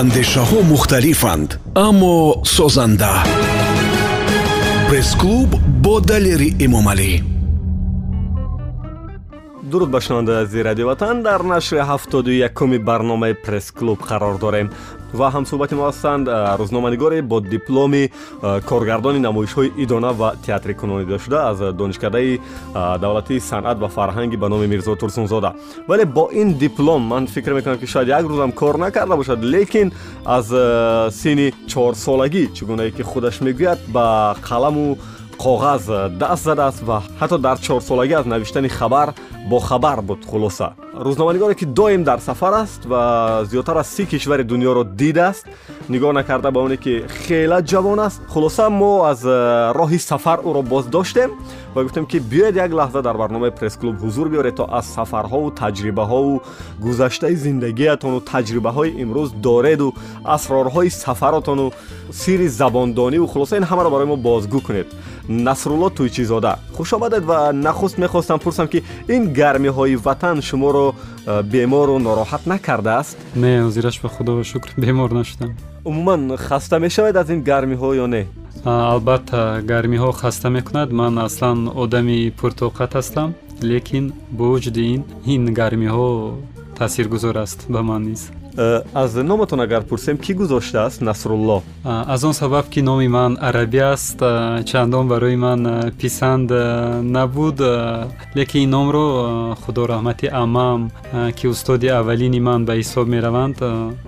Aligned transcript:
андешаҳо 0.00 0.58
мухталифанд 0.72 1.50
аммо 1.86 2.16
созанда. 2.56 3.14
Пресс-клуб 4.88 5.50
бо 5.84 5.94
далери 6.00 6.50
эмомалӣ. 6.64 7.12
Дуруд 9.70 9.90
ба 9.90 10.00
шунавандаи 10.00 10.42
азизи 10.42 10.62
радио 10.68 10.86
ватан 10.86 11.22
дар 11.22 11.42
нашри 11.42 11.78
ҳафтоду 11.90 12.30
якуми 12.48 12.78
барномаи 12.78 13.34
пресс-клуб 13.44 13.98
қарор 14.08 14.38
дорем 14.38 14.70
ва 15.18 15.26
ҳамсӯҳбати 15.34 15.74
мо 15.74 15.84
ҳастанд 15.90 16.26
рӯзноманигоре 16.60 17.22
бо 17.22 17.40
дипломи 17.40 18.10
коргардони 18.68 19.20
намоишҳои 19.28 19.72
идона 19.84 20.10
ва 20.20 20.28
театри 20.46 20.74
куноидашуда 20.74 21.38
аз 21.50 21.58
донишкадаи 21.80 22.40
давлатии 23.04 23.40
санъат 23.40 23.78
ва 23.78 23.88
фарҳанги 23.96 24.36
ба 24.36 24.48
номи 24.48 24.66
мирзо 24.66 24.96
турсунзода. 24.96 25.54
Вале 25.88 26.04
бо 26.04 26.28
ин 26.32 26.54
диплом 26.54 27.02
ман 27.02 27.26
фикр 27.26 27.52
мекунам 27.52 27.78
ки 27.78 27.86
шояд 27.86 28.08
як 28.08 28.24
рӯзам 28.26 28.52
кор 28.52 28.74
накарда 28.78 29.16
бошад 29.16 29.40
лекин 29.42 29.92
аз 30.24 30.46
синни 31.14 31.52
чорсолагӣ 31.68 32.44
чӣ 32.54 32.64
гунае 32.64 32.90
ки 32.90 33.02
худаш 33.02 33.40
мегӯяд 33.40 33.78
ба 33.88 34.36
қаламу 34.48 34.98
коғаз 35.38 35.84
даст 36.18 36.44
задааст 36.44 36.82
ва 36.82 37.02
ҳатто 37.20 37.38
дар 37.38 37.58
чорсолагӣ 37.58 38.14
аз 38.20 38.26
навиштани 38.26 38.68
хабар 38.68 39.14
бохабар 39.50 40.02
буд 40.02 40.20
хулоса 40.30 40.74
рӯзноманигоре 40.94 41.54
ки 41.54 41.64
доим 41.64 42.04
дар 42.04 42.20
сафар 42.20 42.52
аст 42.54 42.84
ва 42.86 43.42
зиёдтар 43.50 43.76
аз 43.76 43.88
си 43.88 44.06
кишвари 44.06 44.44
дунёро 44.44 44.84
дидааст 44.84 45.46
нигоҳ 45.88 46.12
накарда 46.12 46.50
ба 46.50 46.60
оне 46.60 46.76
ки 46.76 47.04
хела 47.26 47.62
ҷавон 47.62 47.98
аст. 47.98 48.22
Хулоса 48.28 48.70
мо 48.70 49.04
аз 49.04 49.24
э, 49.24 49.72
роҳи 49.74 49.98
сафар 49.98 50.38
ӯро 50.38 50.62
боз 50.62 50.86
доштем 50.86 51.30
ва 51.74 51.82
гуфтем 51.82 52.06
ки 52.06 52.18
биёед 52.18 52.54
як 52.56 52.70
лаҳза 52.70 53.02
дар 53.02 53.16
барномаи 53.16 53.50
пресс-клуб 53.50 53.96
ҳузур 53.98 54.28
биёред 54.28 54.56
то 54.56 54.68
аз 54.70 54.86
сафарҳову 54.96 55.50
таҷрибаҳову 55.50 56.42
гузаштаи 56.80 57.34
зиндагиятону 57.34 58.20
таҷрибаҳои 58.20 58.90
имрӯз 59.02 59.30
дореду 59.46 59.94
асрорҳои 60.24 60.90
сафаротону 60.90 61.72
сирри 62.12 62.48
забондониву 62.48 63.26
хулоса 63.26 63.56
ин 63.56 63.64
ҳамаро 63.64 63.90
барои 63.90 64.06
мо 64.06 64.16
бозгӯ 64.16 64.60
кунед. 64.66 64.86
Насрулло 65.28 65.88
тӯйчизода 65.90 66.58
хушомадед 66.76 67.24
ва 67.24 67.52
нахуст 67.52 67.98
мехостам 67.98 68.38
пурсам 68.38 68.68
ки 68.68 68.84
ин 69.08 69.32
гармиҳои 69.40 69.96
ватан 70.06 70.36
шуморо 70.48 70.86
Э, 71.26 71.42
бемору 71.42 71.98
нороҳат 71.98 72.42
накардааст? 72.46 73.16
Не 73.36 73.52
ҳозираш 73.64 73.96
ба 74.02 74.08
худо 74.08 74.44
шукр 74.44 74.68
бемор 74.82 75.10
нашудам 75.10 75.50
умуман 75.84 76.36
хаста 76.36 76.78
мешавед 76.78 77.16
аз 77.16 77.28
ин 77.34 77.40
гармиҳо 77.50 77.88
ё 78.04 78.06
не? 78.14 78.22
Албатта 78.64 79.62
гармиҳо 79.72 80.12
хаста 80.12 80.48
мекунад. 80.50 80.88
Ман 80.92 81.18
аслан 81.18 81.58
одами 81.82 82.32
пуртоқат 82.38 82.92
ҳастам 82.98 83.28
лекин 83.70 84.12
бо 84.36 84.44
вуҷуди 84.52 84.82
ин 84.94 85.02
ин 85.34 85.42
гармиҳо 85.60 86.08
таъсиргузор 86.78 87.36
аст 87.44 87.58
ба 87.72 87.80
ман 87.88 88.02
низ 88.08 88.22
аз 88.94 89.14
номатон 89.14 89.60
агар 89.60 89.82
пурсем 89.82 90.16
кӣ 90.16 90.34
гузоштааст? 90.34 91.00
Насрулло. 91.00 91.62
Аз 91.84 92.24
он 92.24 92.34
сабаб 92.34 92.68
ки 92.68 92.80
номи 92.82 93.08
ман 93.08 93.38
арабӣ 93.40 93.80
аст 93.92 94.18
чандон 94.66 95.08
барои 95.08 95.36
ман 95.36 95.92
писанд 96.00 96.50
набуд 97.02 97.60
лекин 98.36 98.62
ин 98.62 98.70
номро 98.70 99.56
худо 99.62 99.86
раҳмати 99.86 100.26
амам 100.32 100.90
ки 101.36 101.46
устоди 101.46 101.86
аввалини 101.86 102.40
ман 102.40 102.64
ба 102.64 102.72
ҳисоб 102.76 103.06
мераванд 103.08 103.58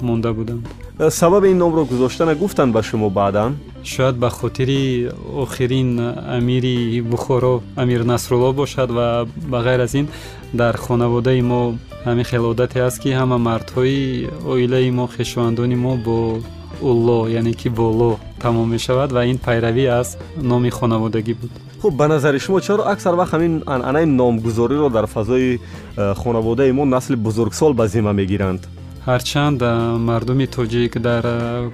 монда 0.01 0.33
буданд. 0.33 0.67
Э, 0.99 1.11
сабаби 1.11 1.49
ин 1.51 1.59
номро 1.59 1.85
гузоштана 1.85 2.35
гуфтанд 2.35 2.73
ба 2.73 2.83
шумо 2.83 3.11
баъдан 3.11 3.59
шояд 3.87 4.17
ба 4.17 4.31
хотири 4.31 5.11
охирин 5.35 5.99
амири 6.37 7.01
бухоро 7.01 7.63
амир 7.77 8.05
насрулло 8.05 8.53
бошад 8.53 8.91
ва 8.91 9.27
ба 9.37 9.59
ғайр 9.63 9.81
аз 9.85 9.95
ин 9.95 10.09
дар 10.53 10.77
хонаводаи 10.77 11.43
мо 11.43 11.79
ҳамин 12.05 12.25
хел 12.25 12.51
одате 12.51 12.81
аст 12.81 12.99
ки 13.03 13.09
ҳама 13.09 13.39
мардҳои 13.39 14.29
оилаи 14.47 14.91
мо 14.91 15.07
хешовандони 15.07 15.77
мо 15.77 15.97
бо 15.97 16.39
улло 16.83 17.29
яъне 17.29 17.55
ки 17.55 17.69
боло 17.69 18.19
тамом 18.41 18.71
мешавад 18.71 19.13
ва 19.13 19.25
ин 19.25 19.39
пайравӣ 19.39 19.87
аз 20.01 20.19
номи 20.37 20.71
хонаводагӣ 20.71 21.35
буд. 21.35 21.51
Хуб 21.81 21.95
ба 21.95 22.09
назари 22.09 22.39
шумо 22.39 22.61
чаро 22.61 22.83
аксар 22.83 23.15
вақт 23.15 23.33
ҳамин 23.35 23.63
анъанаи 23.67 24.07
номгузориро 24.07 24.91
дар 24.91 25.07
фазои 25.07 25.61
э, 25.97 26.15
хонаводаи 26.15 26.73
мо 26.73 26.85
насли 26.85 27.17
бузургсол 27.17 27.73
ба 27.75 27.89
зимма 27.89 28.13
мегиранд 28.13 28.69
ҳарчанд 29.07 29.61
мардуми 30.09 30.47
тоҷик 30.57 30.93
дар 31.09 31.25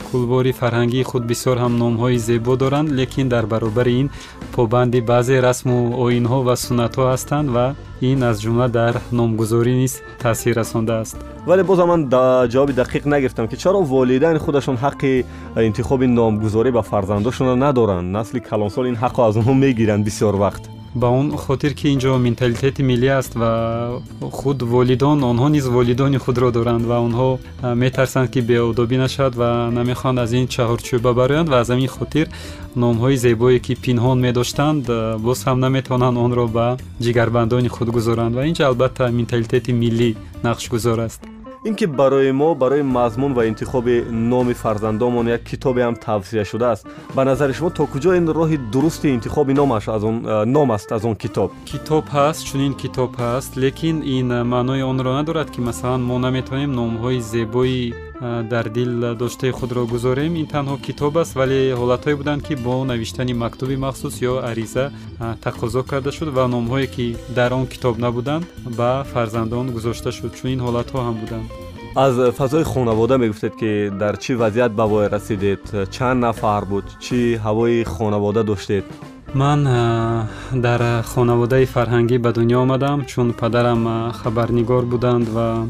кулбори 0.08 0.52
фарҳангии 0.60 1.08
худ 1.10 1.22
бисёр 1.32 1.56
ҳам 1.62 1.72
номҳои 1.82 2.18
зебо 2.28 2.56
доранд 2.62 2.88
лекин 2.98 3.26
дар 3.34 3.44
баробари 3.52 3.92
ин 4.00 4.08
побанди 4.56 5.00
баъзе 5.10 5.36
расму 5.48 5.78
оинҳо 6.04 6.38
ва 6.48 6.54
суннатҳо 6.64 7.04
ҳастанд 7.12 7.48
ва 7.56 7.66
ин 8.10 8.18
аз 8.30 8.36
ҷумла 8.44 8.66
дар 8.78 8.94
номгузорӣ 9.18 9.74
низ 9.82 9.94
таъсир 10.22 10.54
расондааст 10.60 11.16
вале 11.48 11.62
бозам 11.70 11.88
ман 11.92 12.00
ҷавоби 12.52 12.72
дақиқ 12.82 13.02
нагирифтам 13.12 13.46
ки 13.48 13.56
чаро 13.62 13.80
волидайни 13.92 14.38
худашон 14.44 14.76
ҳаққи 14.84 15.12
интихоби 15.68 16.06
номгузорӣ 16.18 16.70
ба 16.76 16.82
фарзандошонро 16.90 17.54
надоранд. 17.64 18.12
Насли 18.18 18.40
калонсол 18.40 18.84
ин 18.90 18.96
ҳаққо 19.02 19.20
аз 19.28 19.34
онҳо 19.40 19.52
мегиранд 19.64 20.02
бисёр 20.08 20.34
вақт 20.44 20.64
ба 20.94 21.08
он 21.08 21.36
хотир 21.36 21.74
ки 21.74 21.86
инҷо 21.94 22.18
менталитети 22.18 22.82
миллӣ 22.82 23.08
аст 23.20 23.34
ва 23.34 24.00
худ 24.20 24.62
волидон 24.62 25.18
онҳо 25.30 25.48
низ 25.48 25.66
волидони 25.66 26.18
худро 26.18 26.50
доранд 26.50 26.84
ва 26.90 26.96
онҳо 27.06 27.28
метарсанд 27.74 28.28
ки 28.32 28.40
беодобӣ 28.40 28.96
нашавад 29.04 29.34
ва 29.40 29.70
намехоҳанд 29.78 30.18
аз 30.24 30.32
ин 30.32 30.46
чаҳорчӯба 30.54 31.10
бароянд 31.20 31.48
ва 31.48 31.56
аз 31.62 31.68
ҳамин 31.70 31.90
хотир 31.96 32.26
номҳои 32.76 33.16
зебое 33.16 33.58
ки 33.66 33.74
пинҳон 33.84 34.18
медоштанд 34.26 34.84
боз 35.26 35.38
ҳам 35.46 35.58
наметавонанд 35.64 36.16
онро 36.24 36.46
ба 36.56 36.66
ҷигарбандони 37.04 37.68
худ 37.68 37.88
гузоранд 37.96 38.34
ва 38.36 38.42
инҷа 38.50 38.64
албатта 38.70 39.04
менталитети 39.18 39.72
миллӣ 39.82 40.10
нақшгузор 40.46 40.98
аст 41.08 41.22
ин 41.64 41.74
ки 41.74 41.86
барои 41.86 42.32
мо 42.32 42.54
барои 42.54 42.82
мазмун 42.82 43.34
ва 43.34 43.46
интихоби 43.46 44.04
номи 44.10 44.54
фарзандонмон 44.54 45.28
як 45.28 45.42
китобе 45.44 45.82
ҳам 45.82 45.96
тавсия 45.96 46.44
шудааст. 46.44 46.86
Ба 47.14 47.24
назари 47.24 47.52
шумо 47.52 47.70
то 47.70 47.86
куҷо 47.86 48.16
ин 48.18 48.26
роҳи 48.28 48.58
дурусти 48.72 49.08
интихоби 49.08 49.54
номаш 49.54 49.88
аз 49.88 50.02
он 50.02 50.26
э, 50.26 50.44
ном 50.44 50.72
аст 50.72 50.90
аз 50.92 51.04
он 51.04 51.14
китоб? 51.14 51.50
Китоб 51.64 52.04
ҳаст 52.08 52.46
чунин 52.48 52.74
китоб 52.74 53.10
ҳаст 53.16 53.56
лекин 53.56 54.02
ин 54.04 54.28
маънои 54.52 54.82
онро 54.82 55.12
надорад 55.12 55.50
ки 55.50 55.60
масалан 55.60 56.02
мо 56.02 56.18
наметавонем 56.18 56.72
номҳои 56.80 57.20
зебои 57.20 58.11
дар 58.22 58.68
дил 58.70 59.14
доштаи 59.16 59.50
худро 59.50 59.86
гузорем. 59.86 60.32
Ин 60.36 60.46
танҳо 60.46 60.76
китоб 60.86 61.18
аст 61.18 61.34
вале 61.34 61.74
ҳолатҳое 61.80 62.16
буданд 62.20 62.42
ки 62.46 62.54
бо 62.54 62.84
навиштани 62.84 63.34
мактуби 63.34 63.76
махсус 63.76 64.14
ё 64.30 64.34
ариза 64.50 64.84
тақозо 65.46 65.82
карда 65.90 66.10
шуд 66.12 66.28
ва 66.36 66.44
номҳое 66.54 66.86
ки 66.94 67.16
дар 67.38 67.50
он 67.52 67.66
китоб 67.66 67.94
набуданд 67.98 68.44
ба 68.78 68.90
фарзандон 69.12 69.66
гузошта 69.76 70.10
шуд 70.18 70.32
чунин 70.38 70.60
ҳолатҳо 70.66 70.98
ҳам 71.06 71.16
буданд. 71.22 71.48
Аз 71.94 72.14
фазои 72.38 72.64
хонавода 72.64 73.18
мегуфтед 73.18 73.54
ки 73.60 73.90
дар 74.02 74.14
чӣ 74.22 74.32
вазъият 74.42 74.72
ба 74.78 74.84
воя 74.86 75.08
расидед? 75.10 75.62
Чанд 75.94 76.20
нафар 76.20 76.64
буд? 76.64 76.84
Чӣ 77.04 77.18
ҳавои 77.44 77.84
хонавода 77.84 78.42
доштед? 78.44 78.84
Ман 79.34 79.60
дар 80.66 80.80
хонаводаи 81.12 81.64
фарҳангӣ 81.74 82.18
ба 82.24 82.30
дунё 82.36 82.58
омадам 82.64 82.98
чун 83.10 83.28
падарам 83.40 83.82
хабарнигор 84.20 84.84
буданд 84.92 85.26
ва 85.36 85.66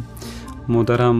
модарам 0.69 1.19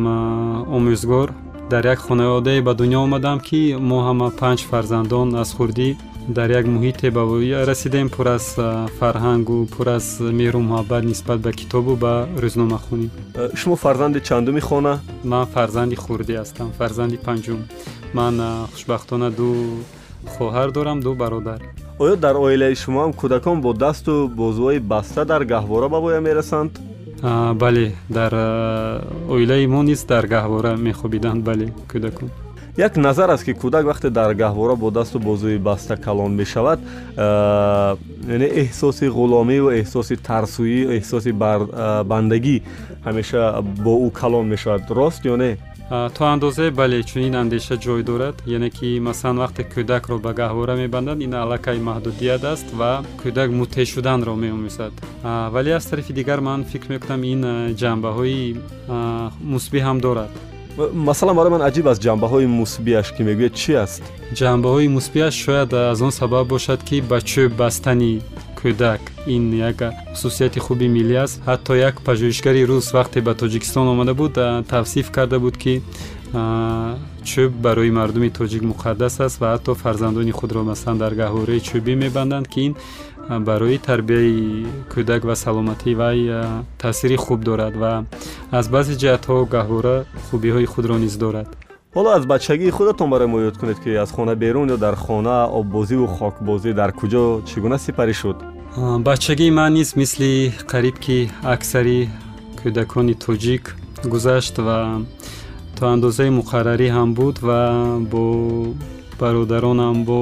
омӯзгор 0.77 1.29
дар 1.71 1.87
як 1.87 1.99
хонаводае 1.99 2.61
ба 2.63 2.73
дунё 2.75 2.99
омадам 3.07 3.39
ки 3.41 3.77
мо 3.89 3.99
ҳама 4.07 4.29
панҷ 4.41 4.61
фарзандон 4.71 5.29
аз 5.43 5.51
хурдӣ 5.57 5.89
дар 6.29 6.51
як 6.51 6.67
муҳите 6.67 7.11
ба 7.11 7.25
воя 7.25 7.67
расидем 7.67 8.09
пур 8.09 8.27
аз 8.27 8.47
фарҳангу 8.99 9.67
пур 9.75 9.89
аз 9.89 10.07
меҳру 10.21 10.61
муҳаббат 10.61 11.03
нисбат 11.05 11.39
ба 11.41 11.53
китобу 11.53 11.97
ба 11.97 12.13
рӯзномахонӣ 12.43 13.07
э, 13.35 13.57
шумо 13.57 13.77
фарзанди 13.77 14.21
чандуми 14.29 14.61
хона? 14.61 14.95
Ман 15.25 15.47
фарзанди 15.55 15.97
хурдӣ 15.97 16.35
ҳастам 16.41 16.69
фарзанди 16.79 17.19
панҷум. 17.27 17.61
Ман 18.15 18.35
хушбахтона 18.73 19.31
ду 19.39 19.49
хоҳар 20.35 20.69
дорам 20.77 20.99
ду 21.01 21.15
бародар. 21.15 21.61
Оё 22.03 22.15
дар 22.25 22.37
оилаи 22.37 22.75
шумо 22.83 22.99
ҳам 23.05 23.13
кӯдакон 23.21 23.57
бо 23.65 23.71
дасту 23.85 24.13
бозуҳои 24.41 24.79
баста 24.93 25.23
дар 25.25 25.43
гаҳвора 25.53 25.89
ба 25.95 25.99
воя 26.05 26.21
мерасанд 26.21 26.73
бале 27.23 27.95
дар 28.09 28.33
оилаи 29.29 29.67
мо 29.67 29.83
низ 29.83 30.05
дар 30.05 30.27
гаҳвора 30.27 30.77
мехобиданд 30.77 31.45
бале 31.45 31.67
кӯдакон 31.89 32.31
як 32.77 32.97
назар 32.97 33.31
аст 33.31 33.45
ки 33.45 33.53
кӯдак 33.55 33.85
вақте 33.85 34.11
дар 34.11 34.35
гаҳвора 34.35 34.75
бо 34.77 34.91
дасту 34.91 35.19
бозуи 35.19 35.59
баста 35.59 35.97
калон 35.97 36.33
мешавад 36.35 36.81
яъне 37.17 38.49
эҳсоси 38.63 39.07
ғуломию 39.09 39.71
эҳсоси 39.81 40.17
тарсуӣ 40.17 40.99
эҳсоси 40.99 41.33
бандагӣ 42.11 42.57
ҳамеша 43.07 43.63
бо 43.85 43.93
ӯ 44.07 44.11
калон 44.11 44.47
мешавад. 44.47 44.83
Рост 44.91 45.25
ё 45.25 45.37
не 45.37 45.59
то 45.91 46.25
андозе 46.25 46.71
бале 46.71 47.03
чунин 47.03 47.35
андеша 47.35 47.77
ҷой 47.77 48.03
дорад 48.03 48.37
яъне 48.47 48.71
ки 48.71 48.99
масалан 49.01 49.39
вақте 49.45 49.63
кӯдакро 49.73 50.17
ба 50.19 50.33
гаҳвора 50.41 50.75
мебанданд 50.77 51.23
ин 51.23 51.35
аллакай 51.35 51.79
маҳдудият 51.79 52.45
аст 52.45 52.69
ва 52.79 53.05
кӯдак 53.23 53.51
муттеъ 53.51 53.85
шуданро 53.93 54.35
меомӯзад 54.43 54.93
вале 55.55 55.73
аз 55.79 55.87
тарафи 55.87 56.13
дигар 56.13 56.41
ман 56.41 56.65
фикр 56.65 56.89
мекунам 56.95 57.23
ин 57.33 57.43
ҷанбаҳои 57.81 58.57
мусбӣ 59.53 59.81
ҳам 59.87 59.99
дорад. 60.07 60.31
Масалан 60.95 61.37
барои 61.37 61.53
ман 61.57 61.63
аҷиб 61.69 61.87
аст 61.93 62.01
ҷанбаҳои 62.07 62.47
мусбиаш 62.61 63.09
ки 63.15 63.23
мегӯяд 63.29 63.55
чӣ 63.61 63.73
аст? 63.85 64.03
Ҷанбаҳои 64.39 64.89
мусбиаш 64.97 65.35
шояд 65.45 65.71
аз 65.75 66.01
он 66.07 66.13
сабаб 66.21 66.47
бошад 66.55 66.81
ки 66.89 66.97
ба 67.11 67.19
чӯб 67.31 67.51
бастани 67.63 68.23
кӯдак. 68.63 69.01
Ин 69.27 69.45
як 69.71 69.79
хусусияти 70.13 70.59
хуби 70.61 70.87
миллӣ 70.97 71.17
аст. 71.25 71.41
Ҳатто 71.49 71.73
як 71.89 71.95
пажӯҳишгари 72.07 72.63
рус 72.71 72.87
вақте 72.97 73.19
ба 73.27 73.33
тоҷикистон 73.35 73.87
омада 73.93 74.15
буд 74.15 74.35
тавсиф 74.73 75.11
карда 75.11 75.39
буд 75.45 75.57
ки 75.63 75.75
чӯб 77.31 77.51
барои 77.65 77.91
мардуми 77.91 78.31
тоҷик 78.39 78.63
муқаддас 78.73 79.15
аст 79.27 79.37
ва 79.41 79.47
ҳатто 79.55 79.75
фарзандони 79.83 80.33
худро 80.39 80.63
масалан 80.71 80.99
дар 80.99 81.13
гаҳораи 81.21 81.61
чӯбӣ 81.69 81.95
мебанданд 82.05 82.47
ки 82.53 82.61
ин 82.67 82.75
барои 83.49 83.79
тарбияи 83.79 84.67
кӯдак 84.93 85.23
ва 85.29 85.35
саломатии 85.45 85.95
вай 85.95 86.19
таъсири 86.83 87.17
хуб 87.17 87.41
дорад 87.49 87.75
ва 87.83 87.93
аз 88.59 88.67
баъзе 88.75 88.95
ҷиҳатҳо 89.03 89.37
гаҳора 89.55 89.97
хубиҳои 90.27 90.67
худро 90.73 90.97
низ 91.05 91.15
дорад 91.25 91.49
ҳоло 91.95 92.11
аз 92.19 92.27
бачагии 92.27 92.71
худатон 92.71 93.11
барои 93.11 93.27
мо 93.27 93.39
ёд 93.41 93.57
кунед 93.59 93.79
ки 93.85 93.91
аз 94.05 94.11
хона 94.17 94.35
берун 94.35 94.69
ё 94.75 94.77
дар 94.77 94.97
хона 94.97 95.37
оббозиву 95.61 96.07
хокбозӣ 96.07 96.73
дар 96.81 96.91
куҷо 97.01 97.25
чӣ 97.49 97.57
гуна 97.61 97.79
сипарӣ 97.79 98.15
шуд? 98.21 98.37
Бачагии 99.09 99.51
ман 99.51 99.73
низ 99.75 99.91
мисли 100.01 100.53
қариб 100.73 100.97
ки 101.05 101.31
аксари 101.55 102.09
кӯдакони 102.59 103.15
тоҷик 103.25 103.65
гузашт 104.13 104.57
ва 104.67 104.79
то 105.77 105.83
андозаи 105.95 106.31
муқаррарӣ 106.41 106.89
ҳам 106.97 107.11
буд 107.19 107.37
ва 107.47 107.61
бо 108.13 108.23
бародаронам 109.21 109.97
бо 110.09 110.19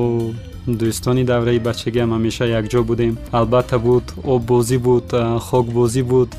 дӯстони 0.80 1.24
давраи 1.24 1.58
бачагиам 1.68 2.10
ҳамеша 2.16 2.46
якҷо 2.60 2.80
будем. 2.90 3.12
Албатта 3.38 3.78
буд 3.78 4.04
оббозӣ 4.34 4.78
буд 4.86 5.06
хокбозӣ 5.48 6.02
буд 6.02 6.30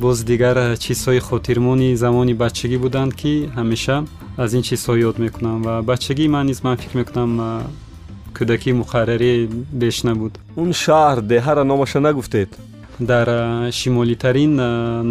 боз 0.00 0.18
дигар 0.30 0.56
чизҳои 0.84 1.20
хотирмони 1.28 1.88
замони 2.02 2.34
бачагӣ 2.42 2.78
буданд 2.84 3.12
ки 3.20 3.32
ҳамеша 3.58 3.96
аз 4.42 4.50
ин 4.56 4.62
чизҳо 4.68 4.92
ёд 5.08 5.16
мекунам. 5.24 5.58
Ва 5.66 5.74
бачагии 5.90 6.28
ман 6.34 6.44
низ 6.50 6.58
ман 6.64 6.76
фикр 6.82 6.96
мекунам 7.00 7.30
кӯдакии 8.36 8.78
муқаррарӣ 8.80 9.32
беш 9.82 9.96
набуд. 10.08 10.32
Он 10.62 10.70
шаҳр 10.82 11.18
деҳара 11.32 11.62
номаша 11.70 12.00
нагуфтед? 12.06 12.50
Дар 13.10 13.28
шимолитарин 13.78 14.52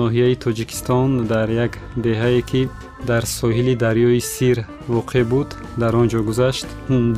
ноҳияи 0.02 0.36
тоҷикистон 0.46 1.10
дар 1.32 1.48
як 1.66 1.74
деҳае 2.06 2.42
ки 2.50 2.62
дар 3.10 3.24
соҳили 3.40 3.74
дарёи 3.86 4.20
сир 4.34 4.58
воқеъ 4.96 5.24
буд 5.32 5.50
дар 5.82 5.94
он 6.02 6.08
ҷо 6.12 6.20
гузашт 6.30 6.68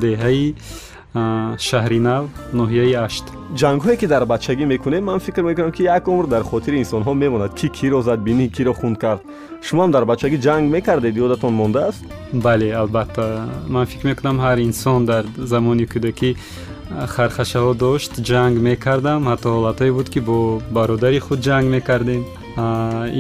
деҳаи 0.06 0.56
шаҳри 1.67 1.99
нав 1.99 2.23
ноҳияи 2.59 2.93
ашт. 3.05 3.25
Ҷангҳое 3.61 3.95
ки 4.01 4.07
дар 4.13 4.23
бачагӣ 4.33 4.65
мекунем 4.73 5.03
ман 5.09 5.19
фикр 5.19 5.41
мекунам 5.49 5.71
ки 5.71 5.83
як 5.83 6.07
умр 6.07 6.25
дар 6.27 6.43
хотири 6.43 6.77
инсонҳо 6.83 7.13
мемонад 7.13 7.51
ки 7.59 7.67
киро 7.77 8.01
зад 8.01 8.19
бинӣ 8.27 8.45
киро 8.55 8.73
хун 8.73 8.95
кард. 8.95 9.21
Шумоам 9.67 9.91
дар 9.91 10.03
бачагӣ 10.11 10.37
ҷанг 10.45 10.63
мекардед 10.75 11.15
ёдатон 11.25 11.53
мондааст? 11.61 12.01
Бале 12.33 12.69
албатта. 12.81 13.49
Ман 13.67 13.85
фикр 13.85 14.05
мекунам 14.07 14.37
ҳар 14.45 14.57
инсон 14.67 15.05
дар 15.05 15.23
замони 15.51 15.85
кӯдакӣ 15.93 16.29
хархашаҳо 17.13 17.73
дошт 17.85 18.11
ҷанг 18.29 18.55
мекардам. 18.69 19.21
Ҳатто 19.31 19.47
ҳолатҳое 19.55 19.91
буд 19.97 20.07
ки 20.13 20.19
бо 20.19 20.37
бародари 20.77 21.19
худ 21.19 21.39
ҷанг 21.47 21.65
мекардем. 21.75 22.21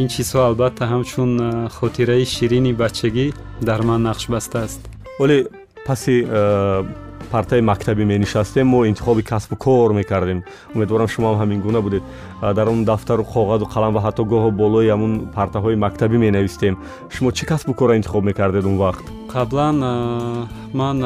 Ин 0.01 0.07
чизҳо 0.13 0.39
албатта 0.49 0.83
ҳамчун 0.91 1.31
хотираи 1.77 2.25
ширини 2.35 2.73
бачагӣ 2.83 3.27
дар 3.67 3.81
ман 3.89 4.01
нақш 4.09 4.23
бастааст 4.35 4.81
оле 5.23 5.37
паси 5.87 6.15
партаи 7.31 7.61
мактабӣ 7.61 8.03
менишастем. 8.05 8.67
Мо 8.67 8.85
интихоби 8.85 9.23
касбу 9.23 9.55
кор 9.55 9.93
мекардем. 9.93 10.43
Умедворам 10.75 11.07
шумоам 11.07 11.35
ҳамин 11.41 11.61
гуна 11.61 11.81
будед. 11.81 12.03
Дар 12.41 12.67
он 12.69 12.85
дафтару 12.85 13.23
коғазу 13.23 13.65
қалам 13.73 13.93
ва 13.95 14.01
ҳатто 14.05 14.23
гоҳо 14.31 14.51
болои 14.51 14.91
ҳамун 14.93 15.13
партаҳои 15.37 15.75
мактабӣ 15.75 16.17
менавистем. 16.17 16.77
Шумо 17.09 17.31
чӣ 17.31 17.45
касбу 17.45 17.73
корро 17.73 17.93
интихоб 17.95 18.23
мекардед 18.23 18.65
он 18.65 18.77
вақт? 18.77 19.05
Қаблан 19.33 19.77
ман 20.73 20.97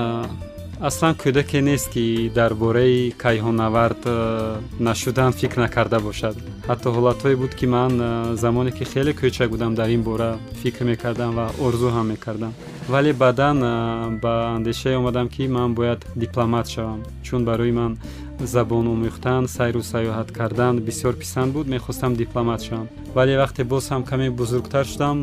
аслан 0.79 1.15
кӯдаке 1.15 1.61
нест 1.61 1.89
ки 1.93 2.29
дар 2.35 2.53
бораи 2.53 3.13
кайҳонавард 3.23 4.01
э, 4.05 4.59
нашудан 4.79 5.31
фикр 5.31 5.57
накарда 5.57 5.99
бошад? 5.99 6.35
Ҳатто 6.67 6.89
ҳолатҳое 6.95 7.35
буд 7.35 7.55
ки 7.55 7.65
ман 7.65 7.91
э, 8.01 8.35
замоне 8.35 8.71
ки 8.71 8.83
хеле 8.83 9.13
кӯчак 9.13 9.49
будам 9.49 9.75
дар 9.75 9.89
ин 9.89 10.03
бора 10.03 10.37
фикр 10.61 10.83
мекардам 10.83 11.31
ва 11.35 11.45
орзу 11.65 11.89
ҳам 11.95 12.07
мекардам. 12.11 12.53
Вале 12.89 13.13
баъдан 13.13 13.57
э, 13.63 14.19
ба 14.23 14.33
андешае 14.55 14.97
омадам 14.97 15.29
ки 15.29 15.47
ман 15.47 15.73
бояд 15.73 16.05
дипломат 16.15 16.67
шавам 16.67 17.03
чун 17.23 17.45
барои 17.45 17.71
ман 17.71 17.97
забон 18.39 18.87
омӯхтан 18.87 19.47
сайру 19.47 19.81
сайёҳат 19.81 20.31
кардан 20.31 20.79
бисёр 20.79 21.13
писанд 21.13 21.53
буд 21.53 21.67
мехостам 21.67 22.15
дипломат 22.15 22.61
шавам 22.61 22.87
вале 23.15 23.35
вақте 23.43 23.63
боз 23.63 23.89
ҳам 23.91 24.03
каме 24.03 24.29
бузургтар 24.29 24.85
шудам 24.85 25.17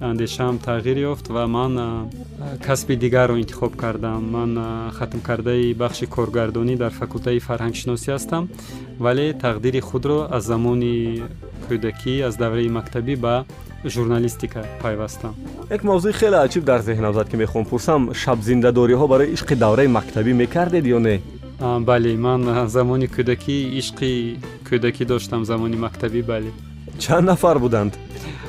андешаам 0.00 0.58
тағйир 0.58 0.98
ёфт 1.12 1.26
ва 1.34 1.46
ман 1.46 1.72
касби 2.66 2.96
дигарро 2.96 3.36
интихоб 3.38 3.76
кардам. 3.76 4.30
Ман 4.30 4.52
хатмкардаи 4.92 5.74
бахши 5.74 6.06
коргардонӣ 6.06 6.76
дар 6.76 6.92
факултаи 7.00 7.38
фарҳангшиносӣ 7.38 8.08
ҳастам. 8.14 8.48
Вале 8.98 9.32
тақдири 9.32 9.80
худро 9.80 10.28
аз 10.30 10.44
замони 10.44 11.22
кӯдакӣ 11.68 12.14
аз 12.28 12.36
давраи 12.36 12.68
мактабӣ 12.68 13.16
ба 13.16 13.44
журналистика 13.84 14.64
пайвастам. 14.82 15.34
Як 15.70 15.82
мавзӯи 15.84 16.12
хеле 16.12 16.38
аҷиб 16.46 16.64
дар 16.64 16.80
зеҳнам 16.82 17.14
зад 17.14 17.28
ки 17.30 17.36
мехоҳам 17.36 17.64
пурсам 17.70 18.14
шабзиндадориҳо 18.14 19.06
барои 19.08 19.32
ишқи 19.36 19.54
давраи 19.54 19.88
мактабӣ 19.88 20.32
мекардед 20.42 20.84
ё 20.96 20.98
не 20.98 21.20
бале 21.60 22.16
ман 22.16 22.68
замони 22.68 23.06
кӯдакӣ 23.06 23.56
ишқи 23.80 24.38
кӯдакӣ 24.68 25.04
доштам 25.04 25.44
замони 25.44 25.76
мактабӣ 25.76 26.22
бале. 26.22 26.50
Чанд 26.98 27.26
нафар 27.26 27.58
буданд? 27.58 27.92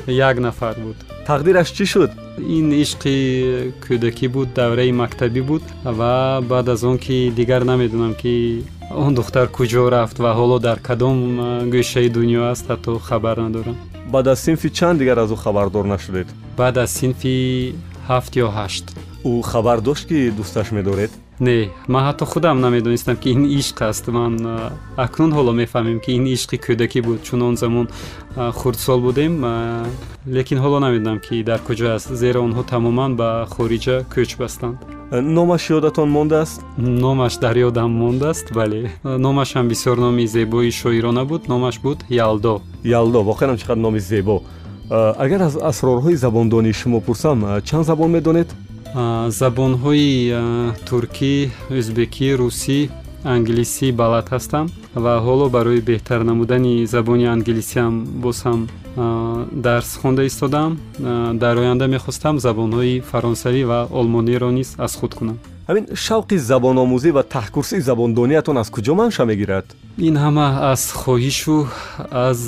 Як 0.07 0.39
нафар 0.39 0.75
буд. 0.83 0.97
Тақдираш 1.27 1.69
чӣ 1.77 1.85
шуд? 1.85 2.11
Ин 2.37 2.71
ишқи 2.83 3.15
кӯдакӣ 3.85 4.27
буд 4.27 4.53
давраи 4.53 4.91
мактабӣ 4.91 5.41
буд 5.41 5.63
ва 5.83 6.41
баъд 6.41 6.69
аз 6.69 6.83
он 6.83 6.97
ки 6.97 7.31
дигар 7.35 7.63
намедонам 7.63 8.13
ки 8.13 8.63
он 8.95 9.15
духтар 9.15 9.47
куҷо 9.47 9.89
рафт 9.89 10.19
ва 10.19 10.31
ҳоло 10.39 10.59
дар 10.59 10.79
кадом 10.79 11.17
гӯшаи 11.73 12.09
дунё 12.09 12.41
аст 12.51 12.65
ҳатто 12.69 12.99
хабар 12.99 13.37
надорам. 13.37 13.77
Баъд 14.13 14.27
аз 14.27 14.39
синфи 14.39 14.69
чанд 14.69 14.99
дигар 14.99 15.17
аз 15.17 15.31
ӯ 15.31 15.35
хабардор 15.35 15.85
нашудед? 15.85 16.27
Баъд 16.57 16.77
аз 16.77 16.91
синфи 16.91 17.75
ҳафт 18.09 18.31
ё 18.45 18.47
ҳашт. 18.57 18.85
Ӯ 19.25 19.41
хабар 19.51 19.81
дошт 19.81 20.07
ки 20.09 20.31
дӯсташ 20.37 20.71
медоред 20.71 21.11
не 21.39 21.69
ман 21.87 22.03
ҳатто 22.07 22.25
худам 22.25 22.61
намедонистам 22.61 23.15
ки 23.17 23.29
ин 23.29 23.45
ишқ 23.45 23.81
аст. 23.89 24.07
Ман 24.07 24.33
акнун 24.97 25.31
ҳоло 25.33 25.51
мефаҳмем 25.51 25.99
ки 25.99 26.11
ин 26.11 26.25
ишқи 26.25 26.57
кӯдакӣ 26.65 27.01
буд. 27.01 27.23
Чун 27.23 27.41
он 27.41 27.57
замон 27.57 27.87
хурдсол 28.35 28.99
будем 29.01 29.33
лекин 30.25 30.57
ҳоло 30.57 30.79
намедонам 30.79 31.19
ки 31.19 31.43
дар 31.43 31.59
куҷо 31.67 31.87
аст. 31.95 32.07
Зеро 32.21 32.39
онҳо 32.47 32.63
тамоман 32.63 33.15
ба 33.15 33.47
хориҷа 33.49 34.05
кӯч 34.13 34.37
бастанд. 34.37 34.77
Номаш 35.11 35.69
ёдатон 35.69 36.09
мондааст? 36.09 36.61
Номаш 36.77 37.37
дар 37.37 37.55
ёдам 37.57 37.91
мондааст 37.91 38.51
бале. 38.53 38.91
Номашам 39.03 39.67
бисёр 39.67 39.97
номи 39.97 40.27
зебои 40.27 40.71
шоирона 40.71 41.23
буд. 41.25 41.47
Номаш 41.47 41.79
буд 41.79 41.99
ялдо. 42.09 42.61
Ялдо 42.83 43.19
воқеан 43.23 43.57
чӣ 43.57 43.65
қадр 43.69 43.81
номи 43.85 43.99
зебо. 43.99 44.43
Агар 44.89 45.41
аз 45.41 45.55
асрорҳои 45.55 46.15
забондонии 46.15 46.73
шумо 46.73 46.99
пурсам 47.01 47.61
чанд 47.63 47.85
забон 47.85 48.11
медонед 48.11 48.47
забонҳои 49.39 50.33
туркӣ 50.87 51.35
ӯзбекӣ 51.77 52.29
русӣ 52.39 52.79
англисӣ 53.35 53.87
балад 53.91 54.27
ҳастам 54.33 54.65
ва 54.95 55.13
ҳоло 55.25 55.49
барои 55.49 55.81
беҳтар 55.89 56.19
намудани 56.29 56.85
забони 56.85 57.25
англисиам 57.35 57.93
боз 58.23 58.37
ҳам 58.47 58.61
дарс 59.51 59.97
хонда 60.01 60.23
истодам. 60.25 60.71
Дар 61.43 61.55
оянда 61.57 61.87
мехостам 61.87 62.35
забонҳои 62.39 63.01
фаронсавӣ 63.11 63.63
ва 63.71 63.79
олмониро 63.99 64.49
низ 64.51 64.69
аз 64.85 64.95
худ 64.99 65.13
кунам. 65.19 65.37
Ҳамин 65.69 65.85
шавқи 66.05 66.37
забономӯзӣ 66.51 67.09
ва 67.17 67.23
таҳкурсии 67.35 67.79
забондониятон 67.89 68.57
аз 68.57 68.69
куҷо 68.75 68.93
манша 69.01 69.25
мегирад? 69.25 69.65
Ин 70.07 70.15
ҳама 70.23 70.47
аз 70.71 70.81
хоҳишу 71.01 71.57
аз 72.27 72.39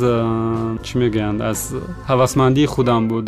чӣ 0.86 0.93
мегӯянд? 1.01 1.39
аз 1.51 1.60
ҳавасмандии 2.10 2.65
худам 2.74 3.08
буд 3.12 3.27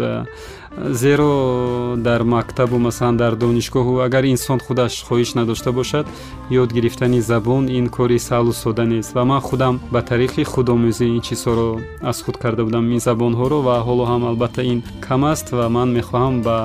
зеро 0.78 1.96
дар 1.98 2.24
мактабу 2.24 2.78
масалан 2.78 3.18
дар 3.18 3.36
донишгоҳу 3.36 4.00
агар 4.00 4.24
инсон 4.26 4.60
худаш 4.60 5.04
хоҳиш 5.08 5.34
надошта 5.36 5.72
бошад 5.72 6.06
ёд 6.50 6.72
гирифтани 6.72 7.22
забон 7.22 7.68
ин 7.68 7.90
кори 7.90 8.20
саҳлу 8.20 8.54
сода 8.54 8.86
нест. 8.86 9.14
Ва 9.14 9.24
ман 9.26 9.42
худам 9.42 9.80
ба 9.92 10.02
тариқи 10.02 10.44
худомӯзӣ 10.44 11.06
ин 11.06 11.22
чизҳоро 11.22 11.80
аз 12.02 12.22
худ 12.24 12.38
карда 12.38 12.64
будам. 12.66 12.92
Ин 12.92 13.00
забонҳоро 13.00 13.58
ва 13.68 13.76
ҳоло 13.88 14.04
ҳам 14.12 14.24
албатта 14.30 14.62
ин 14.64 14.80
кам 15.02 15.24
аст 15.24 15.48
ва 15.52 15.70
ман 15.70 15.90
мехоҳам 15.98 16.42
ба 16.42 16.58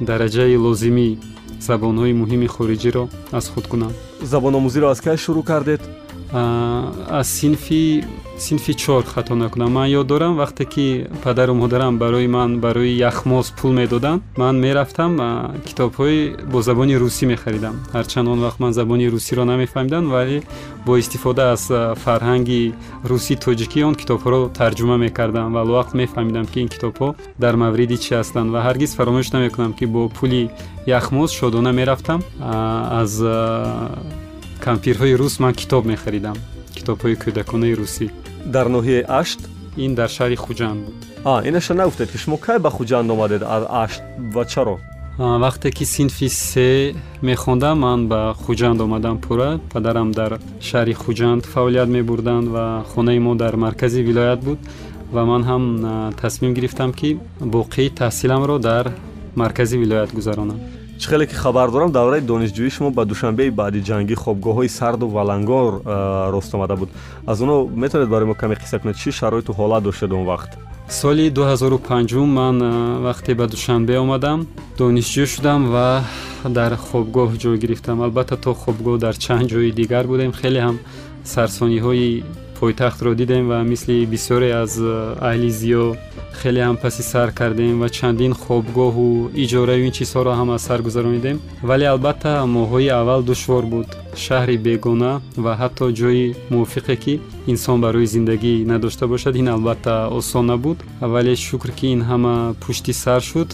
дараҷаи 0.00 0.56
лозимӣ 0.56 1.08
забонҳои 1.68 2.12
муҳими 2.20 2.48
хориҷиро 2.54 3.04
аз 3.38 3.46
худ 3.52 3.66
кунам 3.72 3.92
забономӯзиро 4.32 4.86
аз 4.94 5.00
кай 5.00 5.16
шурӯъ 5.24 5.42
кардед 5.50 5.80
аз 6.32 7.28
синфи 7.28 8.04
синфи 8.38 8.74
чор 8.74 9.04
хато 9.04 9.34
накунам. 9.34 9.72
Ман 9.72 9.88
ёд 9.90 10.06
дорам 10.06 10.36
вақте 10.38 10.64
ки 10.64 11.06
падару 11.22 11.54
модарам 11.54 11.98
барои 11.98 12.26
ман 12.26 12.60
барои 12.60 12.96
яхмоз 12.96 13.50
пул 13.50 13.72
медоданд 13.72 14.22
ман 14.36 14.60
мерафтам 14.60 15.12
китобҳои 15.66 16.36
бо 16.46 16.62
забони 16.62 16.96
русӣ 16.96 17.26
мехаридам. 17.26 17.74
Ҳарчанд 17.92 18.28
он 18.28 18.40
вақт 18.40 18.58
ман 18.58 18.72
забони 18.72 19.10
русиро 19.10 19.44
намефаҳмидам 19.44 20.10
вале 20.10 20.42
бо 20.86 20.96
истифода 20.96 21.52
аз 21.52 21.68
фарҳанги 22.04 22.72
русӣ 23.04 23.34
тоҷикӣ 23.44 23.84
он 23.84 23.94
китобҳоро 23.94 24.48
тарҷума 24.58 24.96
мекардам 24.96 25.52
ва 25.54 25.60
алвақт 25.64 25.92
мефаҳмидам 25.94 26.46
ки 26.46 26.60
ин 26.60 26.68
китобҳо 26.68 27.14
дар 27.38 27.54
мавриди 27.56 27.96
чӣ 28.04 28.12
ҳастанд 28.20 28.48
ва 28.54 28.60
ҳаргиз 28.66 28.90
фаромӯш 28.98 29.32
намекунам 29.32 29.72
ки 29.78 29.84
бо 29.86 30.08
пули 30.08 30.50
яхмоз 30.86 31.30
шодона 31.32 31.72
мерафтам 31.72 32.20
аз 33.00 33.12
кампирҳои 34.66 35.14
рус 35.20 35.34
ман 35.42 35.54
китоб 35.60 35.82
мехаридам 35.92 36.36
китобҳои 36.76 37.16
кӯдаконаи 37.22 37.74
русӣ. 37.80 38.06
Дар 38.54 38.66
ноҳияи 38.76 39.04
ашт? 39.20 39.40
Ин 39.84 39.92
дар 39.98 40.10
шаҳри 40.16 40.36
хуҷанд 40.44 40.78
буд. 40.84 40.96
Инаша 41.48 41.74
нагуфтед 41.80 42.08
ки 42.12 42.18
шумо 42.22 42.36
кай 42.46 42.58
ба 42.64 42.70
хуҷанд 42.76 43.08
омадед 43.14 43.42
аз 43.56 43.64
ашт 43.84 44.02
ва 44.34 44.44
чаро? 44.52 44.76
Вақте 45.44 45.68
ки 45.76 45.84
синфи 45.94 46.28
се 46.28 46.94
мехондам 47.22 47.76
ман 47.84 48.00
ба 48.12 48.20
хуҷанд 48.42 48.78
омадам 48.86 49.16
пурра. 49.24 49.50
Падарам 49.72 50.08
дар 50.18 50.32
шаҳри 50.68 50.94
хуҷанд 51.02 51.42
фаъолият 51.52 51.88
мебурданд 51.96 52.46
ва 52.54 52.64
хонаи 52.90 53.18
мо 53.26 53.34
дар 53.42 53.54
маркази 53.64 54.00
вилоят 54.08 54.40
буд. 54.46 54.58
Ва 55.14 55.22
ман 55.30 55.42
ҳам 55.50 55.64
тасмим 56.20 56.52
гирифтам 56.54 56.90
ки 56.98 57.18
боқии 57.54 57.94
таҳсиламро 58.00 58.56
дар 58.58 58.84
маркази 59.42 59.76
вилоят 59.82 60.10
гузаронам 60.18 60.60
чӣ 61.00 61.08
хеле 61.08 61.26
ки 61.26 61.34
хабар 61.34 61.70
дорам 61.70 61.90
давраи 61.92 62.20
донишҷӯии 62.20 62.70
шумо 62.76 62.90
ба 62.90 63.04
душанбеи 63.04 63.50
баъди 63.50 63.80
ҷангӣ 63.88 64.14
хобгоҳҳои 64.24 64.68
сарду 64.78 65.06
валангор 65.16 65.72
рост 66.34 66.54
омада 66.54 66.76
буд. 66.76 66.90
Аз 67.26 67.40
оно 67.40 67.56
метавонед 67.82 68.10
барои 68.14 68.28
мо 68.30 68.34
каме 68.34 68.54
қисса 68.54 68.78
кунед? 68.80 68.96
Чӣ 69.02 69.10
шароиту 69.20 69.52
ҳолат 69.58 69.82
доштед 69.82 70.12
он 70.12 70.24
вақт? 70.32 70.50
Соли 70.88 71.30
2005 71.30 72.26
ман 72.38 72.56
вақте 73.06 73.34
ба 73.34 73.46
душанбе 73.46 73.98
омадам 73.98 74.46
донишҷӯ 74.78 75.24
шудам 75.32 75.60
ва 75.72 76.02
дар 76.44 76.72
хобгоҳ 76.76 77.30
ҷой 77.42 77.56
гирифтам. 77.62 78.02
Албатта 78.02 78.36
то 78.36 78.52
хобгоҳ 78.62 78.98
дар 78.98 79.14
чанд 79.24 79.46
ҷои 79.52 79.72
дигар 79.72 80.04
будем 80.06 80.32
хеле 80.32 80.60
ҳам 80.66 80.76
сарсониҳои 81.24 82.22
пойтахтро 82.60 83.14
дидем 83.14 83.48
ва 83.48 83.58
мисли 83.72 83.94
бисёре 84.12 84.50
аз 84.62 84.72
аҳли 85.28 85.50
зиё 85.60 85.84
хеле 86.40 86.60
ҳам 86.68 86.76
паси 86.82 87.02
сар 87.12 87.28
кардем 87.38 87.74
ва 87.82 87.88
чандин 87.96 88.32
хобгоҳу 88.42 89.30
иҷораю 89.44 89.82
ин 89.86 89.92
чизҳоро 89.98 90.32
ҳам 90.38 90.48
аз 90.56 90.62
сар 90.68 90.80
гузаронидем. 90.86 91.36
Вале 91.68 91.86
албатта 91.94 92.32
моҳҳои 92.56 92.88
аввал 93.00 93.22
душвор 93.30 93.64
буд 93.72 93.88
шаҳри 94.14 94.56
бегона 94.56 95.20
ва 95.44 95.52
ҳатто 95.60 95.86
ҷои 96.00 96.34
мувофиқе 96.52 96.96
ки 97.02 97.14
инсон 97.52 97.80
барои 97.80 98.06
зиндагӣ 98.06 98.54
надошта 98.72 99.04
бошад 99.06 99.34
ин 99.36 99.48
албатта 99.48 100.08
осон 100.18 100.46
набуд. 100.46 100.78
Вале 101.00 101.36
шукр 101.36 101.70
ки 101.78 101.86
ин 101.94 102.02
ҳама 102.10 102.54
пушти 102.62 102.92
сар 102.92 103.22
шуд. 103.30 103.48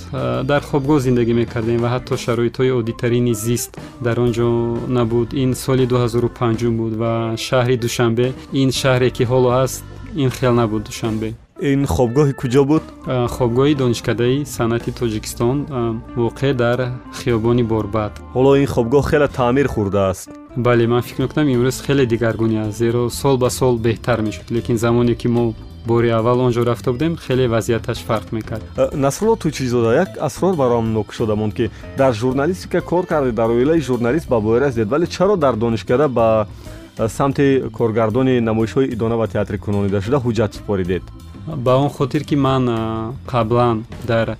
Дар 0.50 0.62
хобгоҳ 0.70 0.98
зиндагӣ 1.06 1.32
мекардем 1.40 1.78
ва 1.84 1.88
ҳатто 1.94 2.14
шароитҳои 2.24 2.76
оддитарини 2.78 3.34
зист 3.34 3.70
дар 4.04 4.16
он 4.24 4.30
ҷо 4.36 4.48
набуд. 4.88 5.28
Ин 5.42 5.54
соли 5.54 5.86
2005 5.86 6.70
буд 6.78 6.92
ва 7.02 7.12
шаҳри 7.46 7.76
душанбе 7.84 8.26
ин 8.52 8.70
шаҳре 8.80 9.10
ки 9.16 9.24
ҳоло 9.30 9.50
ҳаст 9.58 9.84
ин 10.22 10.30
хел 10.30 10.54
набуд 10.54 10.82
душанбе 10.84 11.45
ин 11.60 11.86
хобгоҳи 11.86 12.32
куҷо 12.32 12.64
буд? 12.64 12.82
Хобгоҳи 13.36 13.74
донишкадаи 13.74 14.44
санъати 14.56 14.90
тоҷикистон 15.00 15.56
воқеъ 16.16 16.52
дар 16.54 16.78
хиёбони 17.18 17.64
борбад 17.72 18.12
ҳоло 18.34 18.52
ин 18.62 18.66
хобгоҳ 18.74 19.04
хеле 19.10 19.28
таъмир 19.28 19.66
хӯрдааст 19.74 20.28
бале 20.56 20.86
ман 20.86 21.02
фикр 21.02 21.22
мекунам 21.22 21.48
имрӯз 21.54 21.76
хеле 21.86 22.04
дигаргуни 22.06 22.56
аст 22.64 22.78
зеро 22.78 23.08
сол 23.10 23.36
ба 23.38 23.50
сол 23.50 23.74
беҳтар 23.78 24.20
мешуд. 24.20 24.50
Лекин 24.50 24.76
замоне 24.78 25.14
ки 25.14 25.28
мо 25.28 25.54
бори 25.86 26.08
аввал 26.08 26.40
он 26.40 26.52
ҷо 26.52 26.62
рафта 26.64 26.92
будем 26.92 27.16
хеле 27.16 27.48
вазъияташ 27.48 27.98
фарқ 28.08 28.28
мекард. 28.32 28.64
Насрулло 28.92 29.36
тӯчизода 29.36 29.90
як 30.04 30.10
асрор 30.20 30.54
бароам 30.56 30.92
нокушода 30.92 31.36
монд 31.36 31.54
ки 31.54 31.70
дар 31.96 32.12
журналистика 32.12 32.80
кор 32.80 33.06
кардед 33.06 33.34
дар 33.34 33.50
оилаи 33.50 33.80
журналист 33.80 34.28
ба 34.28 34.40
боира 34.40 34.66
аздед 34.66 34.88
вале 34.88 35.06
чаро 35.06 35.36
дар 35.36 35.54
донишкада 35.56 36.08
ба 36.08 36.46
самти 37.08 37.62
коргардони 37.72 38.40
намоишҳои 38.40 38.92
идона 38.94 39.16
ва 39.16 39.26
театри 39.28 39.58
кунонидашуда 39.58 40.16
ҳуҷҷат 40.16 40.54
супоридед 40.54 41.02
ба 41.46 41.76
он 41.76 41.90
хотир 41.90 42.24
ки 42.24 42.34
ман 42.34 43.14
қаблан 43.26 43.84
дар 44.06 44.36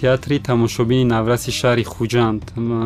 театри 0.00 0.38
тамошобини 0.38 1.04
навраси 1.04 1.50
шаҳри 1.50 1.84
хуҷанд 1.84 2.42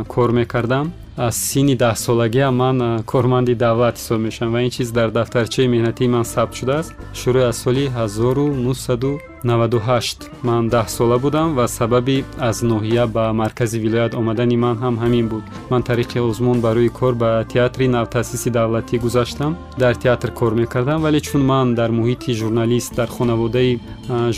кор 0.09 0.31
мекардам. 0.31 0.93
Аз 1.17 1.37
синни 1.37 1.77
даҳсолагиам 1.77 2.55
ман 2.57 3.03
корманди 3.05 3.55
давлат 3.55 3.97
ҳисоб 3.99 4.19
мешавам 4.19 4.53
ва 4.53 4.63
ин 4.63 4.71
чиз 4.71 4.91
дар 4.91 5.11
дафтарчаи 5.11 5.69
меҳнатии 5.69 6.09
ман 6.09 6.25
сабт 6.25 6.55
шудааст. 6.55 6.95
Шурӯъ 7.15 7.49
аз 7.51 7.57
соли 7.63 7.85
19 7.89 9.34
98 9.45 10.31
ман 10.43 10.69
даҳ 10.69 10.89
сола 10.89 11.19
будам 11.19 11.55
ва 11.55 11.69
сабаби 11.69 12.25
аз 12.39 12.63
ноҳия 12.63 13.07
ба 13.07 13.33
маркази 13.33 13.79
вилоят 13.79 14.13
омадани 14.15 14.57
ман 14.57 14.77
ҳам 14.83 14.95
ҳамин 15.03 15.27
буд. 15.33 15.45
Ман 15.71 15.83
тариқи 15.83 16.19
озмун 16.19 16.61
барои 16.61 16.89
кор 16.89 17.15
ба 17.15 17.45
театри 17.53 17.87
навтаъсиси 17.89 18.51
давлатӣ 18.51 18.97
гузаштам. 18.99 19.57
Дар 19.79 19.95
театр 19.95 20.31
кор 20.31 20.53
мекардам 20.55 21.03
вале 21.03 21.21
чун 21.21 21.43
ман 21.53 21.75
дар 21.75 21.91
муҳити 21.91 22.31
журналист 22.41 22.95
дар 22.97 23.09
хонаводаи 23.17 23.81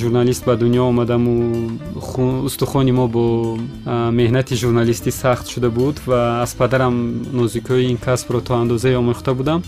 журналист 0.01 0.45
ба 0.45 0.55
дунё 0.57 0.83
омадаму 0.93 1.35
устухони 2.49 2.93
мо 2.93 3.07
бо 3.09 3.25
меҳнати 4.21 4.55
журналистӣ 4.63 5.11
сахт 5.23 5.47
шуда 5.53 5.71
буд 5.71 5.97
ва 6.07 6.43
аз 6.45 6.55
падарам 6.55 6.95
нозикҳои 7.33 7.91
ин 7.93 7.97
касбро 7.97 8.41
то 8.41 8.55
андозае 8.55 8.97
омӯхта 9.03 9.35
будам 9.35 9.63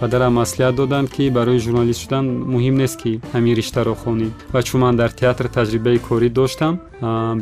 падарам 0.00 0.32
маслиҳат 0.40 0.74
доданд 0.80 1.08
ки 1.14 1.30
барои 1.30 1.58
журналист 1.66 2.00
шудан 2.02 2.24
муҳим 2.54 2.74
нест 2.82 2.96
ки 3.02 3.12
ҳамин 3.34 3.54
риштаро 3.60 3.94
хонӣ 4.02 4.28
ва 4.52 4.60
чун 4.66 4.80
ман 4.84 4.94
дар 5.00 5.10
театр 5.20 5.46
таҷрибаи 5.56 5.98
корӣ 6.08 6.28
доштам 6.38 6.74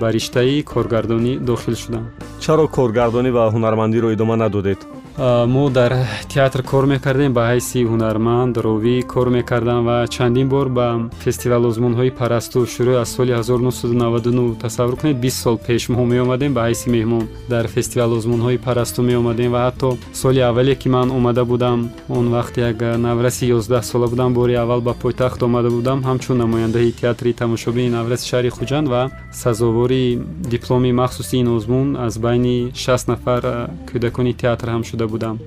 ба 0.00 0.09
риштаи 0.16 0.62
коргардонӣ 0.73 1.32
дохил 1.49 1.75
шудам. 1.82 2.04
Чаро 2.42 2.64
коргардонӣ 2.76 3.30
ва 3.37 3.44
ҳунармандиро 3.54 4.09
идома 4.14 4.37
надодед 4.37 4.80
мо 5.19 5.71
дар 5.71 6.07
театр 6.28 6.62
кор 6.62 6.87
мекардем 6.87 7.33
ба 7.35 7.42
ҳайси 7.52 7.85
ҳунарманд 7.85 8.57
ровӣ 8.57 9.02
кор 9.02 9.28
мекардам 9.28 9.85
ва 9.85 10.07
чандин 10.09 10.49
бор 10.49 10.69
ба 10.69 11.11
фестивалозмунҳои 11.25 12.11
парасту 12.11 12.66
шурӯъ 12.66 13.00
аз 13.02 13.09
соли 13.16 13.33
1999 13.33 14.57
тасаввур 14.62 14.97
кунед. 14.97 15.21
Бист 15.21 15.42
сол 15.42 15.59
пеш 15.59 15.88
мо 15.88 16.04
меомадем 16.04 16.54
ба 16.54 16.61
ҳайси 16.69 16.88
меҳмон 16.97 17.28
дар 17.49 17.66
фестивалозмунҳои 17.69 18.59
парасту 18.59 19.02
меомадем 19.02 19.52
ва 19.52 19.61
ҳатто 19.69 19.99
соли 20.14 20.40
аввале 20.40 20.75
ки 20.75 20.88
ман 20.88 21.11
омада 21.11 21.45
будам 21.45 21.90
он 22.09 22.26
вақт 22.37 22.54
як 22.71 22.76
навраси 22.99 23.45
ёздаҳ 23.57 23.83
сола 23.83 24.07
будам 24.09 24.33
бори 24.35 24.54
аввал 24.54 24.81
ба 24.81 24.95
пойтахт 24.95 25.42
омада 25.42 25.71
будам. 25.71 25.99
Ҳамчун 26.09 26.37
намояндаи 26.38 26.92
театри 26.92 27.33
тамошобини 27.35 27.90
навраси 27.90 28.28
шаҳри 28.31 28.50
хуҷанд 28.50 28.88
ва 28.88 29.11
сазовори 29.33 30.19
дипломи 30.54 30.92
махсуси 30.92 31.37
ин 31.37 31.49
озмун 31.57 31.97
аз 31.97 32.19
байни 32.19 32.73
шаст 32.75 33.09
нафар 33.09 33.42
кӯдакони 33.88 34.33
театр 34.42 34.69
ҳам 34.75 34.83
шуда 34.85 35.01
будам. 35.06 35.38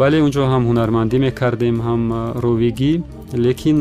Бале 0.00 0.22
он 0.22 0.30
ҷо 0.30 0.42
ҳам 0.52 0.62
ҳунармандӣ 0.68 1.18
мекардем 1.18 1.80
ҳам 1.86 2.02
ровигӣ. 2.44 3.02
Лекин 3.34 3.78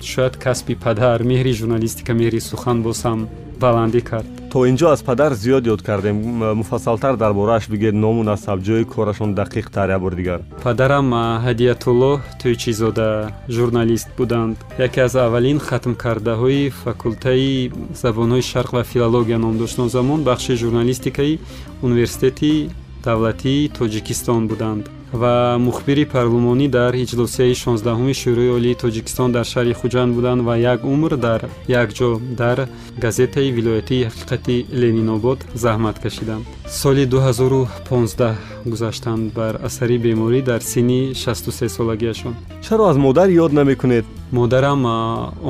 шояд 0.00 0.36
касби 0.36 0.74
падар 0.74 1.22
меҳри 1.22 1.52
журналистика 1.60 2.12
меҳри 2.20 2.40
сухан 2.40 2.82
боз 2.82 2.98
ҳам 3.04 3.28
баландӣ 3.60 4.00
кард. 4.00 4.26
То 4.52 4.64
ин 4.64 4.76
ҷо 4.76 4.86
аз 4.94 5.02
падар 5.02 5.32
зиёд 5.34 5.64
ёд 5.74 5.82
кардем. 5.82 6.16
Муфассалтар 6.60 7.16
дар 7.16 7.32
борааш 7.34 7.68
бигӯед 7.68 7.94
ному 7.94 8.22
насаб 8.22 8.58
ҷои 8.66 8.84
корашон 8.84 9.34
дақиқтар 9.34 9.88
як 9.90 10.00
бори 10.00 10.16
дигар. 10.16 10.40
Падарам 10.62 11.08
ҳадиятулло 11.46 12.20
тӯйчизода 12.40 13.32
журналист 13.48 14.08
буданд. 14.18 14.56
Яке 14.78 15.00
аз 15.00 15.14
аввалин 15.14 15.58
хатмкардаҳои 15.58 16.70
факултаи 16.84 17.70
забонҳои 18.02 18.42
шарқ 18.52 18.70
ва 18.72 18.82
филология 18.84 19.38
ном 19.38 19.58
дошт. 19.58 19.78
Он 19.78 19.88
замон 19.88 20.20
бахши 20.22 20.54
журналистикаи 20.56 21.38
университети 21.82 22.70
давлатии 23.08 23.70
тоҷикистон 23.78 24.42
буданд 24.50 24.84
ва 25.20 25.56
мухбири 25.66 26.04
парлумонӣ 26.14 26.66
дар 26.78 26.92
иҷлосияи 27.04 27.54
16 27.54 28.14
шӯрои 28.20 28.50
олии 28.56 28.80
тоҷикистон 28.84 29.28
дар 29.36 29.46
шаҳри 29.52 29.74
хуҷанд 29.80 30.10
буданд 30.16 30.40
ва 30.48 30.54
як 30.72 30.80
умр 30.92 31.12
дар 31.26 31.40
як 31.68 31.88
ҷо 31.98 32.08
дар 32.42 32.58
газетаи 33.04 33.54
вилоятии 33.58 34.06
ҳақиқати 34.08 34.56
ленинобод 34.80 35.38
заҳмат 35.64 35.96
кашиданд. 36.04 36.44
Соли 36.80 37.04
2015 37.06 38.34
гузаштанд 38.72 39.32
бар 39.38 39.54
асари 39.68 39.96
беморӣ 40.04 40.40
дар 40.50 40.60
синни 40.72 41.00
63 41.14 41.68
солагиашон. 41.76 42.34
Чаро 42.64 42.84
аз 42.90 42.96
модар 42.96 43.28
ёд 43.28 43.52
намекунед 43.52 44.04
модарам 44.32 44.82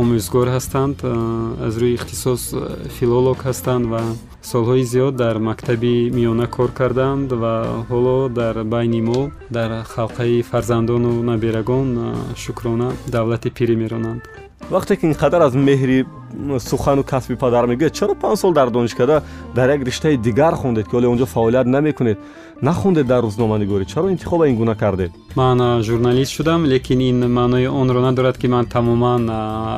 омӯзгор 0.00 0.49
ҳастанд 0.56 0.97
аз 1.66 1.75
рӯи 1.80 1.95
ихтисос 1.95 2.42
филолог 2.97 3.38
ҳастанд 3.49 3.85
ва 3.92 4.02
солҳои 4.42 4.85
зиёд 4.92 5.14
дар 5.16 5.37
мактаби 5.38 6.11
миёна 6.16 6.47
кор 6.56 6.71
карданд 6.78 7.33
ва 7.33 7.54
ҳоло 7.90 8.28
дар 8.28 8.64
байни 8.64 9.00
мо 9.09 9.30
дар 9.50 9.71
халқаи 9.95 10.42
фарзандону 10.50 11.23
набирагон 11.30 11.88
шукрона 12.37 12.88
давлати 13.14 13.50
пирӣ 13.56 13.76
меронанд. 13.83 14.21
Вақте 14.71 14.97
ки 14.97 15.06
ин 15.06 15.14
қадар 15.14 15.40
аз 15.47 15.54
меҳри 15.54 16.04
сухану 16.59 17.02
касби 17.02 17.37
падар 17.37 17.64
мегӯяд 17.66 17.93
чаро 17.99 18.14
панҷ 18.14 18.37
сол 18.38 18.52
дар 18.52 18.71
донишкада 18.71 19.23
дар 19.55 19.69
як 19.71 19.83
риштаи 19.83 20.16
дигар 20.16 20.55
хондед 20.55 20.88
ки 20.88 20.97
оле 20.97 21.09
он 21.09 21.19
ҷо 21.19 21.26
фаъолият 21.26 21.66
намекунед 21.66 22.19
нахондед 22.62 23.07
дар 23.07 23.23
рӯзноманигорӣ 23.25 23.85
чаро 23.87 24.11
интихоба 24.11 24.49
ин 24.49 24.57
гуна 24.57 24.75
кардед 24.75 25.12
ман 25.37 25.83
журналист 25.83 26.33
шудам 26.33 26.64
лекин 26.64 27.00
ин 27.00 27.19
маънои 27.33 27.66
онро 27.69 28.00
надорад 28.00 28.38
ки 28.38 28.49
ман 28.49 28.66
тамоман 28.66 29.31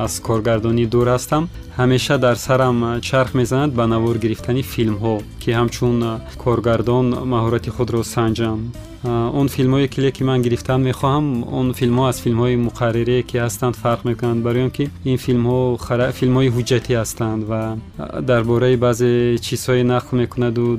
аз 0.05 0.19
коргардонӣ 0.19 0.85
дур 0.85 1.07
ҳастам 1.07 1.43
ҳамеша 1.77 2.17
дар 2.17 2.35
сарам 2.35 3.01
чарх 3.01 3.33
мезанад 3.33 3.71
ба 3.73 3.87
навор 3.87 4.17
гирифтани 4.17 4.63
филмҳо 4.73 5.15
ки 5.41 5.49
ҳамчун 5.59 5.95
коргардон 6.43 7.05
маҳорати 7.33 7.69
худро 7.75 8.03
санҷам 8.15 8.59
он 9.39 9.47
филмҳое 9.47 9.87
ки 9.87 10.01
леки 10.01 10.23
ман 10.23 10.41
гирифтан 10.41 10.79
мехоҳам 10.89 11.25
он 11.59 11.67
филмҳо 11.79 12.03
аз 12.11 12.17
филмҳои 12.23 12.55
муқарририе 12.67 13.21
ки 13.29 13.35
ҳастанд 13.45 13.75
фарқ 13.83 14.01
мекунанд 14.09 14.43
барои 14.43 14.63
он 14.67 14.71
ки 14.77 14.85
ин 15.11 15.17
филмҳо 15.25 15.59
филмҳои 16.19 16.48
одамои 16.49 16.57
ҳуҷҷатӣ 16.57 16.93
ҳастанд 17.01 17.41
ва 17.51 17.61
дар 18.29 18.43
бораи 18.43 18.75
баъзе 18.85 19.37
чизҳое 19.45 19.83
нақл 19.93 20.13
мекунаду 20.21 20.77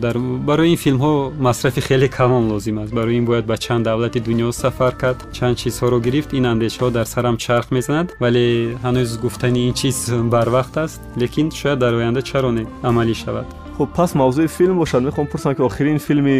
барои 0.48 0.70
ин 0.74 0.76
филмҳо 0.84 1.12
масрафи 1.46 1.80
хеле 1.80 2.08
калон 2.08 2.44
лозим 2.52 2.78
аст. 2.78 2.92
Барои 2.92 3.16
ин 3.20 3.24
бояд 3.24 3.46
ба 3.46 3.56
чанд 3.56 3.84
давлати 3.84 4.20
дунё 4.20 4.52
сафар 4.52 4.94
кард. 5.02 5.18
Чанд 5.36 5.56
чизҳоро 5.60 5.98
гирифт. 6.06 6.30
Ин 6.38 6.44
андешаҳо 6.52 6.90
дар 6.90 7.06
сарам 7.14 7.36
чарх 7.36 7.70
мезанад 7.76 8.08
вале 8.20 8.44
ҳанӯз 8.84 9.10
гуфтани 9.24 9.60
ин 9.68 9.74
чиз 9.80 9.98
барвақт 10.34 10.74
аст 10.84 11.00
лекин 11.20 11.50
шояд 11.50 11.78
дар 11.78 11.92
оянда 11.94 12.22
чаро 12.22 12.50
не 12.50 12.64
амалӣ 12.88 13.14
шавад. 13.22 13.46
Хуб 13.76 13.88
пас 13.98 14.10
мавзӯи 14.20 14.48
филм 14.56 14.76
бошад. 14.82 15.02
Мехоҳам 15.08 15.26
пурсам 15.32 15.54
ки 15.56 15.62
охирин 15.68 15.98
филми 16.06 16.36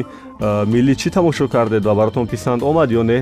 миллӣ 0.74 0.94
чӣ 1.00 1.08
тамошо 1.16 1.44
кардед 1.54 1.82
ва 1.88 1.94
баротон 2.00 2.26
писанд 2.32 2.60
омад 2.70 2.90
ё 3.00 3.02
не 3.10 3.18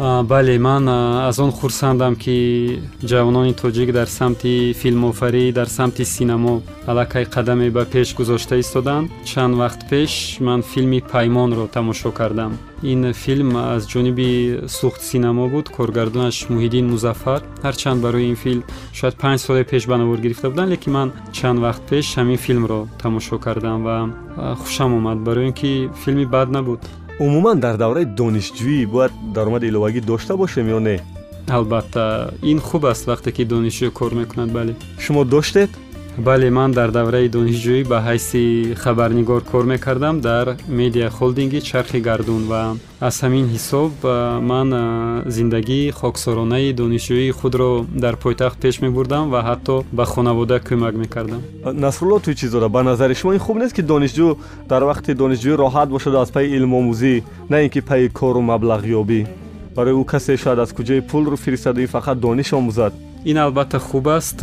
бале 0.00 0.58
ман 0.58 0.88
аз 0.88 1.38
он 1.38 1.52
хурсандам 1.52 2.16
ки 2.16 2.80
ҷавонони 3.04 3.52
тоҷик 3.54 3.92
дар 3.92 4.08
самти 4.08 4.72
филмофарӣ 4.80 5.52
дар 5.52 5.68
самти 5.68 6.04
синамо 6.04 6.62
аллакай 6.86 7.24
қадаме 7.24 7.70
ба 7.70 7.84
пеш 7.84 8.14
гузошта 8.14 8.56
истоданд 8.58 9.10
чанд 9.24 9.54
вақт 9.56 9.80
пеш 9.90 10.38
ман 10.40 10.62
филми 10.62 11.00
паймонро 11.12 11.66
тамошо 11.66 12.10
кардам. 12.12 12.58
Ин 12.82 13.12
филм 13.12 13.56
аз 13.56 13.82
ҷониби 13.92 14.68
сухт 14.68 15.02
синамо 15.02 15.48
буд 15.48 15.68
коргардонаш 15.68 16.36
муҳиддин 16.48 16.86
музаффар 16.88 17.40
ҳарчанд 17.62 18.00
барои 18.00 18.28
ин 18.32 18.36
филм 18.36 18.62
шояд 18.92 19.16
панҷ 19.22 19.38
соли 19.40 19.64
пеш 19.64 19.86
ба 19.86 19.96
навор 19.98 20.18
гирифта 20.18 20.48
буданд 20.50 20.70
лекин 20.72 20.92
ман 20.92 21.12
чанд 21.32 21.58
вақт 21.66 21.82
пеш 21.90 22.06
ҳамин 22.16 22.38
филмро 22.38 22.88
тамошо 23.02 23.38
кардам 23.38 23.84
ва 23.84 23.96
хушам 24.62 24.94
омад 24.94 25.18
барои 25.18 25.46
ин 25.48 25.52
ки 25.52 25.90
филми 26.04 26.24
бад 26.24 26.48
набуд 26.50 26.80
умуман 27.24 27.60
дар 27.60 27.76
давраи 27.76 28.06
донишҷӯӣ 28.20 28.86
бояд 28.94 29.12
даромади 29.34 29.66
иловагӣ 29.70 30.00
дошта 30.10 30.36
бошем 30.36 30.66
ё 30.76 30.78
не? 30.88 30.96
Албатта 31.56 32.32
ин 32.42 32.58
хуб 32.60 32.82
аст 32.92 33.04
вақте 33.10 33.30
ки 33.36 33.42
донишҷӯ 33.44 33.90
кор 33.98 34.12
мекунад 34.20 34.50
бале. 34.56 34.72
Шумо 34.98 35.24
доштед 35.24 35.70
бале 36.18 36.50
ман 36.50 36.72
дар 36.72 36.90
давраи 36.90 37.28
донишҷӯӣ 37.28 37.88
ба 37.88 37.98
ҳайси 38.06 38.74
хабарнигор 38.82 39.42
кор 39.44 39.64
мекардам 39.64 40.20
дар 40.20 40.56
медиа 40.68 41.08
холдинги 41.10 41.60
чархи 41.60 42.00
гардун 42.00 42.42
ва 42.50 42.76
аз 43.00 43.22
ҳамин 43.22 43.46
ҳисоб 43.54 43.92
ман 44.50 44.68
зиндагии 45.26 45.90
хоксоронаи 45.90 46.72
донишҷӯии 46.72 47.30
худро 47.30 47.86
дар 48.04 48.16
пойтахт 48.16 48.58
пеш 48.60 48.80
мебурдам 48.80 49.30
ва 49.30 49.40
ҳатто 49.48 49.84
ба 49.92 50.04
хонавода 50.04 50.58
кӯмак 50.58 50.94
мекардам. 50.94 51.42
Насрулло 51.64 52.18
туйчизода 52.18 52.68
ба 52.68 52.82
назари 52.82 53.14
шумо 53.14 53.32
ин 53.34 53.38
хуб 53.38 53.56
нест 53.56 53.74
ки 53.76 53.82
донишҷӯ 53.82 54.36
дар 54.68 54.82
вақти 54.90 55.10
донишҷӯӣ 55.14 55.54
роҳат 55.62 55.88
бошад 55.94 56.14
аз 56.14 56.30
пайи 56.30 56.48
илмомӯзӣ 56.56 57.22
на 57.50 57.62
ин 57.64 57.70
ки 57.70 57.80
пайи 57.80 58.08
кору 58.08 58.40
маблағёбӣ 58.50 59.20
барои 59.76 59.94
ӯ 60.02 60.04
касе 60.04 60.36
шояд 60.36 60.58
аз 60.58 60.70
куҷои 60.72 61.00
пулро 61.10 61.36
фиристаду 61.36 61.80
ин 61.80 61.90
фақат 61.94 62.16
дониш 62.26 62.52
омӯзад 62.52 62.92
ин 63.24 63.36
албатта 63.36 63.78
хуб 63.78 64.06
аст 64.08 64.42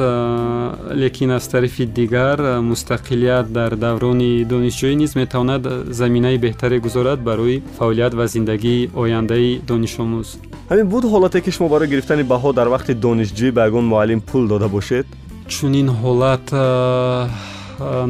лекин 0.93 1.31
аз 1.31 1.47
тарафи 1.47 1.85
дигар 1.85 2.39
мустақилият 2.61 3.47
дар 3.51 3.75
даврони 3.75 4.45
донишҷӯӣ 4.45 4.95
низ 4.95 5.15
метавонад 5.15 5.63
заминаи 5.89 6.37
беҳтаре 6.37 6.79
гузорад 6.79 7.19
барои 7.19 7.63
фаъолият 7.77 8.13
ва 8.13 8.27
зиндагии 8.27 8.89
ояндаи 8.95 9.61
донишомӯз. 9.67 10.27
Ҳамин 10.69 10.87
буд 10.93 11.03
ҳолате 11.13 11.41
ки 11.41 11.51
шумо 11.51 11.69
барои 11.69 11.87
гирифтани 11.87 12.23
баҳо 12.23 12.53
дар 12.53 12.67
вақти 12.75 12.93
донишҷӯӣ 13.05 13.51
ба 13.51 13.61
ягон 13.69 13.85
муаллим 13.85 14.21
пул 14.21 14.47
дода 14.47 14.67
бошед? 14.67 15.05
Чунин 15.47 15.87
ҳолат 16.01 16.45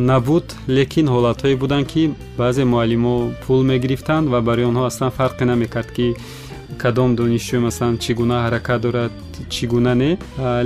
набуд. 0.09 0.45
Лекин 0.77 1.07
ҳолатҳое 1.07 1.55
буданд 1.55 1.87
ки 1.91 2.11
баъзе 2.37 2.63
муаллимо 2.65 3.13
пул 3.45 3.63
мегирифтанд 3.71 4.25
ва 4.33 4.39
барои 4.41 4.65
онҳо 4.71 4.83
аслан 4.91 5.11
фарқе 5.17 5.43
намекард 5.51 5.89
ки 5.97 6.07
кадом 6.83 7.09
донишҷӯ 7.19 7.57
масалан 7.67 7.95
чӣ 8.03 8.11
гуна 8.19 8.37
ҳаракат 8.45 8.79
дорад 8.85 9.11
чӣ 9.53 9.65
гуна 9.71 9.93
не 10.01 10.11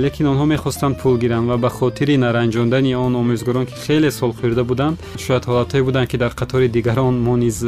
лекин 0.04 0.26
онҳо 0.32 0.44
мехостанд 0.54 0.94
пул 1.00 1.14
гиранд 1.22 1.46
ва 1.50 1.56
ба 1.64 1.70
хотири 1.78 2.14
наранҷондани 2.24 2.92
он 3.06 3.12
омӯзгорон 3.22 3.64
ки 3.70 3.74
хеле 3.84 4.10
сол 4.18 4.32
хӯрда 4.38 4.62
буданд 4.70 4.96
шояд 5.24 5.44
ҳолатҳое 5.48 5.82
буданд 5.88 6.08
ки 6.10 6.16
дар 6.22 6.32
қатори 6.40 6.68
дигарон 6.76 7.14
мо 7.26 7.34
низ 7.44 7.58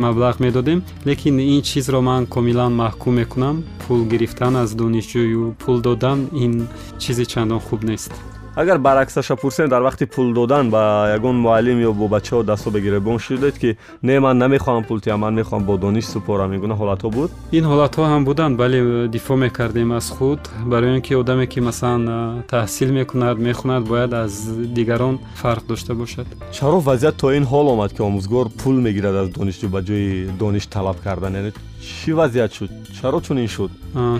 маблағ 0.00 0.40
медодем. 0.40 0.82
Лекин 1.06 1.38
ин 1.38 1.62
чизро 1.62 2.00
ман 2.00 2.26
комилан 2.26 2.72
маҳкум 2.82 3.14
мекунам. 3.20 3.56
Пул 3.86 4.00
гирифтан 4.12 4.56
аз 4.56 4.70
донишҷӯю 4.74 5.54
пул 5.62 5.80
додан 5.80 6.18
ин 6.44 6.52
чизи 6.98 7.24
чандон 7.26 7.60
хуб 7.60 7.82
нест 7.82 8.12
агар 8.56 8.78
баръаксаша 8.78 9.36
пурсем 9.36 9.68
дар 9.68 9.82
вақти 9.82 10.06
пул 10.06 10.32
додан 10.32 10.70
ба 10.70 11.12
ягон 11.14 11.36
муаллим 11.36 11.78
ё 11.80 11.92
бо 11.92 12.08
бачаҳо 12.08 12.42
дастҳо 12.42 12.70
гиребон 12.80 13.18
шудед 13.18 13.58
ки 13.58 13.76
не 14.02 14.18
ман 14.20 14.38
намехоҳам 14.38 14.84
пул 14.84 15.00
тия 15.00 15.16
ман 15.16 15.34
мехоҳам 15.34 15.64
бо 15.64 15.76
дониш 15.78 16.04
супорам 16.04 16.52
ин 16.52 16.60
гуна 16.60 16.74
ҳолатҳо 16.74 17.10
буд 17.10 17.30
ин 17.52 17.64
ҳолатҳо 17.64 18.02
ҳам 18.12 18.24
буданд 18.24 18.56
бале 18.56 19.08
дифоъ 19.08 19.36
мекардем 19.36 19.92
аз 19.92 20.10
худ 20.10 20.40
барои 20.66 20.94
он 20.96 21.00
ки 21.00 21.14
одаме 21.14 21.46
ки 21.46 21.60
масалан 21.60 22.42
таҳсил 22.48 22.90
мекунад 22.92 23.38
мехонад 23.38 23.82
бояд 23.84 24.12
аз 24.12 24.32
дигарон 24.76 25.18
фарқ 25.42 25.66
дошта 25.68 25.94
бошад 25.94 26.26
чаро 26.52 26.78
вазъият 26.80 27.16
то 27.16 27.32
ин 27.32 27.44
ҳол 27.44 27.66
омад 27.74 27.92
ки 27.92 28.02
омӯзгор 28.02 28.46
пул 28.62 28.76
мегирад 28.86 29.14
аз 29.22 29.28
донишҷӯ 29.38 29.66
ба 29.74 29.80
ҷои 29.88 30.26
дониш 30.38 30.66
талаб 30.66 30.96
кардан 31.04 31.34
яъне 31.34 31.52
чӣ 31.80 32.12
вазъият 32.18 32.52
шуд? 32.54 32.70
чаро 33.00 33.20
чунин 33.20 33.48
шуд? 33.48 33.70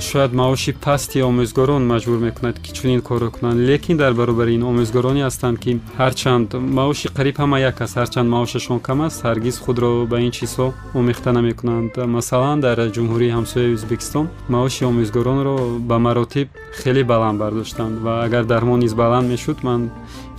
Шояд 0.08 0.32
маоши 0.32 0.72
пасти 0.72 1.18
омӯзгорон 1.30 1.82
маҷбур 1.92 2.18
мекунад 2.18 2.56
ки 2.62 2.70
чунин 2.72 3.00
корро 3.08 3.30
кунанд. 3.30 3.58
Лекин 3.68 3.96
дар 3.96 4.12
баробари 4.14 4.52
ин 4.54 4.62
омӯзгороне 4.70 5.22
ҳастанд 5.28 5.56
ки 5.62 5.70
ҳарчанд 6.00 6.48
маоши 6.78 7.06
қариб 7.08 7.36
ҳама 7.42 7.58
як 7.70 7.80
аст. 7.84 7.94
ҳарчанд 8.00 8.28
маошашон 8.36 8.78
кам 8.80 9.00
аст 9.06 9.18
ҳаргиз 9.24 9.56
худро 9.64 10.06
ба 10.06 10.16
ин 10.26 10.32
чизҳо 10.38 10.66
омехта 10.94 11.30
намекунанд 11.38 11.92
масалан 12.16 12.60
дар 12.66 12.78
ҷумҳурии 12.96 13.34
ҳамсояи 13.36 13.74
ӯзбекистон 13.76 14.26
маоши 14.48 14.82
омӯзгоронро 14.90 15.56
ба 15.88 15.96
маротиб 16.06 16.48
хеле 16.80 17.02
баланд 17.04 17.38
бардоштанд. 17.42 17.94
Ва 18.04 18.12
агар 18.26 18.44
дар 18.52 18.62
мо 18.64 18.76
низ 18.76 18.94
баланд 18.94 19.26
мешуд 19.32 19.58
ман 19.62 19.90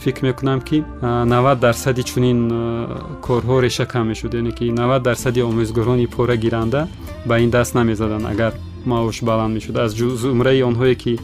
фикр 0.03 0.23
мекунам 0.25 0.61
ки 0.61 0.83
навад 1.01 1.59
дарсади 1.59 2.03
чунин 2.03 2.39
корҳо 3.21 3.61
реша 3.61 3.85
кам 3.85 4.07
мешуд 4.07 4.33
яъне 4.33 4.51
ки 4.51 4.71
навад 4.71 5.03
дарсади 5.03 5.41
омӯзгорони 5.41 6.07
пора 6.07 6.35
гиранда 6.35 6.87
ба 7.25 7.39
ин 7.39 7.49
даст 7.49 7.75
намезаданд. 7.75 8.25
Агар 8.25 8.53
маош 8.85 9.21
баланд 9.23 9.53
мешуд 9.53 9.77
аз 9.77 9.91
зумраи 9.93 10.63
онҳое 10.63 10.95
ки 10.95 11.19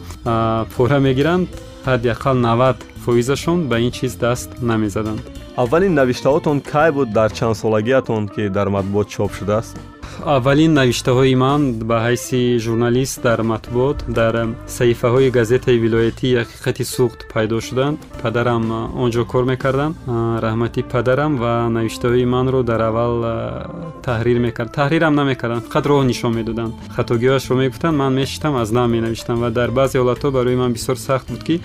пора 0.75 0.99
мегиранд 0.99 1.49
ҳадди 1.85 2.07
ақал 2.15 2.35
навад 2.47 2.77
фоизашон 3.05 3.67
ба 3.69 3.79
ин 3.79 3.91
чиз 3.91 4.15
даст 4.15 4.49
намезаданд. 4.61 5.21
Аввалин 5.55 5.93
навиштаҳотон 5.93 6.61
кай 6.61 6.91
буд 6.91 7.09
дар 7.11 7.29
чандсолагиятон 7.31 8.27
ки 8.27 8.49
дар 8.49 8.67
матбуот 8.69 9.07
чоп 9.09 9.31
шудааст 9.33 9.77
аввалин 10.25 10.71
навиштаҳои 10.79 11.35
ман 11.35 11.61
ба 11.89 11.97
ҳайси 12.07 12.59
журналист 12.65 13.17
дар 13.27 13.39
матбуот 13.51 13.97
дар 14.19 14.33
саҳифаҳои 14.77 15.29
газетаи 15.37 15.77
вилоятии 15.85 16.37
ҳақиқати 16.41 16.83
суғд 16.95 17.19
пайдо 17.33 17.57
шуданд 17.67 17.97
падарам 18.23 18.63
он 19.03 19.09
ҷо 19.15 19.23
кор 19.31 19.43
мекардам? 19.51 19.91
Раҳмати 20.45 20.81
падарам 20.93 21.31
ва 21.43 21.53
навиштаҳои 21.77 22.25
манро 22.35 22.59
дар 22.63 22.81
аввал 22.89 23.15
таҳрир 24.07 24.37
мекард. 24.47 24.69
Таҳрирам 24.79 25.13
намекарданд 25.21 25.65
фақат 25.67 25.85
роҳ 25.89 26.01
нишон 26.11 26.31
медоданд. 26.39 26.73
Хатогиҳояшро 26.95 27.55
мегуфтанд 27.63 27.97
ман 28.01 28.13
мешиштам 28.19 28.53
аз 28.61 28.69
нав 28.77 28.87
менавиштам 28.95 29.37
ва 29.43 29.49
дар 29.59 29.69
баъзе 29.77 29.97
ҳолатҳо 29.99 30.29
барои 30.37 30.55
ман 30.61 30.71
бисёр 30.77 30.97
сахт 31.07 31.27
буд 31.31 31.43
ки 31.47 31.55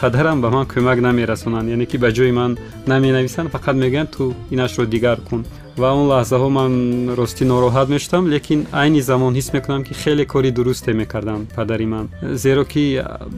падарам 0.00 0.40
ба 0.40 0.48
ман 0.50 0.66
кӯмак 0.72 0.98
намерасонанд 1.00 1.68
яъне 1.68 1.86
ки 1.86 1.96
ба 1.98 2.08
ҷои 2.16 2.32
ман 2.32 2.52
наменависанд 2.86 3.52
фақат 3.54 3.76
мегӯянд 3.82 4.10
ту 4.16 4.34
инашро 4.50 4.84
дигар 4.86 5.18
кун 5.28 5.44
ва 5.82 5.90
он 6.00 6.06
лаҳзаҳо 6.12 6.48
ман 6.58 6.72
ростӣ 7.18 7.44
нороҳат 7.52 7.88
мешудам 7.94 8.24
лекин 8.34 8.60
айни 8.82 9.00
замон 9.10 9.32
ҳис 9.38 9.48
мекунам 9.56 9.82
ки 9.86 9.94
хеле 10.02 10.24
кори 10.32 10.50
дурусте 10.50 10.92
мекарданд 10.92 11.44
падари 11.56 11.86
ман. 11.94 12.06
Зеро 12.42 12.64
ки 12.72 12.84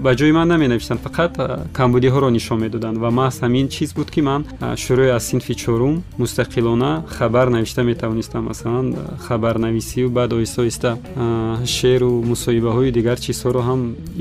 ба 0.05 0.11
ҷои 0.19 0.33
ман 0.39 0.49
наменавиштанд 0.49 1.01
фақат 1.07 1.33
камбудиҳоро 1.79 2.29
нишон 2.37 2.59
медоданд 2.65 2.97
ва 3.05 3.11
маҳз 3.21 3.37
ҳамин 3.45 3.67
чиз 3.75 3.91
буд 3.99 4.09
ки 4.15 4.21
ман 4.29 4.41
шурӯъ 4.83 5.09
аз 5.17 5.25
синфи 5.31 5.55
чорум 5.63 5.95
мустақилона 6.23 6.91
хабар 7.17 7.47
навишта 7.57 7.83
метавонистам 7.91 8.43
масалан 8.51 8.87
хабарнависию 9.27 10.09
баъд 10.17 10.31
оҳиста 10.37 10.59
оҳиста 10.65 10.91
шеъру 11.77 12.11
мусоҳибаҳои 12.33 12.91
дигар 12.99 13.19
чизҳоро 13.25 13.61
ҳам 13.69 13.81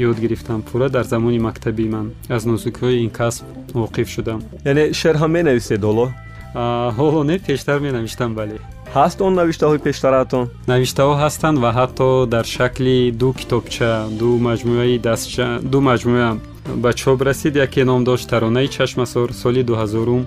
ёд 0.09 0.17
гирифтам 0.23 0.59
пурра 0.61 0.89
дар 0.89 1.05
замони 1.13 1.39
мактаби 1.39 1.85
ман. 1.95 2.07
Аз 2.29 2.43
нозукиҳои 2.45 2.97
ин 3.05 3.09
касб 3.09 3.43
воқиф 3.73 4.07
шудам. 4.15 4.39
Яъне 4.65 4.93
шеър 4.93 5.15
ҳам 5.21 5.31
менависед 5.37 5.81
ҳоло 5.89 6.05
ҳоло 6.53 7.23
не 7.23 7.37
пештар 7.39 7.79
менавиштам 7.79 8.35
бале. 8.35 8.57
Ҳаст 8.93 9.21
он 9.21 9.33
навиштаҳои 9.41 9.79
пештараатон 9.87 10.45
навиштаҳо 10.67 11.13
ҳастанд 11.23 11.57
ва 11.63 11.69
ҳатто 11.79 12.07
дар 12.33 12.45
шакли 12.55 12.97
ду 13.21 13.29
китобча 13.39 13.91
ду 14.19 14.29
маҷмӯаи 14.47 14.95
дастча 15.07 15.47
ду 15.71 15.77
маҷмӯа 15.89 16.29
ба 16.65 16.93
чоп 16.93 17.21
расид 17.21 17.55
яке 17.55 17.85
ном 17.85 18.03
дошт 18.03 18.29
таронаи 18.29 18.67
чашмасор 18.67 19.33
соли 19.33 19.63
дуҳазорум 19.63 20.25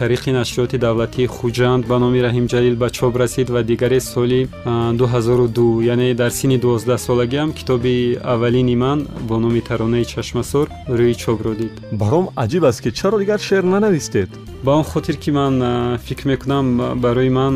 тариқи 0.00 0.30
нашриёти 0.30 0.76
давлатии 0.78 1.26
хуҷанд 1.26 1.86
ба 1.86 1.98
номи 1.98 2.20
раҳимҷалил 2.20 2.76
ба 2.76 2.90
чоп 2.90 3.16
расид 3.16 3.50
ва 3.50 3.62
дигаре 3.62 4.00
соли 4.00 4.48
дуҳазору 5.00 5.48
ду 5.48 5.80
яъне 5.80 6.14
дар 6.14 6.30
синни 6.30 6.58
дувоздаҳсолагиам 6.58 7.52
китоби 7.52 8.18
аввалини 8.22 8.76
ман 8.76 9.06
бо 9.28 9.38
номи 9.38 9.60
таронаи 9.60 10.04
чашмасор 10.04 10.66
рӯи 10.88 11.14
чопро 11.14 11.54
дид. 11.54 11.72
Баром 11.92 12.28
аҷиб 12.36 12.64
аст 12.64 12.80
ки 12.82 12.90
чаро 12.90 13.18
дигар 13.18 13.40
шеър 13.40 13.64
нанавистед? 13.64 14.28
Ба 14.62 14.72
он 14.72 14.84
хотир 14.84 15.16
ки 15.16 15.30
ман 15.30 15.98
фикр 15.98 16.26
мекунам 16.26 16.66
барои 17.00 17.28
ман 17.28 17.54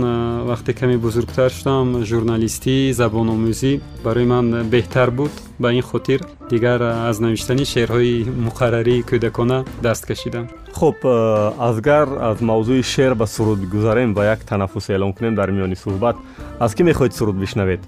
вақте 0.50 0.72
каме 0.72 0.96
бузургтар 0.98 1.50
шудам 1.50 2.04
журналистӣ 2.04 2.92
забономӯзӣ 2.92 3.80
барои 4.04 4.24
ман 4.24 4.46
беҳтар 4.72 5.10
буд 5.10 5.32
ба 5.64 5.72
ин 5.72 5.82
хотир 5.82 6.20
дигар 6.50 6.80
аз 7.10 7.16
навиштани 7.20 7.64
шеърҳои 7.72 8.24
муқаррарии 8.46 9.04
кӯдакона 9.10 9.58
даст 9.82 10.06
кашидам. 10.06 10.46
Хуб 10.72 10.96
э, 11.04 11.52
азгар 11.68 12.08
аз 12.30 12.38
мавзӯи 12.40 12.82
шеър 12.82 13.14
ба 13.14 13.26
суруд 13.26 13.60
гузарем 13.72 14.14
ва 14.14 14.24
як 14.24 14.40
танаффус 14.50 14.88
эълон 14.88 15.12
кунем 15.12 15.34
дар 15.34 15.48
миёни 15.50 15.76
суҳбат 15.84 16.16
аз 16.60 16.74
кӣ 16.76 16.82
мехоҳед 16.90 17.12
суруд 17.18 17.36
бишнавед? 17.44 17.80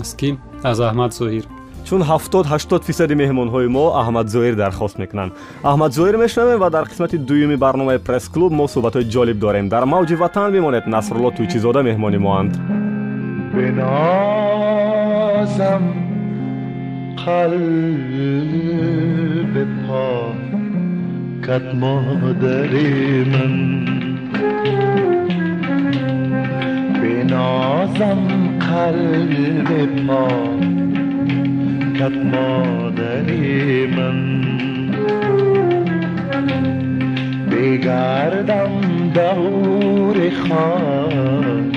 Аз 0.00 0.10
кӣ? 0.18 0.28
Аз 0.70 0.78
аҳмад 0.80 1.12
зоҳир. 1.20 1.44
Чун 1.84 2.02
78 2.02 2.84
фисади 2.88 3.14
меҳмонҳои 3.22 3.68
мо 3.76 3.84
аҳмадзоир 4.02 4.54
дархост 4.62 4.96
мекунанд. 4.98 5.32
Аҳмадзоир 5.70 6.16
мешнавем 6.24 6.58
ва 6.60 6.68
дар 6.70 6.84
қисмати 6.90 7.16
дуюми 7.28 7.56
барномаи 7.56 7.98
пресс-клуб 8.06 8.52
мо 8.60 8.66
суҳбатҳои 8.74 9.10
ҷолиб 9.14 9.38
дорем. 9.44 9.68
Дар 9.68 9.84
мавҷи 9.94 10.14
ватан 10.22 10.52
бимонед 10.52 10.84
насрулло 10.94 11.30
тӯйчизода 11.36 11.80
меҳмони 11.88 12.18
моанд. 12.26 12.52
Бинозам 13.54 14.64
قلب 17.16 18.74
پاکت 19.88 21.74
مادر 21.74 22.72
من. 23.24 23.84
بنازم 27.02 28.18
قلب 28.60 29.68
پاکت 30.06 32.16
مادر 32.24 33.28
من. 33.96 34.18
بگردم 37.50 38.74
دور 39.14 40.18
خواهد 40.30 41.72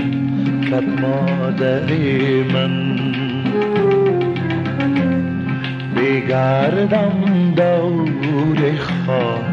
کت 0.72 0.88
مادری 1.02 2.44
من. 2.54 2.74
بگردم 6.08 7.52
دور 7.56 8.76
خواه 8.78 9.52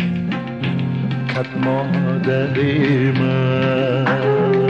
کت 1.28 1.56
مادری 1.64 3.10
من. 3.10 4.63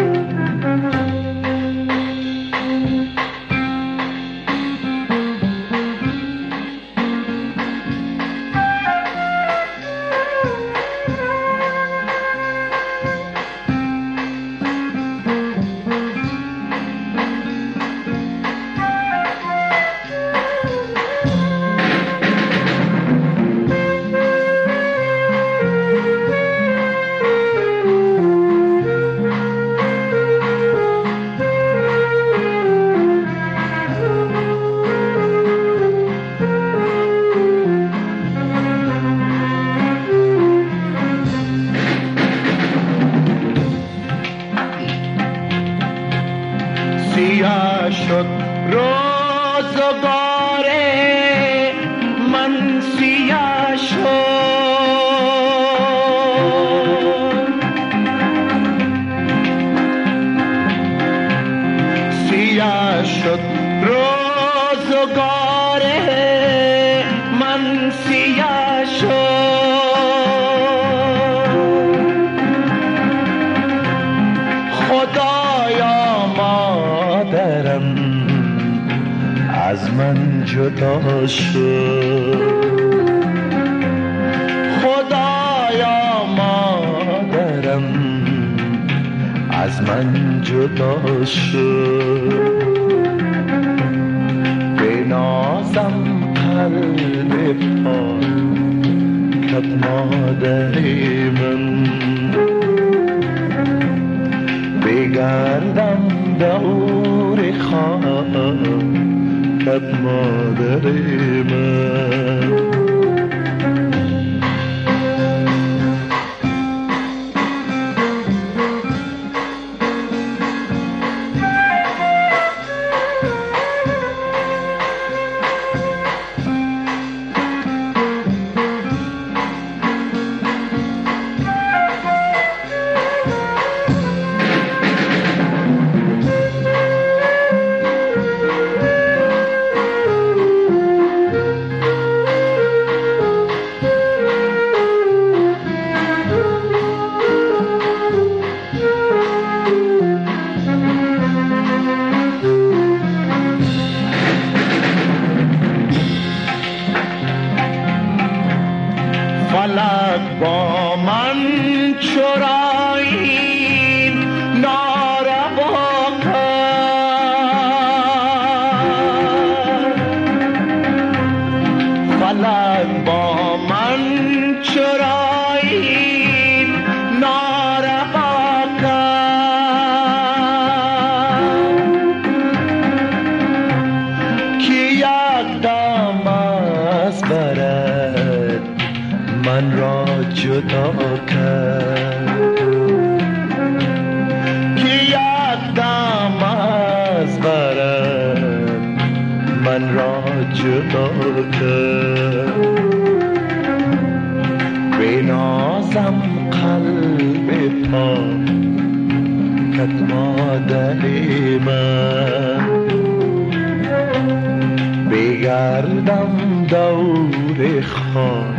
گردم 215.44 216.64
دور 216.68 217.80
خار 217.80 218.56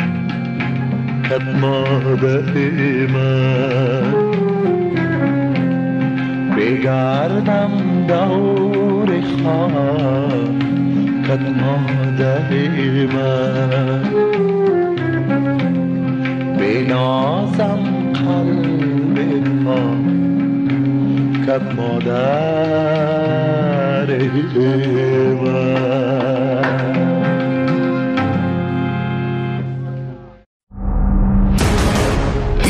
کت 1.24 1.48
مادر 1.62 2.54
من. 3.13 4.13
بگردم 6.58 7.71
دور 8.08 9.10
خار 9.21 10.50
کت 11.28 11.45
مادر 11.62 12.50
من. 13.13 14.04
بنازم 16.58 17.82
قلب 18.13 19.17
پا 19.63 19.82
کت 21.48 21.65
مادر 21.76 23.74
من 24.07 24.45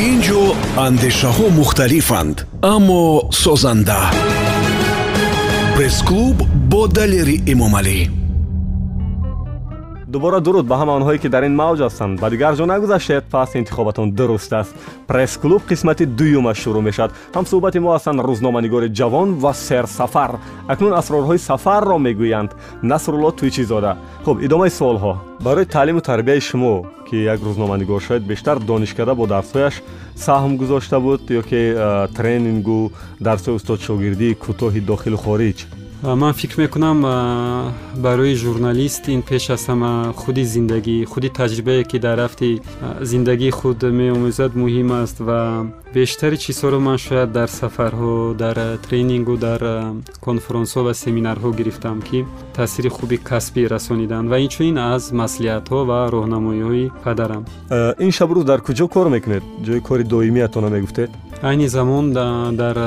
ин 0.08 0.22
ҷо 0.28 0.42
андешаҳо 0.88 1.46
мухталифанд 1.60 2.38
аммо 2.74 3.04
созанда. 3.44 4.02
Пресс-клуб 5.76 6.38
бо 6.72 6.82
далери 6.98 7.38
эмомалӣ 7.54 8.25
дубора 10.16 10.40
дуруд 10.40 10.66
ба 10.72 10.76
ҳама 10.80 10.94
онҳое 11.00 11.18
ки 11.24 11.30
дар 11.36 11.44
ин 11.50 11.56
мавҷ 11.62 11.80
ҳастанд. 11.86 12.20
Ба 12.24 12.28
дигар 12.34 12.54
ҷо 12.60 12.66
нагузаштед 12.74 13.24
пас 13.34 13.50
интихобатон 13.60 14.08
дуруст 14.18 14.54
аст. 14.62 14.74
Пресс-клуб 15.10 15.62
қисмати 15.70 16.06
дуюмаш 16.20 16.58
шурӯъ 16.64 16.82
мешавад. 16.88 17.12
Ҳамсӯҳбати 17.38 17.80
мо 17.84 17.90
ҳастанд 17.96 18.20
рӯзноманигори 18.28 18.90
ҷавон 19.00 19.30
ва 19.44 19.52
серсафар 19.68 20.32
акнун 20.74 20.94
асрорҳои 21.02 21.40
сафарро 21.50 21.98
мегӯянд. 22.08 22.52
Насрулло 22.92 23.32
туйчизода. 23.40 23.92
Хуб 24.26 24.38
идомаи 24.46 24.72
суолҳо. 24.80 25.14
Барои 25.46 25.66
таълиму 25.76 26.02
тарбияи 26.10 26.42
шумо 26.50 26.76
ки 27.08 27.18
як 27.34 27.40
рӯзноманигор 27.48 28.02
шояд 28.08 28.24
бештар 28.32 28.58
донишкада 28.70 29.14
бо 29.20 29.26
дарсҳояш 29.34 29.76
саҳм 30.26 30.52
гузошта 30.62 30.98
буд 31.06 31.22
ё 31.40 31.42
ки 31.50 31.62
тренингу 32.18 32.80
дарсҳои 33.28 33.56
устодшогирдии 33.60 34.38
кӯтоҳи 34.44 34.82
дохилу 34.92 35.18
хориҷ 35.26 35.60
ман 36.04 36.34
фикр 36.34 36.62
мекунам 36.62 37.02
барои 37.96 38.36
журналист 38.36 39.08
ин 39.08 39.22
пеш 39.22 39.50
аз 39.50 39.68
ҳама 39.68 40.14
худи 40.14 40.44
зиндагӣ 40.44 41.06
худи 41.06 41.30
таҷрибае 41.30 41.84
ки 41.84 41.98
дар 42.00 42.18
рафти 42.18 42.62
зиндагии 43.02 43.52
худ 43.52 43.84
меомӯзад 43.84 44.52
муҳим 44.56 44.92
аст 45.04 45.18
ва 45.20 45.66
бештари 45.94 46.38
чизҳоро 46.38 46.80
ман 46.80 46.98
шояд 46.98 47.32
дар 47.32 47.48
сафарҳо 47.48 48.34
дар 48.34 48.78
тренингу 48.86 49.36
дар 49.38 49.62
конферонсҳо 50.26 50.82
ва 50.88 50.94
семинарҳо 50.94 51.50
гирифтам 51.60 52.02
ки 52.02 52.26
таъсири 52.56 52.90
хуби 52.90 53.18
касбӣ 53.18 53.68
расониданд 53.76 54.30
ва 54.30 54.38
инчунин 54.46 54.78
аз 54.78 55.04
маслиҳатҳо 55.22 55.80
ва 55.90 56.00
роҳнамоиҳои 56.16 56.92
падарам. 57.04 57.44
Ин 58.06 58.12
шабрӯз 58.18 58.44
дар 58.52 58.60
куҷо 58.68 58.86
кор 58.96 59.08
мекунед? 59.16 59.44
Ҷои 59.66 59.82
кори 59.88 60.04
доимиатона 60.04 60.70
мегуфтед 60.70 61.10
айни 61.50 61.68
замон 61.68 62.06
дар 62.62 62.78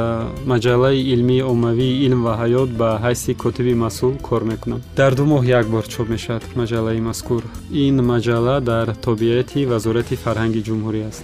маҷаллаи 0.52 0.98
илмии 1.14 1.42
оммавии 1.52 1.98
илм 2.06 2.20
ва 2.26 2.32
ҳаёт 2.42 2.70
ба 2.80 2.88
ҳайси 3.04 3.32
котиби 3.42 3.74
масъул 3.84 4.14
кор 4.28 4.42
мекунам 4.50 4.80
дар 5.00 5.12
ду 5.18 5.24
моҳ 5.32 5.42
як 5.60 5.66
бор 5.74 5.84
чоп 5.94 6.08
мешавад 6.14 6.42
маҷаллаи 6.60 7.00
мазкур. 7.08 7.42
Ин 7.84 7.96
маҷалла 8.12 8.56
дар 8.70 8.86
тобеати 9.06 9.60
вазорати 9.72 10.14
фарҳанги 10.24 10.60
ҷумҳурӣ 10.68 11.00
аст. 11.10 11.22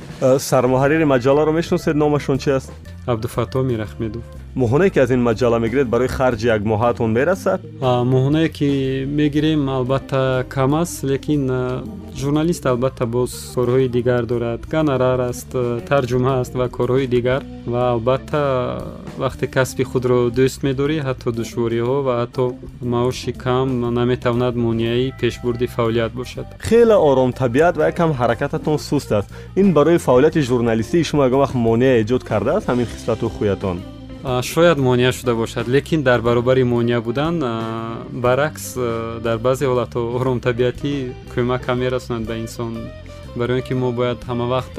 Сармуҳаррири 0.51 1.07
маҷалларо 1.15 1.53
мешиносед 1.61 1.95
номашон 2.03 2.39
чи 2.43 2.51
аст 2.59 2.73
абдуфатто 3.07 3.63
мирахмедов. 3.63 4.23
Моҳонае 4.57 4.91
ки 4.91 4.99
аз 4.99 5.11
ин 5.11 5.23
маҷалла 5.29 5.59
мегиред 5.59 5.89
барои 5.89 6.09
харҷи 6.09 6.47
як 6.47 6.63
моҳатон 6.63 7.11
мерасад? 7.19 7.61
Моҳонае 8.15 8.49
ки 8.49 9.05
мегирем 9.21 9.69
албатта 9.69 10.45
кам 10.49 10.75
аст 10.75 11.05
лекин 11.05 11.43
журналист 12.17 12.67
албатта 12.67 13.05
боз 13.07 13.31
корҳои 13.57 13.89
дигар 13.89 14.23
дорад. 14.33 14.61
Гонорар 14.71 15.21
аст 15.31 15.51
тарҷума 15.89 16.33
аст 16.43 16.55
ва 16.55 16.67
корҳои 16.69 17.07
дигар. 17.07 17.43
Ва 17.67 17.83
албатта 17.95 18.43
вақте 19.19 19.47
касби 19.57 19.85
худро 19.91 20.19
дӯст 20.39 20.63
медорӣ 20.67 20.97
ҳатто 21.07 21.29
душвориҳо 21.41 21.97
ва 22.07 22.13
ҳатто 22.23 22.45
маоши 22.83 23.33
кам 23.33 23.69
наметавонад 23.99 24.55
монеаи 24.57 25.13
пешбурди 25.21 25.67
фаъолият 25.67 26.13
бошад. 26.21 26.47
Хеле 26.69 26.97
оромтабиат 27.09 27.75
ва 27.77 27.85
якам 27.93 28.11
ҳаракататон 28.21 28.79
суст 28.79 29.11
аст. 29.13 29.29
Ин 29.57 29.73
барои 29.73 29.99
фаъолияти 29.99 30.41
журналистии 30.51 31.05
шумо 31.09 31.23
ягон 31.29 31.41
вақт 31.45 31.55
монеа 31.67 31.95
эҷод 32.03 32.23
кардааст 32.31 32.69
ҳамин 32.71 32.87
хислату 32.95 33.29
хуятон. 33.29 33.83
Шояд 34.43 34.79
монеа 34.79 35.13
шуда 35.13 35.35
бошад 35.35 35.69
лекин 35.69 36.03
дар 36.03 36.21
баробари 36.23 36.63
монеа 36.65 37.01
будан 37.01 37.35
баръакс 38.25 38.75
дар 39.27 39.39
баъзе 39.39 39.65
ҳолатҳо 39.67 40.01
оромтабиатӣ 40.19 40.93
кӯмакам 41.33 41.79
мерасонад 41.85 42.25
ба 42.31 42.35
инсон. 42.45 42.73
Барои 43.37 43.57
он 43.57 43.63
ки 43.67 43.75
мо 43.75 43.93
бояд 43.93 44.19
ҳама 44.29 44.47
вақт 44.55 44.77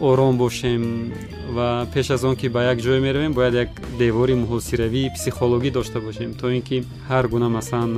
ором 0.00 0.38
бошем 0.38 1.12
ва 1.52 1.86
пеш 1.92 2.10
аз 2.10 2.24
он 2.24 2.36
ки 2.36 2.48
ба 2.48 2.60
як 2.72 2.78
ҷое 2.78 3.00
меравем 3.00 3.32
бояд 3.32 3.54
як 3.54 3.68
девори 3.98 4.34
муҳосиравии 4.34 5.12
психологӣ 5.16 5.70
дошта 5.70 6.00
бошем 6.00 6.34
то 6.40 6.48
ин 6.56 6.62
ки 6.62 6.84
ҳар 7.08 7.28
гуна 7.28 7.48
масалан 7.48 7.92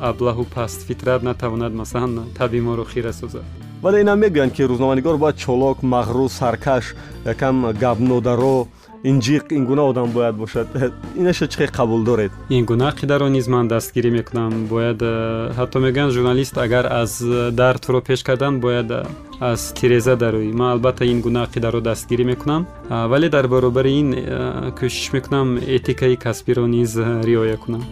аблаҳу 0.00 0.44
пастфитрат 0.54 1.22
натавонад 1.22 1.72
масалан 1.72 2.12
таби 2.38 2.60
моро 2.60 2.84
хира 2.84 3.12
созад 3.12 3.44
вале 3.82 4.00
инам 4.00 4.18
мегӯянд 4.20 4.52
ки 4.52 4.62
рӯзноманигор 4.62 5.16
бояд 5.16 5.36
чолок 5.36 5.82
мағрур 5.82 6.28
саркаш 6.28 6.94
якам 7.24 7.72
гапнодаро 7.82 8.66
инҷиқ 9.04 9.52
ин 9.52 9.64
гуна 9.66 9.82
одам 9.82 10.10
бояд 10.10 10.34
бошад. 10.36 10.66
Инаша 11.16 11.46
чӣ 11.46 11.66
қабул 11.66 12.04
доред? 12.04 12.32
Ин 12.50 12.64
гуна 12.64 12.92
ақидаро 12.92 13.28
низ 13.28 13.46
ман 13.48 13.68
дастгирӣ 13.68 14.10
мекунам. 14.10 14.66
Бояд 14.66 15.00
э, 15.02 15.52
ҳатто 15.56 15.78
мегӯянд 15.78 16.12
журналист 16.12 16.58
агар 16.58 16.86
аз 16.86 17.22
дар 17.52 17.78
туро 17.78 18.00
пеш 18.00 18.22
кардан 18.22 18.60
бояд 18.60 18.90
э, 18.90 19.06
аз 19.40 19.72
тиреза 19.72 20.16
дарӯӣ 20.16 20.52
ман 20.52 20.72
албатта 20.72 21.04
ин 21.04 21.20
гуна 21.20 21.46
ақидаро 21.46 21.80
дастгирӣ 21.80 22.24
мекунам. 22.24 22.66
Вале 22.88 23.28
дар 23.28 23.48
баробари 23.48 23.90
ин 24.00 24.14
э, 24.14 24.72
кӯшиш 24.78 25.12
мекунам 25.12 25.58
этикаи 25.58 26.16
касбиро 26.16 26.66
низ 26.66 26.96
риоя 26.96 27.56
кунам. 27.56 27.84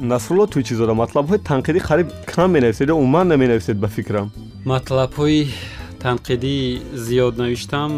Насрулло 0.00 0.46
туйчизода 0.46 0.92
матлабҳои 0.92 1.38
танқидӣ 1.38 1.80
қариб 1.88 2.08
кам 2.26 2.52
менависед 2.52 2.88
ё 2.88 2.94
умуман 2.94 3.28
наменависед 3.28 3.78
ба 3.78 3.88
фикрам 3.88 4.30
матлабҳои 4.70 5.40
танқидӣ 6.02 6.56
зиёд 7.06 7.34
навиштам 7.42 7.90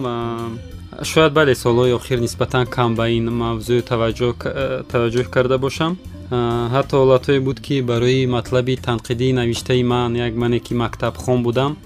шояд 1.11 1.33
бале 1.38 1.55
солҳои 1.55 1.92
охир 1.98 2.18
нисбатан 2.27 2.64
кам 2.74 2.90
ба 2.98 3.05
ин 3.18 3.27
мавзӯъ 3.42 3.81
таваҷҷӯҳ 3.90 5.27
карда 5.35 5.57
бошам 5.59 5.92
ҳатто 6.31 6.95
ҳолатҳое 7.03 7.41
буд 7.47 7.59
ки 7.67 7.77
барои 7.91 8.27
матлаби 8.27 8.75
танқидии 8.89 9.33
навиштаи 9.41 9.83
ман 9.83 10.11
як 10.17 10.35
мане 10.43 10.59
ки 10.67 10.73
мактабхон 10.75 11.43
будам 11.43 11.77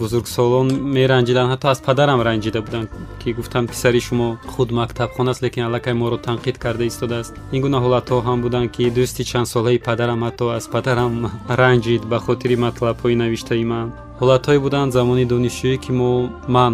бузургсолон 0.00 0.68
меранҷиданд 0.96 1.50
ҳатто 1.52 1.66
аз 1.74 1.80
падарам 1.86 2.20
ранҷида 2.28 2.60
буданд 2.66 2.88
ки 3.20 3.28
гуфтанд 3.38 3.66
писари 3.72 4.00
шумо 4.06 4.28
худ 4.52 4.68
мактабхон 4.80 5.28
аст 5.28 5.42
лекин 5.44 5.62
аллакай 5.64 5.94
моро 5.94 6.16
танқид 6.28 6.56
карда 6.64 6.84
истодааст 6.86 7.32
ин 7.54 7.60
гуна 7.64 7.78
ҳолатҳо 7.84 8.16
ҳам 8.26 8.38
буданд 8.44 8.68
ки 8.74 8.84
дӯсти 8.96 9.22
чандсолаи 9.30 9.78
падарам 9.86 10.20
ҳатто 10.26 10.44
аз 10.58 10.64
падарам 10.74 11.12
ранҷид 11.60 12.02
ба 12.10 12.18
хотири 12.26 12.56
матлабҳои 12.66 13.20
навиштаи 13.22 13.64
ман. 13.72 13.88
Ҳолатҳое 14.20 14.58
буданд 14.66 14.90
замони 14.96 15.24
донишҷӯӣ 15.32 15.76
ки 15.84 15.92
мо 15.98 16.12
ман 16.56 16.72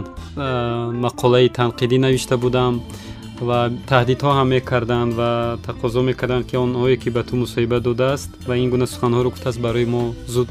мақолаи 1.04 1.48
танқидӣ 1.58 1.98
навишта 2.04 2.36
будам 2.44 2.72
ва 3.48 3.60
таҳдидҳо 3.90 4.30
ҳам 4.38 4.48
мекарданд 4.56 5.12
ва 5.20 5.30
тақозо 5.68 6.00
мекарданд 6.10 6.44
ки 6.50 6.56
онҳое 6.64 6.96
ки 7.02 7.08
ба 7.16 7.22
ту 7.28 7.34
мусоҳиба 7.42 7.78
додааст 7.88 8.30
ва 8.48 8.54
ин 8.62 8.68
гуна 8.72 8.86
суханҳоро 8.92 9.28
гуфтааст 9.30 9.60
барои 9.66 9.86
мо 9.94 10.02
зуд 10.34 10.48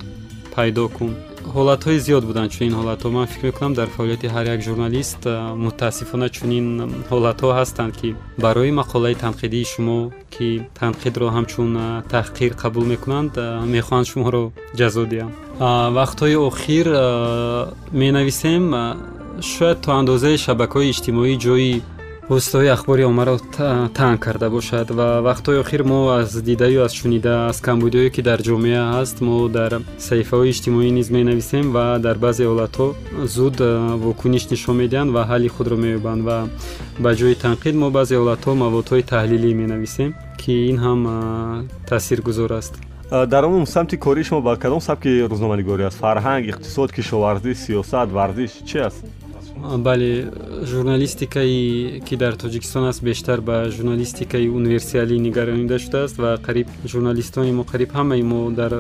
пайдо 0.56 0.86
кун. 0.98 1.12
Ҳолатҳои 1.56 2.00
зиёд 2.06 2.24
буданд 2.30 2.50
чунин 2.56 2.74
ҳолатҳо. 2.80 3.08
Ман 3.18 3.28
фикр 3.32 3.46
мекунам 3.50 3.74
дар 3.80 3.88
фаъолияти 3.96 4.28
ҳар 4.36 4.46
як 4.56 4.62
журналист 4.68 5.22
мутаассифона 5.66 6.28
чунин 6.38 6.68
ҳолатҳо 7.12 7.50
ҳастанд 7.60 7.94
ки 8.00 8.10
барои 8.46 8.72
мақолаи 8.82 9.16
танқидии 9.24 9.66
шумо 9.74 9.98
ки 10.34 10.48
танқидро 10.80 11.28
ҳамчун 11.36 11.72
таҳқир 12.14 12.52
қабул 12.64 12.86
мекунанд 12.94 13.32
мехоҳанд 13.76 14.08
шуморо 14.12 14.44
ҷазо 14.80 15.04
диҳанд 15.14 15.34
вақтҳои 16.00 16.36
охир 16.50 16.86
менависем 18.04 18.64
шояд 19.54 19.78
то 19.84 19.90
андозае 20.00 20.38
шабакаҳои 20.46 20.90
иҷтимоӣ 20.94 21.34
ҷои 21.46 21.72
воситаҳои 22.30 22.70
ахбори 22.78 23.04
оммаро 23.12 23.38
танг 23.98 24.20
карда 24.26 24.50
бошад 24.50 24.88
ва 24.98 25.08
вақтҳои 25.28 25.62
охир 25.64 25.82
мо 25.84 26.00
аз 26.20 26.30
дидаю 26.50 26.84
аз 26.88 26.94
шунида 27.00 27.34
аз 27.50 27.58
камбудиҳое 27.68 28.10
ки 28.16 28.22
дар 28.30 28.40
ҷомеа 28.48 28.84
ҳаст 28.96 29.18
мо 29.28 29.38
дар 29.58 29.72
саҳифаҳои 30.08 30.50
иҷтимоӣ 30.54 30.90
низ 30.98 31.08
менависем 31.18 31.66
ва 31.76 31.86
дар 32.06 32.18
баъзе 32.26 32.44
ҳолатҳо 32.50 32.88
зуд 33.36 33.58
вокуниш 34.06 34.44
нишон 34.54 34.76
медиҳанд 34.82 35.10
ва 35.16 35.22
ҳалли 35.30 35.50
худро 35.56 35.76
меёбанд 35.86 36.22
ва 36.28 36.38
ба 37.04 37.12
ҷои 37.20 37.36
танқид 37.46 37.76
мо 37.82 37.88
баъзе 37.98 38.16
ҳолатҳо 38.22 38.52
маводҳои 38.64 39.04
таҳлилӣ 39.14 39.50
менависем 39.62 40.10
ки 40.42 40.54
ин 40.72 40.78
ҳам 40.86 41.00
таъсиргузор 41.90 42.52
аст. 42.60 42.74
Дар 43.34 43.44
умум 43.50 43.66
самти 43.76 43.96
кории 44.06 44.24
шумо 44.28 44.42
ба 44.48 44.54
кадом 44.64 44.82
сабки 44.88 45.10
рӯзноманигорӣ 45.32 45.84
аст? 45.90 45.98
Фарҳанг 46.04 46.44
иқтисод 46.52 46.90
кишоварзӣ 46.98 47.52
сиёсат 47.64 48.08
варзиш 48.18 48.52
чӣ 48.70 48.80
аст 48.90 49.02
бале 49.60 50.32
журналистикаи 50.64 52.02
ки 52.06 52.16
дар 52.16 52.34
тоҷикистон 52.34 52.88
аст 52.90 53.04
бештар 53.04 53.42
ба 53.42 53.70
журналистикаи 53.70 54.50
универсиалӣ 54.50 55.20
нигаронида 55.20 55.80
шудааст 55.80 56.18
ва 56.18 56.38
қариб 56.38 56.68
журналистони 56.86 57.52
мо 57.52 57.64
қариб 57.64 57.92
ҳамаи 57.92 58.24
мо 58.24 58.52
дар 58.52 58.74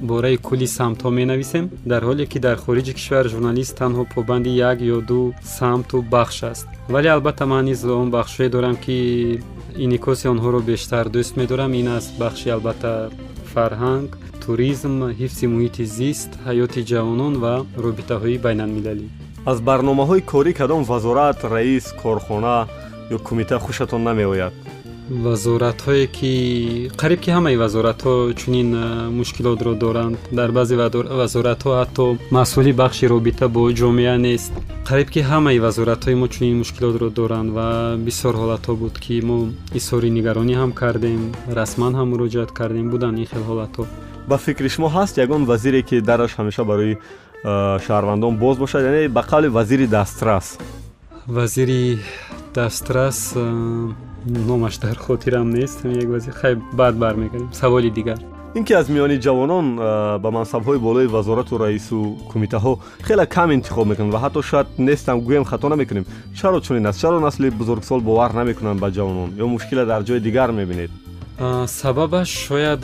бораи 0.00 0.36
кулли 0.36 0.66
самтҳо 0.66 1.10
менависем. 1.10 1.70
Дар 1.84 2.02
ҳоле 2.02 2.26
ки 2.26 2.38
дар 2.38 2.56
хориҷи 2.56 2.92
кишвар 2.94 3.28
журналист 3.28 3.76
танҳо 3.78 4.06
побанди 4.14 4.50
як 4.50 4.78
ё 4.80 5.00
ду 5.00 5.34
самту 5.44 6.02
бахш 6.02 6.42
аст. 6.42 6.66
Вале 6.88 7.08
албатта 7.10 7.46
ман 7.46 7.64
низ 7.64 7.84
он 7.84 8.10
бахшҳое 8.10 8.48
дорам 8.48 8.76
ки 8.76 9.40
инъикоси 9.76 10.26
онҳоро 10.28 10.60
бештар 10.60 11.04
дӯст 11.08 11.36
медорам. 11.36 11.72
Ин 11.74 11.88
аст 11.88 12.10
бахши 12.18 12.48
албатта 12.48 13.10
фарҳанг 13.54 14.10
туризм 14.44 14.94
ҳифзи 15.20 15.46
муҳити 15.54 15.84
зист 15.98 16.30
ҳаёти 16.46 16.80
ҷавонон 16.90 17.34
ва 17.42 17.54
робитаҳои 17.84 18.38
байналмилалӣ 18.44 19.06
аз 19.50 19.58
барномаҳои 19.60 20.22
корӣ 20.32 20.52
кадом 20.60 20.82
вазорат 20.84 21.38
раис 21.44 21.86
корхона 22.02 22.66
ё 23.10 23.18
кумита 23.18 23.58
хушатон 23.58 24.02
намеояд? 24.02 24.54
Вазоратҳое 25.10 26.06
ки 26.16 26.32
қариб 27.00 27.20
ки 27.24 27.30
ҳамаи 27.36 27.56
вазоратҳо 27.64 28.32
чунин 28.40 28.70
мушкилотро 29.18 29.72
доранд 29.74 30.16
дар 30.38 30.50
баъзе 30.56 30.76
вазоратҳо 31.22 31.70
ҳатто 31.80 32.04
масъули 32.30 32.72
бахши 32.72 33.04
робита 33.14 33.48
бо 33.48 33.62
ҷомеа 33.80 34.16
нест. 34.26 34.52
қариб 34.88 35.08
ки 35.14 35.20
ҳамаи 35.30 35.58
вазоратҳои 35.66 36.14
мо 36.20 36.26
чунин 36.34 36.54
мушкилотро 36.62 37.08
доранд 37.10 37.50
ва 37.56 37.68
бисёр 38.06 38.34
ҳолатҳо 38.42 38.72
буд 38.82 38.94
ки 39.04 39.14
мо 39.28 39.38
изҳори 39.78 40.10
нигаронӣ 40.16 40.54
ҳам 40.60 40.70
кардем 40.80 41.20
расман 41.58 41.92
ҳам 41.98 42.08
муроҷиат 42.12 42.50
кардем 42.58 42.86
буданд 42.92 43.18
ин 43.18 43.26
хел 43.32 43.42
ҳолатҳо. 43.50 43.84
Ба 44.28 44.36
фикри 44.44 44.68
шумо 44.74 44.88
ҳаст 44.96 45.14
ягон 45.24 45.42
вазире 45.50 45.80
ки 45.88 45.96
дараш 46.08 46.32
ҳамеша 46.38 46.62
барои 46.70 46.94
шаҳрвандон 47.44 48.36
боз 48.38 48.58
бошад 48.58 48.82
яъне 48.84 49.08
ба 49.08 49.22
қавли 49.22 49.48
вазири 49.48 49.86
дастрас. 49.86 50.58
Вазири 51.26 51.98
дастрас 52.54 53.34
номаш 54.26 54.78
дар 54.78 54.96
хотирам 54.96 55.50
нест. 55.50 55.82
Хай 56.32 56.56
баъд 56.72 56.96
бармегардем 56.96 57.48
саволи 57.52 57.90
дигар. 57.90 58.18
Ин 58.54 58.64
ки 58.64 58.72
аз 58.72 58.88
миёни 58.88 59.18
ҷавонон 59.18 59.76
ба 60.22 60.30
мансабҳои 60.30 60.78
болои 60.78 61.06
вазорату 61.06 61.58
раису 61.58 62.16
кумитаҳо 62.30 62.78
хеле 63.06 63.26
кам 63.26 63.50
интихоб 63.52 63.86
мекунанд 63.88 64.12
ва 64.12 64.20
ҳатто 64.24 64.42
шояд 64.42 64.66
нестам 64.78 65.20
гӯем 65.20 65.44
хато 65.44 65.68
намекунем. 65.68 66.04
Чаро 66.38 66.60
чунин 66.60 66.86
аст? 66.86 67.00
Чаро 67.00 67.18
насли 67.20 67.50
бузургсол 67.50 68.00
бовар 68.00 68.30
намекунанд 68.32 68.80
ба 68.80 68.90
ҷавонон 68.90 69.30
ё 69.42 69.46
мушкиле 69.46 69.84
дар 69.86 70.02
ҷои 70.02 70.20
дигар 70.20 70.50
мебинед? 70.52 70.90
Сабабаш 71.66 72.28
шояд 72.28 72.82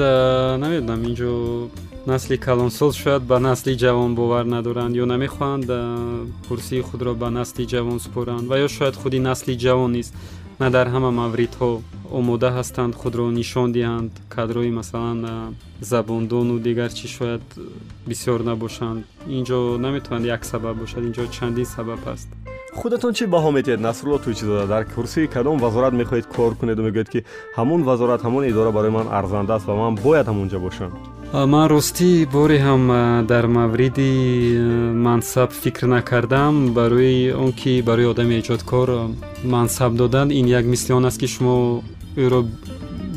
намедонам. 0.62 1.04
Инҷо 1.04 1.68
насли 2.08 2.38
калонсол 2.38 2.92
шояд 2.92 3.22
ба 3.22 3.38
насли 3.38 3.72
ҷавон 3.76 4.14
бовар 4.14 4.44
надоранд. 4.44 4.96
Ё 4.96 5.04
намехоҳанд 5.12 5.68
курсии 6.48 6.80
худро 6.88 7.12
ба 7.22 7.28
насли 7.30 7.64
ҷавон 7.72 7.98
супоранд 8.04 8.44
ва 8.50 8.56
ё 8.66 8.68
шояд 8.76 8.94
худи 9.00 9.18
насли 9.18 9.54
ҷавон 9.64 9.90
низ 9.98 10.08
на 10.60 10.70
дар 10.70 10.86
ҳама 10.94 11.10
мавридҳо 11.20 11.70
омода 12.18 12.48
ҳастанд 12.58 12.92
худро 13.00 13.24
нишон 13.40 13.68
диҳанд 13.76 14.12
кадрои 14.34 14.70
масалан 14.80 15.18
забондону 15.90 16.56
дигар 16.66 16.90
чӣ 16.98 17.06
шояд 17.16 17.44
бисёр 18.10 18.40
набошанд. 18.50 19.00
Инҷо 19.38 19.58
наметаванд 19.84 20.24
як 20.36 20.42
сабаб 20.50 20.74
бошад 20.82 21.02
инҷо 21.08 21.24
чандин 21.36 21.66
сабаб 21.76 22.00
ҳаст. 22.08 22.28
Худатон 22.80 23.12
чӣ 23.18 23.24
баҳо 23.34 23.50
метиҳед? 23.58 23.80
Насрулло 23.88 24.18
тӯйчизода 24.24 24.64
дар 24.74 24.82
курсии 24.94 25.26
кадом 25.34 25.56
вазорат 25.64 25.94
мехоҳед 26.00 26.26
кор 26.34 26.52
кунеду 26.60 26.82
мегӯед 26.88 27.08
ки 27.12 27.20
ҳамон 27.58 27.80
вазорат 27.90 28.20
ҳамон 28.26 28.42
идора 28.50 28.70
барои 28.76 28.92
ман 28.98 29.06
арзанда 29.20 29.52
аст 29.56 29.66
ва 29.68 29.74
ман 29.82 29.94
бояд 30.04 30.26
ҳамонҷо 30.30 30.58
бошам 30.66 30.92
ман 31.32 31.68
ростӣ 31.68 32.26
боре 32.32 32.58
ҳам 32.58 32.84
дар 33.26 33.46
мавриди 33.46 34.12
мансаб 34.94 35.50
фикр 35.52 35.84
накардам. 35.86 36.72
Барои 36.72 37.32
он 37.32 37.52
ки 37.52 37.82
барои 37.82 38.06
одами 38.06 38.40
эҷодкор 38.40 38.88
мансаб 39.44 39.92
додан 39.94 40.30
ин 40.30 40.46
як 40.46 40.64
мисли 40.64 40.92
он 40.94 41.04
аст 41.04 41.20
ки 41.20 41.26
шумо 41.26 41.82
ӯро 42.16 42.46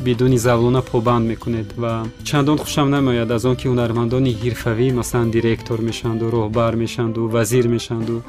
бидуни 0.04 0.36
завлона 0.36 0.82
побанд 0.82 1.26
мекунед. 1.26 1.72
Ва 1.76 2.06
чандон 2.22 2.58
хушам 2.58 2.90
намеояд 2.90 3.30
аз 3.30 3.44
он 3.44 3.56
ки 3.56 3.68
ҳунармандони 3.68 4.36
ҳирфавӣ 4.42 4.92
масалан 4.92 5.30
директор 5.30 5.80
мешаванду 5.80 6.30
роҳбар 6.30 6.74
мешаванду 6.76 7.28
вазир 7.28 7.66
мешаванду 7.68 8.22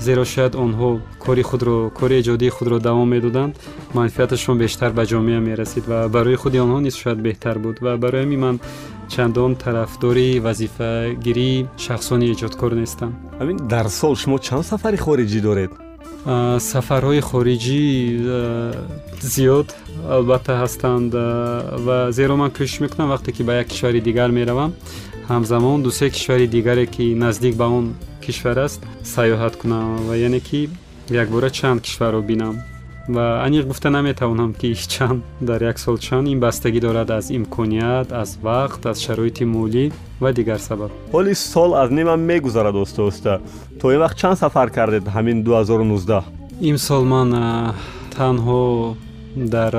зеро 0.00 0.24
шояд 0.24 0.54
онҳо 0.56 1.00
кори 1.24 1.42
худро 1.42 1.90
кори 1.90 2.14
эҷодии 2.22 2.50
худро 2.56 2.78
давом 2.80 3.08
медоданд 3.08 3.54
манфиаташон 3.94 4.58
бештар 4.58 4.90
ба 4.92 5.04
ҷомеа 5.06 5.40
мерасид. 5.40 5.84
Ва 5.86 6.08
барои 6.08 6.36
худи 6.42 6.58
онҳо 6.58 6.78
низ 6.80 6.94
шояд 6.96 7.18
беҳтар 7.26 7.58
буд. 7.58 7.76
Ва 7.84 7.96
барои 7.96 8.22
ҳамин 8.24 8.40
ман 8.46 8.58
чандон 9.14 9.52
тарафдори 9.62 10.40
вазифагирии 10.46 11.66
шахсони 11.84 12.26
эҷодкор 12.34 12.72
нестам. 12.82 13.10
Ҳамин 13.40 13.56
дар 13.72 13.86
сол 13.98 14.14
шумо 14.22 14.38
чанд 14.46 14.64
сафари 14.70 14.98
хориҷӣ 15.04 15.40
доред? 15.48 15.70
Сафарҳои 16.70 17.20
хориҷӣ 17.28 17.84
зиёд 19.34 19.68
албатта 20.16 20.52
ҳастанд 20.62 21.10
ва 21.86 21.98
зеро 22.18 22.34
ман 22.40 22.50
кӯшиш 22.56 22.80
мекунам 22.84 23.08
вақте 23.14 23.30
ки 23.36 23.42
ба 23.48 23.52
як 23.62 23.66
кишвари 23.72 24.00
дигар 24.08 24.30
меравам. 24.38 24.70
Ҳамзамон 25.30 25.78
дусе 25.86 26.06
кишвари 26.10 26.46
дигаре 26.46 26.86
ки 26.94 27.14
наздик 27.24 27.54
ба 27.60 27.66
он 27.78 27.86
кишвар 28.24 28.58
аст 28.66 28.80
сайёҳат 29.14 29.54
кунам 29.60 29.96
ва 30.08 30.14
яъне 30.16 30.40
ки 30.48 30.60
якбора 31.22 31.50
чанд 31.50 31.80
кишварро 31.86 32.20
бинам 32.30 32.54
ва 33.08 33.42
аниқ 33.46 33.64
гуфта 33.66 33.90
наметавонам 33.90 34.54
ки 34.54 34.74
чанд 34.74 35.22
дар 35.40 35.62
як 35.62 35.78
сол 35.78 35.98
чанд 35.98 36.28
ин 36.28 36.40
бастагӣ 36.40 36.80
дорад 36.80 37.10
аз 37.10 37.30
имконият 37.30 38.12
аз 38.12 38.36
вақт 38.36 38.86
аз 38.90 39.00
шароити 39.00 39.44
молӣ 39.44 39.90
ва 40.20 40.32
дигар 40.32 40.58
сабаб. 40.58 40.90
Ҳоли 41.12 41.34
сол 41.34 41.74
аз 41.74 41.90
нимам 41.90 42.20
мегузарад 42.20 42.74
оста 42.74 43.02
оста 43.02 43.40
то 43.80 43.92
ин 43.92 44.00
вақт 44.00 44.16
чанд 44.16 44.38
сафар 44.38 44.70
кардед 44.70 45.04
ҳамин 45.04 45.42
2019 45.42 46.22
имсол 46.60 47.04
ман 47.04 47.28
танҳо 48.16 48.94
дар 49.36 49.74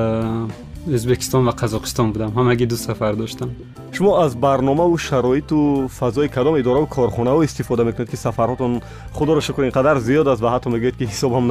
ӯзбекистон 0.87 1.45
ва 1.45 1.53
қазоқистон 1.61 2.11
будам. 2.13 2.31
Ҳамагӣ 2.31 2.65
ду 2.65 2.77
сафар 2.77 3.15
доштам. 3.15 3.49
Шумо 3.93 4.11
аз 4.25 4.35
барномаву 4.35 4.97
шароиту 4.97 5.87
фазои 5.99 6.27
кадом 6.27 6.57
идораву 6.57 6.87
корхонаҳо 6.87 7.43
истифода 7.43 7.83
мекунед 7.83 8.09
ки 8.09 8.15
сафарҳотон 8.15 8.81
худоро 9.13 9.41
шукр 9.41 9.61
ин 9.63 9.71
қадар 9.71 9.97
зиёд 9.99 10.27
аст 10.27 10.41
ва 10.41 10.49
ҳатто 10.55 10.69
мегӯед 10.69 10.95
ки 10.97 11.05
ҳисобам 11.11 11.43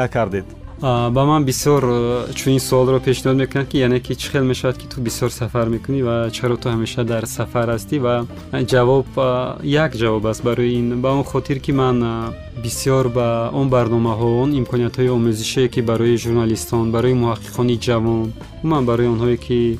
накардед 0.00 0.44
ба 0.80 1.24
ман 1.24 1.44
бисёр 1.44 1.82
э, 1.84 2.32
чунин 2.34 2.60
суолро 2.60 2.98
пешниҳод 2.98 3.36
мекунанд 3.36 3.68
ки 3.68 3.78
яъне 3.78 4.00
ки 4.00 4.14
чӣ 4.14 4.30
хел 4.30 4.44
мешавад 4.44 4.76
ки 4.76 4.86
ту 4.86 5.00
бисёр 5.00 5.30
сафар 5.30 5.68
мекунӣ 5.68 6.02
ва 6.02 6.30
чаро 6.30 6.56
ту 6.56 6.68
ҳамеша 6.68 7.04
дар 7.04 7.26
сафар 7.26 7.68
ҳастӣ 7.70 7.98
ва 8.00 8.26
ҷавоб 8.52 9.06
як 9.62 9.94
ҷавоб 9.94 10.26
аст 10.26 10.42
барои 10.42 10.74
ин. 10.80 11.00
Ба 11.00 11.12
он 11.12 11.24
хотир 11.24 11.58
ки 11.60 11.72
ман 11.72 11.96
бисёр 12.62 13.08
ба 13.08 13.50
он 13.52 13.68
барномаҳо 13.68 14.28
он 14.42 14.50
имкониятҳои 14.60 15.08
омӯзишие 15.16 15.68
ки 15.68 15.80
барои 15.80 16.16
журналистон 16.16 16.90
барои 16.92 17.14
муҳаққиқони 17.22 17.76
ҷавон 17.86 18.32
умуман 18.64 18.84
барои 18.86 19.08
онҳое 19.14 19.36
ки 19.36 19.78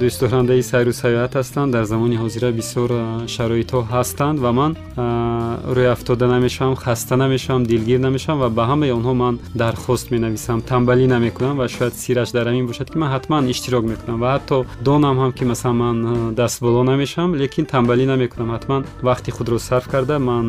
дӯстдорандаи 0.00 0.62
сайру 0.62 0.92
саёҳат 1.02 1.32
ҳастанд 1.40 1.72
дар 1.76 1.84
замони 1.92 2.16
ҳозира 2.22 2.50
бисёр 2.60 2.90
шароитҳо 3.34 3.80
ҳастанд 3.92 4.38
ва 4.44 4.50
ман 4.58 4.72
рӯяфтода 5.76 6.26
намешавам 6.34 6.74
хаста 6.84 7.14
намешавам 7.24 7.62
дилгир 7.72 8.00
намешавам 8.06 8.38
ва 8.42 8.48
ба 8.58 8.64
ҳамаи 8.70 8.90
онҳо 8.98 9.12
ман 9.22 9.34
дархост 9.62 10.06
менависам 10.14 10.58
тамбалӣ 10.70 11.06
намекунам 11.14 11.54
ва 11.60 11.66
шояд 11.76 11.94
сираш 12.02 12.30
дар 12.36 12.46
ҳамин 12.50 12.66
бошад 12.70 12.86
ки 12.90 12.96
ман 13.02 13.10
ҳатман 13.16 13.42
иштирок 13.52 13.84
мекунам 13.92 14.18
ва 14.22 14.28
ҳатто 14.34 14.56
донам 14.88 15.16
ҳам 15.22 15.32
ки 15.36 15.44
масалан 15.52 15.76
ман 15.84 15.96
дастболо 16.40 16.82
намешавам 16.92 17.30
лекин 17.42 17.64
тамбалӣ 17.72 18.04
намекунам 18.12 18.48
ҳатман 18.56 18.82
вақти 19.08 19.30
худро 19.36 19.58
сарф 19.68 19.86
карда 19.92 20.18
ман 20.18 20.46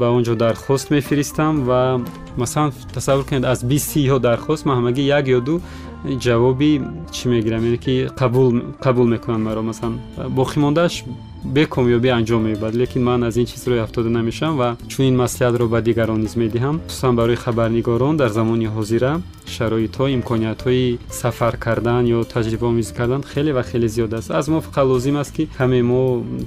ба 0.00 0.06
он 0.16 0.22
ҷо 0.28 0.34
дархост 0.44 0.79
мефиристам 0.90 1.64
ва 1.68 2.00
масалан 2.36 2.72
тасаввур 2.94 3.24
кунед 3.26 3.44
аз 3.44 3.64
бистиҳо 3.64 4.18
дархост 4.18 4.64
ман 4.66 4.76
ҳамагӣ 4.80 5.02
як 5.18 5.24
ё 5.36 5.40
ду 5.40 5.60
ҷавоби 6.24 6.80
чӣ 7.14 7.28
мегирам 7.28 7.62
яъне 7.68 7.78
ки 7.78 7.94
қабул 8.84 9.06
мекунанд 9.14 9.44
маро. 9.44 9.62
Масалан 9.62 10.00
боқимондааш 10.38 11.04
бекомёбӣ 11.44 12.10
анҷом 12.18 12.42
меёбад 12.46 12.74
лекин 12.74 13.02
ман 13.02 13.24
аз 13.24 13.36
ин 13.36 13.46
чиз 13.46 13.64
рӯй 13.66 13.80
афтода 13.84 14.08
намешавам 14.08 14.56
ва 14.56 14.76
чунин 14.88 15.16
маслиҳатро 15.22 15.68
ба 15.68 15.80
дигарон 15.80 16.20
низ 16.20 16.34
медиҳам. 16.36 16.80
Хусусан 16.88 17.16
барои 17.16 17.36
хабарнигорон 17.36 18.16
дар 18.16 18.30
замони 18.30 18.68
ҳозира 18.76 19.20
шароитҳо 19.46 20.04
имкониятҳои 20.16 20.98
сафар 21.20 21.54
кардан 21.56 22.04
ё 22.16 22.20
таҷрибаомӯзӣ 22.32 22.92
кардан 22.98 23.22
хеле 23.32 23.52
ва 23.52 23.62
хеле 23.62 23.88
зиёд 23.88 24.12
аст. 24.18 24.30
Аз 24.30 24.48
мо 24.48 24.58
фақат 24.66 24.86
лозим 24.92 25.16
аст 25.16 25.32
ки 25.36 25.48
каме 25.58 25.82
мо 25.82 26.02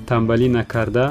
тамбалӣ 0.10 0.47
накарда 0.58 1.06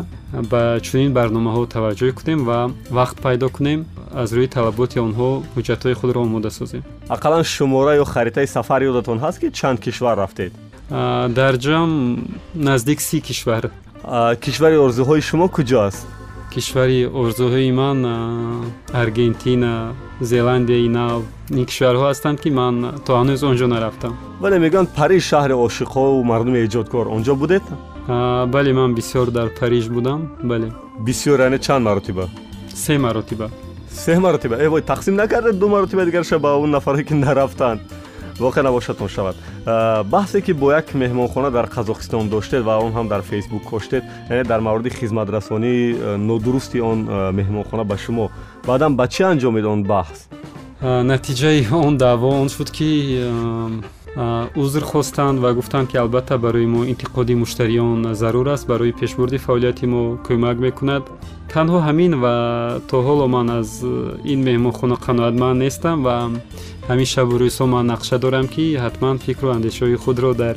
ба 0.50 0.62
чунин 0.86 1.10
барномаҳо 1.18 1.62
таваҷҷӯҳ 1.74 2.12
кунем 2.18 2.40
ва 2.48 2.70
вақт 2.98 3.16
пайдо 3.24 3.48
кунем 3.56 3.80
аз 4.22 4.32
рӯи 4.36 4.48
талаботи 4.56 4.98
онҳо 5.06 5.28
ҳуҷҷатҳои 5.54 5.94
худро 6.00 6.20
омода 6.26 6.50
созем. 6.50 6.82
Ақаллан 7.14 7.44
шумора 7.54 7.92
ё 8.02 8.04
харитаи 8.04 8.46
сафар 8.46 8.80
ёдатон 8.90 9.18
ҳаст 9.24 9.38
ки 9.42 9.48
чанд 9.58 9.78
кишвар 9.84 10.16
рафтед 10.22 10.52
дар 11.38 11.54
ҷамъ 11.64 12.18
наздик 12.54 13.00
си 13.00 13.20
кишвар. 13.20 13.64
Кишвари 14.44 14.76
орзуҳои 14.86 15.22
шумо 15.28 15.46
куҷо 15.56 15.78
аст 15.88 16.06
кишвари 16.54 17.00
орзуҳои 17.22 17.70
ман 17.80 17.98
аргентина 19.02 19.72
зеландияи 20.20 20.88
нав 20.98 21.22
ин 21.58 21.64
кишварҳо 21.70 22.04
ҳастанд 22.10 22.38
ки 22.42 22.50
ман 22.60 22.74
то 23.06 23.10
ҳанӯз 23.20 23.40
он 23.48 23.54
ҷо 23.60 23.66
нарафтам. 23.74 24.12
Вале 24.42 24.56
мегӯянд 24.64 24.88
париж 24.98 25.22
шаҳри 25.30 25.54
ошиқҳову 25.66 26.24
мардуми 26.30 26.58
эҷодкор 26.66 27.06
он 27.14 27.20
ҷо 27.26 27.34
будед 27.42 27.64
бале 28.54 28.72
ман 28.72 28.90
бисёр 28.98 29.26
дар 29.36 29.48
париж 29.60 29.84
будам 29.96 30.20
бале 30.50 30.68
бисёр 31.06 31.38
яъне 31.46 31.58
чанд 31.58 31.84
маротиба? 31.88 32.24
Се 32.74 32.98
маротиба. 32.98 33.46
Се 33.90 34.18
маротиба. 34.18 34.56
Эвой 34.66 34.82
тақсим 34.82 35.14
накардед 35.22 35.58
ду 35.58 35.68
маротиба 35.68 36.04
дигарша 36.04 36.38
ба 36.38 36.56
он 36.56 36.70
нафаре 36.70 37.04
ки 37.04 37.14
нарафтанд 37.14 37.80
воқеъ 38.46 38.62
набошадтон 38.62 39.08
шавад. 39.08 39.36
Баҳсе 40.14 40.38
ки 40.46 40.52
бо 40.52 40.66
як 40.80 40.86
меҳмонхона 40.94 41.50
дар 41.50 41.66
қазоқистон 41.76 42.28
доштед 42.28 42.62
ва 42.68 42.74
он 42.86 42.92
ҳам 42.96 43.06
дар 43.08 43.22
фейсбук 43.22 43.62
коштед 43.72 44.02
яъне 44.30 44.44
дар 44.44 44.60
мавриди 44.60 44.90
хизматрасонии 44.90 45.82
нодурусти 46.28 46.78
он 46.80 46.98
меҳмонхона 47.38 47.84
ба 47.84 47.96
шумо 48.04 48.30
баъдан 48.66 48.96
ба 48.96 49.04
чӣ 49.14 49.22
анҷомид 49.32 49.64
он 49.64 49.80
баҳс? 49.92 50.18
Натиҷаи 50.82 51.60
он 51.70 51.96
даъво 51.96 52.28
он 52.42 52.48
шуд 52.48 52.70
ки 52.76 52.90
узр 54.56 54.82
хостанд 54.84 55.38
ва 55.40 55.54
гуфтанд 55.54 55.88
ки 55.90 55.96
албатта 55.96 56.38
барои 56.38 56.66
мо 56.66 56.84
интиқоди 56.84 57.34
муштариён 57.34 58.14
зарур 58.14 58.48
аст 58.48 58.66
барои 58.66 58.92
пешбурди 58.92 59.38
фаъолияти 59.38 59.86
мо 59.86 60.18
кӯмак 60.26 60.58
мекунад. 60.58 61.02
Танҳо 61.52 61.78
ҳамин 61.88 62.12
ва 62.22 62.34
то 62.88 62.96
ҳоло 63.06 63.26
ман 63.28 63.48
аз 63.50 63.70
ин 64.32 64.40
меҳмонхона 64.48 64.96
қаноатманд 65.06 65.58
нестам 65.64 65.96
ва 66.06 66.16
ҳамин 66.88 67.08
шабу 67.14 67.34
рӯзҳо 67.42 67.66
ман 67.74 67.84
нақша 67.92 68.16
дорам 68.18 68.46
ки 68.54 68.76
ҳатман 68.84 69.16
фикру 69.24 69.48
андешаҳои 69.56 69.96
худро 70.04 70.34
дар 70.34 70.56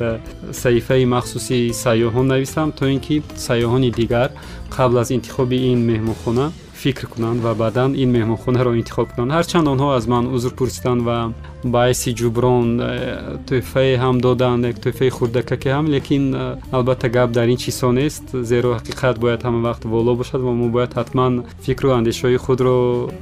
саҳифаи 0.62 1.04
махсуси 1.14 1.58
сайёҳон 1.84 2.26
нависам 2.32 2.68
то 2.78 2.84
ин 2.94 3.00
ки 3.06 3.22
сайёҳони 3.48 3.90
дигар 4.00 4.28
қабл 4.76 4.96
аз 5.02 5.10
интихоби 5.16 5.56
ин 5.72 5.80
меҳмонхона 5.90 6.46
фикр 6.82 7.06
кунанд 7.12 7.40
ва 7.44 7.52
баъдан 7.54 7.90
ин 8.02 8.10
меҳмонхонаро 8.16 8.70
интихоб 8.80 9.08
кунанд. 9.12 9.32
Ҳарчанд 9.36 9.66
онҳо 9.72 9.88
аз 9.98 10.04
ман 10.12 10.24
узр 10.34 10.52
пурсиданд 10.58 11.02
ва 11.08 11.18
баъси 11.74 12.10
ҷуброн 12.20 12.68
э, 12.80 12.86
тӯҳфае 13.48 13.94
ҳам 14.02 14.16
доданд 14.26 14.64
як 14.70 14.76
тӯҳфаи 14.84 15.10
хурдакаке 15.16 15.70
ҳам 15.76 15.86
лекин 15.94 16.24
э, 16.34 16.56
албатта 16.76 17.08
гап 17.08 17.30
дар 17.30 17.48
ин 17.48 17.58
чизҳо 17.64 17.90
нест 18.00 18.24
зеро 18.50 18.70
ҳақиқат 18.78 19.16
бояд 19.24 19.40
ҳама 19.46 19.60
вақт 19.68 19.82
воло 19.94 20.12
бошад 20.20 20.40
ва 20.46 20.52
мо 20.60 20.68
бояд 20.68 20.92
ҳатман 20.98 21.32
фикру 21.64 21.88
андешаҳои 21.98 22.38
худро 22.44 22.76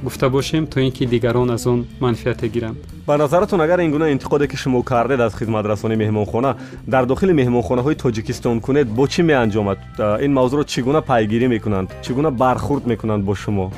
гуфта 0.05 0.29
бошем 0.29 0.63
то 0.67 0.79
ин 0.79 0.91
ки 0.91 1.05
дигарон 1.05 1.49
аз 1.55 1.67
он 1.67 1.79
манфиате 1.99 2.47
гиранд 2.55 2.77
ба 3.07 3.17
назаратон 3.17 3.61
агар 3.61 3.79
ин 3.79 3.91
гуна 3.91 4.07
интиқоде 4.15 4.47
ки 4.47 4.57
шумо 4.57 4.83
кардед 4.83 5.19
аз 5.19 5.33
хизматрасонии 5.35 5.97
меҳмонхона 6.03 6.55
дар 6.87 7.05
дохили 7.05 7.33
меҳмонхонаҳои 7.41 7.95
тоҷикистон 8.03 8.61
кунед 8.61 8.87
бо 8.97 9.05
чӣ 9.07 9.21
меанҷомад 9.31 9.77
ин 10.25 10.31
мавзӯъро 10.37 10.63
чӣ 10.71 10.79
гуна 10.87 11.01
пайгирӣ 11.01 11.47
мекунанд 11.55 11.87
чӣ 12.03 12.11
гуна 12.13 12.31
бархурд 12.31 12.83
мекунанд 12.91 13.23
бо 13.23 13.35
шумо 13.35 13.71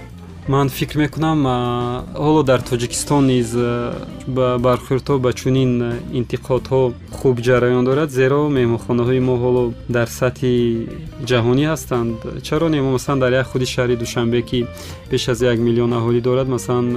ман 0.47 0.69
фикр 0.69 0.97
мекунам 0.97 1.39
ҳоло 2.15 2.41
дар 2.43 2.61
тоҷикистон 2.69 3.23
низ 3.27 3.49
бархӯрдҳо 4.65 5.15
ба 5.25 5.31
чунин 5.39 5.71
интиқодҳо 6.19 6.81
хуб 7.19 7.35
ҷараён 7.47 7.83
дорад 7.89 8.09
зеро 8.19 8.41
меҳмонхонаҳои 8.57 9.19
мо 9.27 9.35
ҳоло 9.43 9.63
дар 9.95 10.07
сатҳи 10.19 10.55
ҷаҳонӣ 11.29 11.65
ҳастанд. 11.71 12.15
Чаро 12.47 12.67
не 12.73 12.79
мо 12.81 12.89
масалан 12.97 13.19
дар 13.23 13.31
як 13.41 13.47
худи 13.51 13.65
шаҳри 13.73 13.95
душанбе 14.03 14.41
ки 14.49 14.59
беш 15.11 15.23
аз 15.31 15.39
як 15.51 15.57
миллион 15.67 15.91
аҳолӣ 15.99 16.21
дорад 16.27 16.47
масалан 16.55 16.87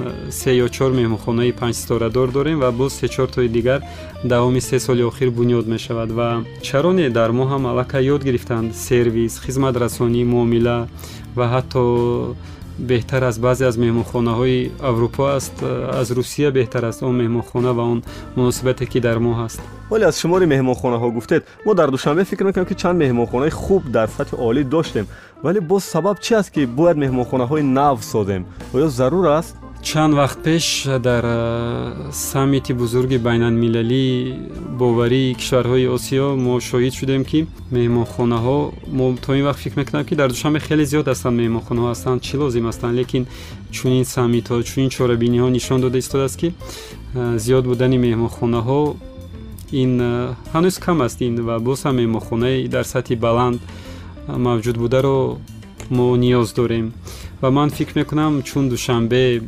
се 0.41 0.51
ё 0.65 0.67
чор 0.77 0.91
меҳмонхонаи 1.01 1.53
панҷситорадор 1.61 2.29
дорем 2.37 2.59
ва 2.63 2.71
боз 2.81 2.93
се 3.01 3.07
чортои 3.15 3.49
дигар 3.57 3.81
давоми 4.33 4.61
се 4.61 4.79
соли 4.87 5.03
охир 5.11 5.29
бунёд 5.39 5.67
мешавад. 5.75 6.11
Ва 6.19 6.29
чаро 6.63 6.91
не 6.93 7.11
дар 7.19 7.31
мо 7.33 7.45
ҳам 7.51 7.63
аллакай 7.71 8.03
ёд 8.15 8.23
гирифтанд 8.29 8.77
сервис 8.89 9.33
хизматрасонӣ 9.45 10.23
муомила 10.33 10.77
ва 11.39 11.47
ҳатто 11.55 11.83
беҳтар 12.81 13.23
аз 13.23 13.39
баъзе 13.39 13.65
аз 13.71 13.77
меҳмонхонаҳои 13.77 14.71
аврупо 14.91 15.25
аст 15.39 15.63
аз 16.01 16.11
русия 16.11 16.51
беҳтар 16.51 16.85
аст 16.85 17.03
он 17.03 17.15
меҳмонхона 17.23 17.73
ва 17.73 17.83
он 17.83 18.03
муносибате 18.37 18.87
ки 18.87 19.01
дар 19.01 19.19
мо 19.19 19.33
ҳаст 19.41 19.61
вале 19.91 20.05
аз 20.11 20.17
шумори 20.21 20.47
меҳмонхонаҳо 20.55 21.09
гуфтед 21.17 21.43
мо 21.67 21.75
дар 21.75 21.91
душанбе 21.91 22.25
фикр 22.25 22.45
мекунем 22.45 22.67
ки 22.67 22.75
чанд 22.75 22.99
меҳмонхонаи 23.05 23.51
хуб 23.51 23.83
дар 23.97 24.09
сатҳи 24.17 24.37
олӣ 24.49 24.63
доштем. 24.65 25.07
Вале 25.43 25.61
боз 25.61 25.85
сабаб 25.85 26.17
чи 26.21 26.35
аст 26.35 26.51
ки 26.55 26.67
бояд 26.67 26.97
меҳмонхонаҳои 26.97 27.63
нав 27.63 28.05
созем? 28.05 28.43
Оё 28.75 28.89
зарур 28.89 29.27
аст 29.27 29.57
чанд 29.83 30.15
вақт 30.15 30.43
пеш 30.43 30.87
дар 31.01 31.25
саммити 32.13 32.73
бузурги 32.73 33.17
байналмилалии 33.17 34.35
боварии 34.79 35.35
кишварҳои 35.35 35.87
осиё 35.97 36.37
мо 36.37 36.61
шоҳид 36.61 36.95
шудем 36.95 37.25
ки 37.25 37.47
меҳмонхонаҳо 37.71 38.73
мо 38.99 39.17
то 39.25 39.35
ин 39.35 39.45
вақт 39.49 39.61
фикр 39.65 39.77
мекунам 39.81 40.05
ки 40.05 40.15
дар 40.15 40.29
душанбе 40.29 40.61
хеле 40.61 40.85
зиёд 40.85 41.07
ҳастанд 41.13 41.37
меҳмонхонаҳо 41.41 41.89
ҳастанд 41.93 42.21
чӣ 42.27 42.37
лозим 42.37 42.65
ҳастанд? 42.71 42.95
Лекин 43.01 43.27
чунин 43.77 44.05
саммитҳо 44.05 44.63
чунин 44.63 44.91
чорабиниҳо 44.97 45.49
нишон 45.49 45.81
дода 45.81 45.99
истодааст 45.99 46.37
ки 46.41 46.49
зиёд 47.45 47.65
будани 47.71 47.99
меҳмонхонаҳо 48.07 48.81
ин 49.73 49.93
ҳанӯз 50.53 50.77
кам 50.85 51.01
аст 51.07 51.19
ин 51.23 51.35
ва 51.49 51.59
боз 51.59 51.79
ҳам 51.85 51.95
меҳмонхонаи 52.01 52.69
дар 52.75 52.85
сатҳи 52.85 53.17
баланд 53.27 53.59
мавҷуд 54.47 54.77
бударо 54.83 55.39
мо 55.97 56.07
ниёз 56.25 56.49
дорем. 56.55 56.93
Ва 57.43 57.51
ман 57.51 57.71
фикр 57.71 57.93
мекунам 58.01 58.43
чун 58.43 58.69
душанбе 58.69 59.43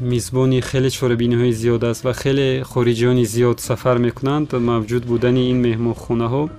мизбони 0.00 0.60
хеле 0.60 0.90
чорабиниҳои 0.90 1.52
зиёд 1.52 1.84
аст 1.84 2.04
ва 2.04 2.12
хеле 2.12 2.62
хориҷиёни 2.64 3.24
зиёд 3.24 3.60
сафар 3.60 3.98
мекунанд. 3.98 4.52
мавҷуд 4.52 5.04
будани 5.06 5.50
ин 5.50 5.58
меҳмонхонаҳо 5.66 6.50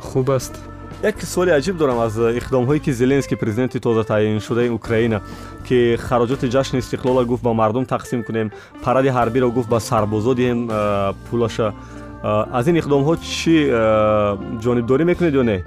хуб 0.00 0.30
аст. 0.30 0.54
Як 1.02 1.20
суоли 1.22 1.50
аҷиб 1.50 1.76
дорам 1.76 1.98
аз 1.98 2.14
иқдомҳое 2.16 2.78
ки 2.78 2.92
зеленский 2.92 3.36
президенти 3.36 3.80
тоза 3.80 4.04
таъйиншудаи 4.04 4.68
украина 4.68 5.20
ки 5.66 5.96
хароҷоти 5.96 6.46
ҷашни 6.54 6.78
истиқлола 6.78 7.24
гуфт 7.24 7.42
ба 7.42 7.52
мардум 7.52 7.84
тақсим 7.84 8.22
кунем 8.22 8.52
паради 8.84 9.08
ҳарбиро 9.08 9.50
гуфт 9.50 9.68
ба 9.68 9.80
сарбозо 9.80 10.34
диҳем 10.34 10.60
пулаша. 11.30 11.74
Аз 12.58 12.66
ин 12.68 12.76
иқдомҳо 12.80 13.14
чӣ 13.36 13.56
ҷонибдорӣ 14.62 15.04
мекунед 15.04 15.34
ё 15.34 15.42
не 15.42 15.64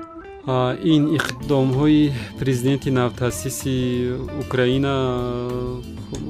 ин 0.48 1.04
иқдомҳои 1.18 2.12
президенти 2.40 2.90
навтаъсиси 2.90 4.14
украина 4.44 4.94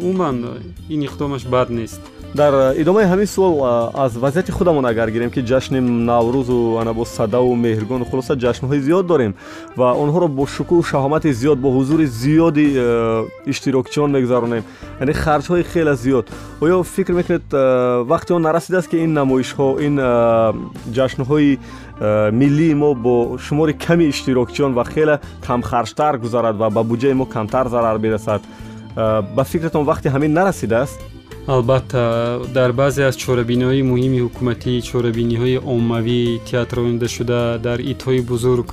умуман 0.01 0.37
ин 0.89 1.01
иқдомаш 1.07 1.43
бад 1.45 1.69
нест 1.69 2.01
дар 2.37 2.53
идомаи 2.77 3.05
ҳамин 3.05 3.25
суол 3.25 3.55
аз 3.95 4.15
вазъияти 4.15 4.51
худамон 4.51 4.85
агар 4.85 5.09
гирем 5.09 5.31
ки 5.31 5.41
ҷашни 5.41 5.79
наврӯзу 5.79 6.77
анабо 6.81 7.05
садаву 7.05 7.55
меҳргону 7.55 8.05
хулоса 8.05 8.33
ҷашнҳои 8.35 8.79
зиёд 8.87 9.05
дорем 9.11 9.33
ва 9.79 9.87
онҳоро 10.03 10.27
бо 10.27 10.43
шукӯҳу 10.55 10.83
шаҳомати 10.91 11.29
зиёд 11.41 11.57
бо 11.63 11.69
ҳузури 11.77 12.05
зиёди 12.05 12.65
иштирокчиён 13.51 14.09
мегузаронем 14.15 14.63
яъне 15.01 15.13
харҷҳои 15.23 15.63
хеле 15.71 15.93
зиёд. 16.03 16.25
Оё 16.61 16.83
фикр 16.83 17.13
мекунед 17.19 17.45
вақти 18.11 18.31
он 18.37 18.41
нарасидааст 18.49 18.87
ки 18.91 18.97
ин 19.05 19.11
намоишҳо 19.19 19.67
ин 19.87 19.95
ҷашнҳои 20.97 21.57
миллии 22.41 22.73
мо 22.81 22.89
бо 23.05 23.37
шумори 23.45 23.73
ками 23.73 24.05
иштирокчиён 24.13 24.71
ва 24.77 24.83
хеле 24.93 25.15
камхарҷтар 25.47 26.13
гузарад 26.23 26.55
ва 26.61 26.67
ба 26.69 26.81
буҷаи 26.83 27.13
мо 27.13 27.25
камтар 27.25 27.65
зарар 27.73 27.97
бирасад 28.05 28.41
ба 29.35 29.43
фикратон 29.51 29.83
вақти 29.91 30.07
ҳамин 30.15 30.31
нарасидааст 30.39 30.99
албатта 31.47 32.41
дар 32.53 32.71
баъзе 32.73 33.03
аз 33.09 33.15
чорабиниҳои 33.23 33.81
муҳими 33.91 34.19
ҳукуматӣ 34.25 34.73
чорабиниҳои 34.89 35.57
оммавӣ 35.73 36.21
театронидашуда 36.49 37.41
дар 37.67 37.79
идҳои 37.91 38.21
бузург 38.31 38.69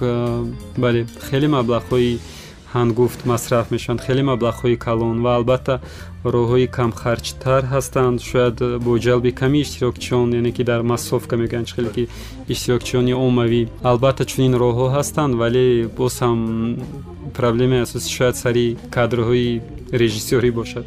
бале 0.83 1.01
хеле 1.29 1.49
маблағҳои 1.57 2.13
ҳангуфт 2.75 3.21
масраф 3.31 3.67
мешаванд 3.75 4.01
хеле 4.07 4.23
маблағҳои 4.31 4.77
калон 4.87 5.17
ва 5.25 5.31
албатта 5.39 5.75
роҳҳои 6.35 6.67
камхарҷтар 6.77 7.63
ҳастанд. 7.73 8.17
Шояд 8.31 8.57
бо 8.85 8.93
ҷалби 9.07 9.31
ками 9.41 9.59
иштирокчиён 9.65 10.29
яъне 10.39 10.51
ки 10.57 10.63
дар 10.71 10.81
массовка 10.93 11.35
мегӯянд 11.43 11.69
хеле 11.77 11.91
ки 11.97 12.05
иштирокчиёни 12.53 13.15
оммавӣ. 13.27 13.63
Албатта 13.91 14.25
чунин 14.31 14.55
роҳҳо 14.63 14.87
ҳастанд 14.97 15.33
вале 15.43 15.67
боз 15.99 16.15
ҳам 16.25 16.41
проблемаи 17.39 17.85
асосӣ 17.87 18.09
шояд 18.17 18.37
сари 18.43 18.67
кадрҳои 18.97 19.49
режиссёрӣ 20.01 20.51
бошад 20.61 20.87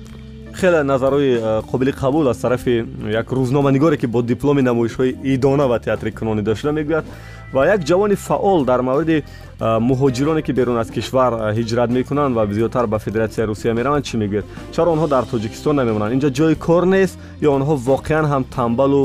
хеле 0.57 0.81
назарҳои 0.83 1.37
э, 1.37 1.61
қобили 1.71 1.91
қабул 1.93 2.29
аз 2.29 2.37
тарафи 2.37 2.85
як 3.11 3.27
рӯзноманигоре 3.31 3.97
ки 3.97 4.07
бо 4.07 4.21
дипломи 4.21 4.61
намоишҳои 4.61 5.15
идона 5.23 5.67
ва 5.67 5.79
театри 5.79 6.11
кунони 6.11 6.41
дошта 6.41 6.71
мегӯяд 6.71 7.05
ва 7.53 7.67
як 7.67 7.81
ҷавони 7.81 8.15
фаъол 8.15 8.65
дар 8.65 8.81
мавриди 8.81 9.23
э, 9.59 9.79
муҳоҷироне 9.79 10.41
ки 10.41 10.53
берун 10.53 10.77
аз 10.77 10.89
кишвар 10.89 11.33
э, 11.33 11.53
ҳиҷрат 11.57 11.89
мекунанд 11.89 12.35
ва 12.35 12.45
зиёдтар 12.47 12.87
ба 12.87 12.99
федератсияи 12.99 13.47
русия 13.47 13.73
мераванд 13.73 14.05
чӣ 14.05 14.17
мегӯяд? 14.17 14.45
Чаро 14.71 14.91
онҳо 14.95 15.07
дар 15.07 15.23
тоҷикистон 15.23 15.75
намемонанд? 15.75 16.13
Инҷа 16.15 16.29
ҷои 16.31 16.55
кор 16.55 16.83
нест 16.85 17.19
ё 17.41 17.49
онҳо 17.57 17.73
воқеан 17.91 18.25
ҳам 18.31 18.43
тамбалу 18.55 19.03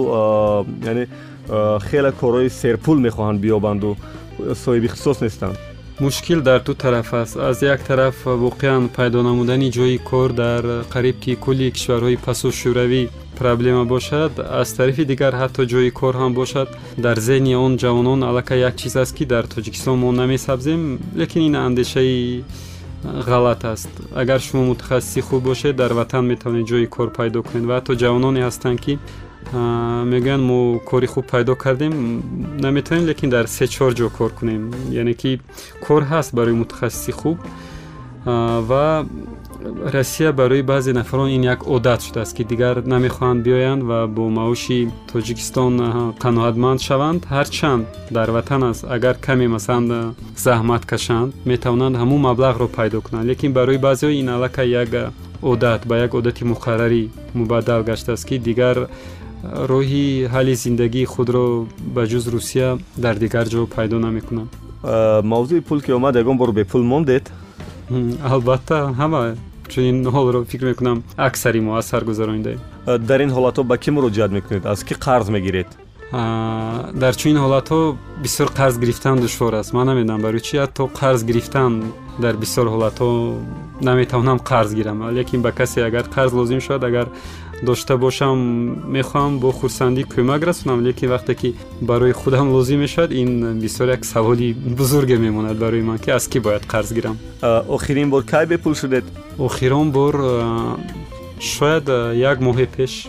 яъне 0.85 1.07
хеле 1.91 2.13
корҳои 2.21 2.49
серпул 2.49 2.99
мехоҳанд 3.07 3.39
биёбанду 3.45 3.97
соҳиби 4.65 4.87
ихтисос 4.87 5.21
нестанд 5.21 5.72
мушкил 6.03 6.43
дар 6.43 6.61
ду 6.63 6.75
тараф 6.75 7.15
аст. 7.15 7.37
Аз 7.37 7.63
як 7.63 7.81
тараф 7.85 8.25
воқеан 8.25 8.89
пайдо 8.89 9.23
намудани 9.23 9.71
ҷои 9.71 9.99
кор 9.99 10.33
дар 10.33 10.63
қариб 10.95 11.17
ки 11.21 11.37
кулли 11.37 11.71
кишварҳои 11.71 12.17
пасу 12.17 12.49
шӯравӣ 12.51 13.03
проблема 13.39 13.85
бошад 13.85 14.33
аз 14.61 14.69
тарафи 14.75 15.05
дигар 15.05 15.33
ҳатто 15.41 15.63
ҷои 15.73 15.91
кор 15.91 16.15
ҳам 16.15 16.33
бошад. 16.35 16.69
Дар 16.99 17.17
зеҳни 17.29 17.55
он 17.55 17.73
ҷавонон 17.83 18.21
аллакай 18.29 18.59
як 18.69 18.75
чиз 18.77 18.97
аст 18.97 19.15
ки 19.17 19.25
дар 19.25 19.45
тоҷикистон 19.55 19.97
мо 19.99 20.11
намесабзем 20.13 20.99
лекин 21.21 21.43
ин 21.49 21.55
андешаи 21.67 22.43
ғалат 23.31 23.63
аст. 23.65 23.91
Агар 24.23 24.41
шумо 24.41 24.63
мутахассиси 24.71 25.21
хуб 25.21 25.43
бошед 25.43 25.77
дар 25.77 25.93
ватан 25.93 26.25
метавонед 26.27 26.67
ҷои 26.71 26.87
кор 26.95 27.09
пайдо 27.19 27.43
кунед 27.47 27.65
ва 27.69 27.75
ҳатто 27.79 27.93
ҷавононе 28.03 28.41
ҳастанд 28.49 28.79
ки 28.85 28.99
мегӯянд 29.53 30.43
мо 30.43 30.79
кори 30.79 31.07
хуб 31.07 31.27
пайдо 31.31 31.55
кардем. 31.55 32.23
Наметавонем 32.61 33.07
лекин 33.07 33.31
дар 33.31 33.47
се 33.47 33.67
чор 33.69 33.93
ҷо 33.95 34.09
кор 34.11 34.31
кунем. 34.33 34.73
Яъне 34.91 35.15
ки 35.15 35.41
кор 35.87 36.03
ҳаст 36.03 36.35
барои 36.35 36.53
мутахассиси 36.53 37.13
хуб. 37.13 37.39
Ва 38.25 39.07
россия 39.93 40.33
барои 40.33 40.63
баъзе 40.63 40.93
нафарон 40.93 41.29
ин 41.29 41.43
як 41.45 41.67
одат 41.67 42.03
шудааст 42.03 42.37
ки 42.37 42.45
дигар 42.45 42.77
намехоҳанд 42.93 43.43
биёянд 43.47 43.83
ва 43.83 44.07
бо 44.07 44.29
маоши 44.29 44.91
тоҷикистон 45.13 45.75
қаноатманд 46.23 46.81
шаванд. 46.81 47.27
Ҳарчанд 47.31 47.85
дар 48.11 48.31
ватан 48.31 48.63
аст. 48.63 48.85
Агар 48.89 49.17
каме 49.21 49.49
масалан 49.49 50.15
заҳмат 50.37 50.87
кашанд 50.87 51.35
метавонанд 51.45 51.97
ҳамун 51.97 52.21
маблағро 52.29 52.67
пайдо 52.69 53.01
кунанд. 53.01 53.29
Лекин 53.31 53.53
барои 53.53 53.79
баъзеҳо 53.79 54.11
ин 54.21 54.29
аллакай 54.29 54.69
як 54.69 54.89
одат 55.43 55.87
ба 55.87 55.97
як 55.97 56.15
одати 56.15 56.45
муқаррарӣ 56.45 57.09
мубаддал 57.35 57.83
гаштааст 57.83 58.25
ки 58.29 58.39
дигар 58.39 58.89
роҳи 59.43 60.29
ҳалли 60.35 60.55
зиндагии 60.55 61.05
худро 61.05 61.67
ба 61.95 62.03
ҷуз 62.07 62.25
русия 62.35 62.79
дар 62.97 63.17
дигар 63.25 63.47
ҷо 63.53 63.67
пайдо 63.67 63.99
намекунам. 63.99 64.49
Мавзӯи 65.33 65.61
пул 65.61 65.81
ки 65.81 65.93
омад 65.93 66.17
ягон 66.17 66.37
бор 66.39 66.53
бепул 66.53 66.83
мондед? 66.83 67.25
Албатта 68.25 68.95
ҳама 69.01 69.37
чунин 69.69 70.07
ҳолро 70.07 70.45
фикр 70.45 70.65
мекунам 70.73 71.03
аксари 71.17 71.61
мо 71.61 71.77
аз 71.77 71.87
сар 71.87 72.03
гузаронидаем 72.05 72.61
дар 72.87 73.21
ин 73.21 73.31
ҳолатҳо 73.31 73.63
ба 73.71 73.77
кӣ 73.83 73.91
муроҷиат 73.97 74.31
мекунед? 74.39 74.67
Аз 74.67 74.81
кӣ 74.85 74.95
қарз 75.07 75.31
мегиред? 75.31 75.67
Дар 77.03 77.15
чунин 77.21 77.39
ҳолатҳо 77.45 77.97
бисёр 78.25 78.49
қарз 78.59 78.75
гирифтан 78.83 79.17
душвор 79.21 79.55
аст. 79.55 79.73
Ман 79.73 79.87
намедонам 79.87 80.21
барои 80.23 80.41
чи 80.41 80.57
ҳатто 80.57 80.83
қарз 81.01 81.25
гирифтан 81.25 81.73
дар 82.25 82.35
бисёр 82.43 82.67
ҳолатҳо 82.75 83.11
наметавонам 83.81 84.39
қарз 84.51 84.75
гирам? 84.75 84.99
Лекин 85.19 85.41
ба 85.43 85.53
касе 85.53 85.79
агар 85.89 86.05
қарз 86.17 86.33
лозим 86.39 86.61
шавад 86.61 86.85
агар 86.85 87.07
дошта 87.63 87.97
бошам 87.97 88.39
мехоҳам 88.97 89.39
бо 89.39 89.53
хурсандӣ 89.53 90.03
кӯмак 90.13 90.43
расонам 90.49 90.81
лекин 90.87 91.09
вақте 91.11 91.35
ки 91.35 91.55
барои 91.81 92.13
худам 92.13 92.53
лозим 92.53 92.81
мешавад 92.81 93.13
ин 93.13 93.61
бисёр 93.61 93.89
як 93.89 94.05
саволи 94.05 94.53
бузурге 94.53 95.17
мемонад 95.19 95.59
барои 95.59 95.83
ман 95.83 95.99
ки 95.99 96.11
аз 96.11 96.29
кӣ 96.29 96.41
бояд 96.41 96.65
қарз 96.73 96.93
гирам 96.93 97.17
охирин 97.69 98.11
бор 98.11 98.23
кай 98.25 98.47
бепул 98.47 98.75
шудед 98.75 99.05
охирон 99.39 99.91
бор 99.91 100.15
шояд 101.41 101.89
як 102.15 102.41
моҳе 102.41 102.67
пеш 102.67 103.09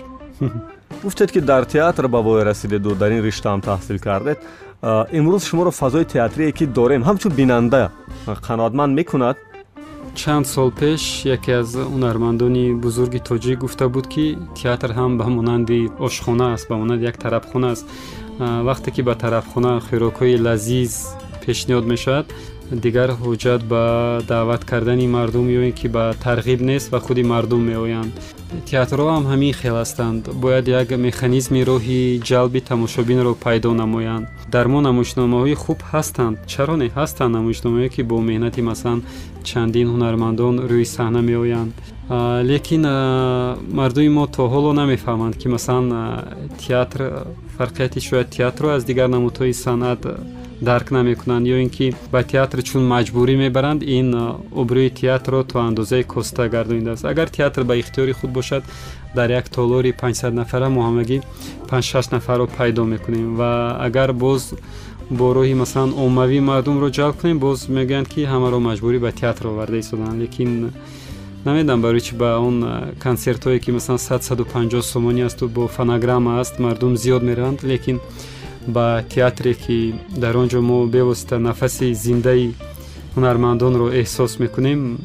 гуфтед 1.03 1.31
ки 1.31 1.39
дар 1.39 1.65
театр 1.65 2.07
ба 2.07 2.21
воя 2.21 2.45
расидеду 2.45 2.95
дар 2.95 3.11
ин 3.11 3.21
риштаам 3.23 3.61
таҳсил 3.61 3.99
кардед 3.99 4.39
имрӯз 4.83 5.43
шуморо 5.49 5.71
фазои 5.71 6.05
театрие 6.05 6.51
ки 6.51 6.65
дорем 6.65 7.03
ҳамчун 7.03 7.31
бинанда 7.31 7.91
қаноатманд 8.47 8.93
мекунад 8.93 9.37
чанд 10.15 10.45
сол 10.47 10.71
пеш 10.71 11.25
яке 11.25 11.51
аз 11.61 11.69
ҳунармандони 11.93 12.73
бузурги 12.83 13.19
тоҷик 13.29 13.57
гуфта 13.63 13.85
буд 13.89 14.07
ки 14.13 14.37
театр 14.61 14.89
ҳам 14.97 15.11
ба 15.19 15.25
монанди 15.37 15.79
ошхона 15.99 16.53
аст 16.53 16.65
ба 16.69 16.75
монанди 16.81 17.03
як 17.11 17.17
тарабхона 17.17 17.71
аст. 17.71 17.85
Вақте 18.39 18.89
ки 18.95 19.01
ба 19.01 19.15
тарабхона 19.15 19.81
хӯрокҳои 19.87 20.41
лазиз 20.45 20.93
пешниҳод 21.43 21.85
мешавад 21.93 22.25
дигар 22.81 23.09
ҳуҷҷат 23.21 23.61
ба 23.71 23.83
даъват 24.27 24.61
кардани 24.65 25.07
мардум 25.07 25.47
ё 25.59 25.61
ин 25.69 25.73
ки 25.79 25.87
ба 25.95 26.13
тарғиб 26.25 26.59
нест 26.61 26.91
ва 26.93 26.99
худи 27.05 27.23
мардум 27.23 27.61
меоянд. 27.71 28.13
театрҳо 28.69 29.07
ҳам 29.15 29.25
ҳамин 29.31 29.53
хел 29.61 29.75
ҳастанд. 29.81 30.21
Бояд 30.43 30.65
як 30.67 30.87
механизми 31.07 31.61
роҳи 31.71 32.01
ҷалби 32.29 32.59
тамошобинро 32.71 33.33
пайдо 33.45 33.71
намоянд. 33.83 34.25
дар 34.53 34.65
мо 34.67 34.79
намоишномаҳои 34.87 35.55
хуб 35.63 35.79
ҳастанд. 35.91 36.35
чаро 36.51 36.75
не 36.81 36.87
ҳастанд 36.97 37.31
намоишномаҳое 37.37 37.89
ки 37.95 38.01
бо 38.09 38.17
меҳнати 38.29 38.61
масалан 38.69 38.99
чандин 39.49 39.87
ҳунармандон 39.93 40.55
рӯи 40.69 40.85
саҳна 40.95 41.21
меоянд. 41.31 41.73
лекин 42.51 42.83
мардуми 43.79 44.09
мо 44.17 44.25
то 44.35 44.43
ҳоло 44.53 44.71
намефаҳманд 44.81 45.35
ки 45.41 45.47
масалан 45.55 45.87
театр 46.63 46.99
фарқияти 47.57 47.99
шояд 48.07 48.27
театрро 48.37 48.67
аз 48.77 48.83
дигар 48.89 49.07
намудҳои 49.15 49.53
санъат 49.65 50.01
дарк 50.63 50.91
намекунанд 50.91 51.45
ё 51.45 51.57
ин 51.63 51.69
ки 51.69 51.93
ба 52.11 52.23
театр 52.23 52.59
чун 52.63 52.83
маҷбурӣ 52.93 53.35
мебаранд 53.43 53.81
ин 53.83 54.07
обрӯи 54.61 54.89
театрро 55.01 55.43
то 55.43 55.59
андозаи 55.59 56.03
коста 56.03 56.47
гардонидааст 56.49 57.05
агар 57.05 57.27
театр 57.29 57.63
ба 57.63 57.75
ихтиёри 57.81 58.13
худ 58.13 58.31
бошад 58.31 58.63
дар 59.15 59.29
як 59.29 59.49
толори 59.49 59.91
500 59.91 60.33
нафара 60.33 60.69
мо 60.69 60.81
ҳамагӣ 60.87 61.21
56 61.69 62.11
нафарро 62.11 62.47
пайдо 62.57 62.83
мекунем. 62.85 63.35
Ва 63.35 63.77
агар 63.87 64.13
боз 64.13 64.53
бо 65.09 65.33
роҳи 65.33 65.53
масалан 65.53 65.91
оммавӣ 66.05 66.39
мардумро 66.39 66.89
ҷалб 66.97 67.15
кунем 67.21 67.39
боз 67.39 67.67
мегӯянд 67.67 68.07
ки 68.13 68.21
ҳамаро 68.33 68.59
маҷбурӣ 68.69 68.99
ба 68.99 69.11
театр 69.11 69.47
оварда 69.47 69.77
истоданд. 69.79 70.21
Лекин 70.21 70.71
намедонам 71.45 71.81
барои 71.81 72.01
чи 72.01 72.15
ба 72.15 72.29
он 72.47 72.55
консертҳое 73.03 73.59
ки 73.59 73.71
масалан 73.71 73.99
150 73.99 74.81
сомонӣ 74.81 75.21
асту 75.25 75.47
бо 75.49 75.67
фонограмма 75.67 76.39
аст 76.39 76.59
мардум 76.59 76.95
зиёд 76.95 77.21
мераванд. 77.23 77.63
Лекин 77.63 77.99
ба 78.67 79.03
театре 79.09 79.53
ки 79.53 79.95
дар 80.17 80.37
он 80.37 80.47
ҷо 80.47 80.61
мо 80.61 80.85
бевосита 80.85 81.39
нафаси 81.39 81.93
зиндаи 81.93 82.53
ҳунармандонро 83.15 83.87
эҳсос 84.01 84.39
мекунем 84.43 84.97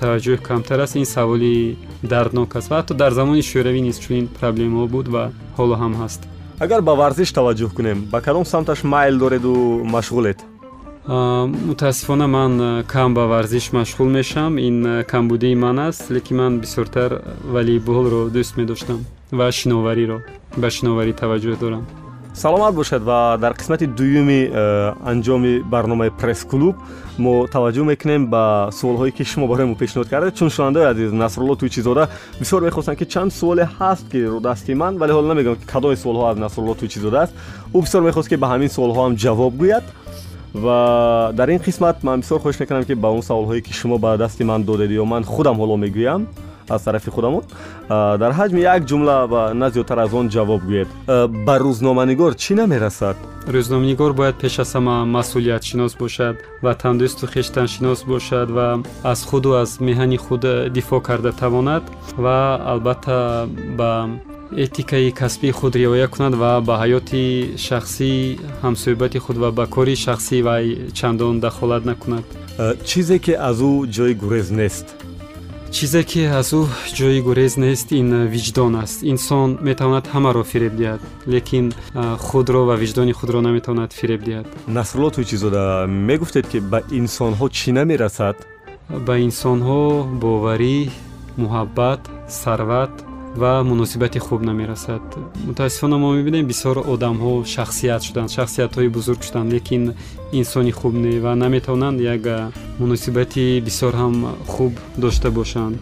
таваҷҷӯҳ 0.00 0.40
камтар 0.48 0.80
аст. 0.80 0.94
Ин 0.96 1.04
саволи 1.04 1.76
дарднок 2.02 2.56
аст 2.56 2.70
ва 2.70 2.76
ҳатто 2.80 2.94
дар 2.94 3.12
замони 3.18 3.42
шӯравӣ 3.50 3.80
низ 3.88 3.96
чунин 4.04 4.26
проблемаҳо 4.38 4.86
буд 4.94 5.06
ва 5.14 5.24
ҳоло 5.56 5.74
ҳам 5.82 5.94
ҳаст. 6.00 6.20
Агар 6.64 6.80
ба 6.88 6.92
варзиш 7.02 7.30
таваҷҷӯҳ 7.38 7.70
кунем 7.76 7.98
ба 8.12 8.18
кадом 8.26 8.44
самташ 8.52 8.80
майл 8.84 9.14
дореду 9.22 9.54
машғулед? 9.96 10.38
Мутаассифона 11.08 12.26
ман 12.26 12.52
кам 12.92 13.14
ба 13.14 13.24
варзиш 13.26 13.72
машғул 13.72 14.08
мешавам 14.18 14.58
ин 14.58 15.04
камбудии 15.12 15.54
ман 15.54 15.78
аст 15.88 16.10
лекин 16.10 16.36
ман 16.36 16.52
бисёртар 16.60 17.10
волейболро 17.54 18.28
дӯст 18.36 18.52
медоштам 18.60 19.00
ва 19.38 19.46
шиновариро 19.58 20.18
ба 20.60 20.68
шиноварӣ 20.70 21.12
таваҷҷӯҳ 21.22 21.56
дорам 21.60 21.84
саломат 22.34 22.74
бошед 22.74 23.02
ва 23.02 23.36
дар 23.40 23.54
қисмати 23.54 23.86
дуюми 23.86 24.50
э, 24.52 24.92
анҷоми 25.04 25.62
барномаи 25.62 26.10
пресс-клуб 26.10 26.76
мо 27.18 27.46
таваҷҷӯҳ 27.46 27.84
мекунем 27.84 28.26
ба 28.26 28.70
суолҳое 28.72 29.10
ки 29.10 29.24
шумо 29.24 29.46
барои 29.48 29.66
мо 29.66 29.74
пешниҳод 29.74 30.08
кардед 30.08 30.34
чун 30.36 30.50
шунавандаи 30.50 30.84
азиз 30.92 31.12
насрулло 31.12 31.54
тӯйчизода 31.56 32.08
бисёр 32.40 32.60
мехостанд 32.62 32.98
ки 32.98 33.06
чанд 33.06 33.32
суоле 33.32 33.68
ҳаст 33.78 34.04
ки 34.12 34.18
рӯдасти 34.34 34.74
ман 34.74 34.98
вале 34.98 35.12
ҳоло 35.12 35.26
намегӯям 35.32 35.56
ки 35.56 35.66
кадоми 35.66 35.96
суолҳо 35.96 36.30
аз 36.30 36.36
насрулло 36.38 36.74
тӯйчизода 36.74 37.18
аст. 37.24 37.32
Ӯ 37.74 37.78
бисёр 37.82 38.02
мехост 38.02 38.28
ки 38.28 38.36
ба 38.36 38.46
ҳамин 38.52 38.70
суолҳо 38.76 39.00
ҳам 39.04 39.14
ҷавоб 39.16 39.54
гӯяд. 39.62 39.84
Ва 40.54 40.78
дар 41.34 41.48
ин 41.48 41.58
қисмат 41.58 41.96
ман 42.02 42.20
бисёр 42.20 42.38
хоҳиш 42.42 42.60
мекунам 42.60 42.84
ки 42.84 42.94
ба 42.94 43.08
он 43.08 43.22
саволҳое 43.22 43.60
ки 43.60 43.72
шумо 43.72 43.98
ба 43.98 44.16
дасти 44.16 44.44
ман 44.44 44.62
додед 44.62 44.90
ё 44.90 45.04
ман 45.04 45.24
худам 45.24 45.56
ҳоло 45.56 45.76
мегӯям 45.76 46.26
аз 46.68 46.82
тарафи 46.84 47.10
худамон. 47.10 47.42
Дар 48.22 48.32
ҳаҷми 48.38 48.60
як 48.74 48.82
ҷумла 48.88 49.16
ва 49.32 49.54
на 49.54 49.70
зиёдтар 49.70 49.98
аз 50.04 50.12
он 50.12 50.28
ҷавоб 50.28 50.62
гӯед. 50.70 50.88
Ба 51.46 51.54
рӯзноманигор 51.64 52.32
чӣ 52.42 52.52
намерасад? 52.54 53.16
Рӯзноманигор 53.54 54.12
бояд 54.12 54.36
пеш 54.42 54.54
аз 54.58 54.70
ҳама 54.74 54.96
масъулиятшинос 55.16 55.92
бошад 56.02 56.36
ватандӯсту 56.64 57.24
хештаншинос 57.34 58.00
бошад 58.12 58.48
ва 58.50 58.68
аз 59.12 59.20
худу 59.28 59.50
аз 59.62 59.70
меҳани 59.80 60.18
худ 60.24 60.42
дифоъ 60.76 61.00
карда 61.08 61.32
тавонад 61.32 61.84
ва 62.24 62.60
албатта 62.72 63.48
ба 63.78 63.90
этикаи 64.56 65.12
касбии 65.12 65.50
худ 65.58 65.76
риоя 65.76 66.08
кунад 66.08 66.34
ва 66.34 66.60
ба 66.68 66.74
ҳаёти 66.82 67.56
шахсии 67.66 68.38
ҳамсӯҳбати 68.62 69.18
худ 69.24 69.36
ва 69.42 69.50
ба 69.58 69.64
кори 69.66 69.94
шахсии 69.96 70.42
вай 70.42 70.64
чандон 70.98 71.40
дахолат 71.40 71.84
накунад. 71.84 72.24
Чизе 72.84 73.18
ки 73.24 73.32
аз 73.32 73.58
ӯ 73.60 73.72
ҷои 73.96 74.14
гурез 74.22 74.50
нест 74.50 74.86
чизе 75.70 76.02
ки 76.10 76.22
аз 76.40 76.50
ӯ 76.52 76.60
ҷои 76.96 77.20
гурез 77.26 77.52
нест 77.64 77.88
ин 78.00 78.08
виҷдон 78.34 78.74
аст. 78.84 78.98
Инсон 79.12 79.48
метавонад 79.68 80.04
ҳамаро 80.14 80.42
фиреб 80.52 80.74
диҳад 80.80 81.00
лекин 81.32 81.66
худро 82.26 82.60
ва 82.68 82.74
виҷдони 82.82 83.12
худро 83.18 83.40
наметавонад 83.40 83.90
фиреб 83.98 84.20
диҳад. 84.28 84.46
Насрулло 84.76 85.10
тӯйчизода 85.16 85.64
мегуфтед 86.08 86.46
ки 86.52 86.58
ба 86.72 86.78
инсонҳо 87.00 87.46
чӣ 87.56 87.70
намерасад? 87.78 88.36
Ба 89.06 89.14
инсонҳо 89.28 89.82
боварӣ 90.22 90.78
муҳаббат 91.42 92.00
сарват 92.42 92.92
ва 93.38 93.62
муносибати 93.62 94.18
хуб 94.18 94.42
намерасад. 94.42 95.02
Мутаассифона 95.46 95.98
мо 95.98 96.12
мебинем 96.12 96.46
бисёр 96.46 96.76
одамҳо 96.92 97.44
шахсият 97.44 98.02
шуданд 98.02 98.30
шахсиятҳои 98.30 98.88
бузург 98.88 99.22
шуданд 99.22 99.52
лекин 99.52 99.94
инсони 100.32 100.72
хуб 100.72 100.94
не 100.94 101.20
ва 101.20 101.34
наметавонанд 101.34 102.00
як 102.00 102.24
муносибати 102.78 103.62
бисёр 103.66 103.92
ҳам 103.94 104.14
хуб 104.46 104.72
дошта 104.96 105.30
бошанд. 105.30 105.76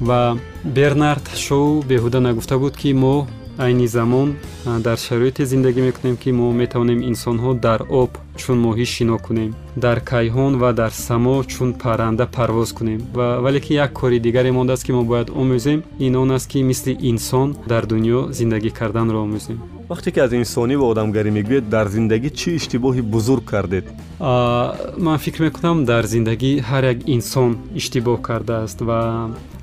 Ва 0.00 0.36
бернард 0.64 1.26
шоу 1.36 1.82
беҳуда 1.82 2.20
нагуфта 2.20 2.58
буд 2.58 2.76
ки 2.76 2.92
мо 2.92 3.26
айни 3.58 3.86
замон 3.86 4.36
дар 4.86 4.98
шароите 4.98 5.44
зиндагӣ 5.46 5.80
мекунем 5.88 6.16
ки 6.16 6.30
мо 6.32 6.52
метавонем 6.52 7.00
инсонҳо 7.10 7.50
дар 7.66 7.80
об 8.00 8.10
чун 8.40 8.58
моҳӣ 8.64 8.86
шино 8.94 9.16
кунем 9.26 9.50
дар 9.84 9.98
кайҳон 10.10 10.52
ва 10.62 10.70
дар 10.72 10.92
само 11.06 11.44
чун 11.52 11.72
парранда 11.82 12.26
парвоз 12.26 12.72
кунем. 12.72 13.00
Вале 13.14 13.60
ки 13.60 13.72
як 13.74 13.92
кори 13.92 14.18
дигаре 14.20 14.52
мондааст 14.52 14.84
ки 14.86 14.92
мо 14.92 15.02
бояд 15.04 15.28
омӯзем 15.30 15.80
ин 15.98 16.16
он 16.16 16.30
аст 16.32 16.50
ки 16.50 16.58
мисли 16.58 16.92
инсон 17.00 17.56
дар 17.66 17.84
дунё 17.86 18.32
зиндагӣ 18.32 18.70
карданро 18.70 19.18
омӯзем 19.26 19.75
вақте 19.90 20.10
ки 20.14 20.20
аз 20.20 20.32
инсонӣ 20.32 20.76
ва 20.80 20.86
одамгарӣ 20.92 21.30
мегӯед 21.38 21.64
дар 21.74 21.86
зиндагӣ 21.96 22.30
чӣ 22.38 22.50
иштибоҳи 22.58 23.02
бузург 23.14 23.44
кардед? 23.52 23.84
Ман 25.06 25.18
фикр 25.24 25.40
мекунам 25.46 25.84
дар 25.84 26.04
зиндагӣ 26.12 26.52
ҳар 26.70 26.84
як 26.92 26.98
инсон 27.16 27.50
иштибоҳ 27.80 28.18
кардааст 28.28 28.78
ва 28.88 29.00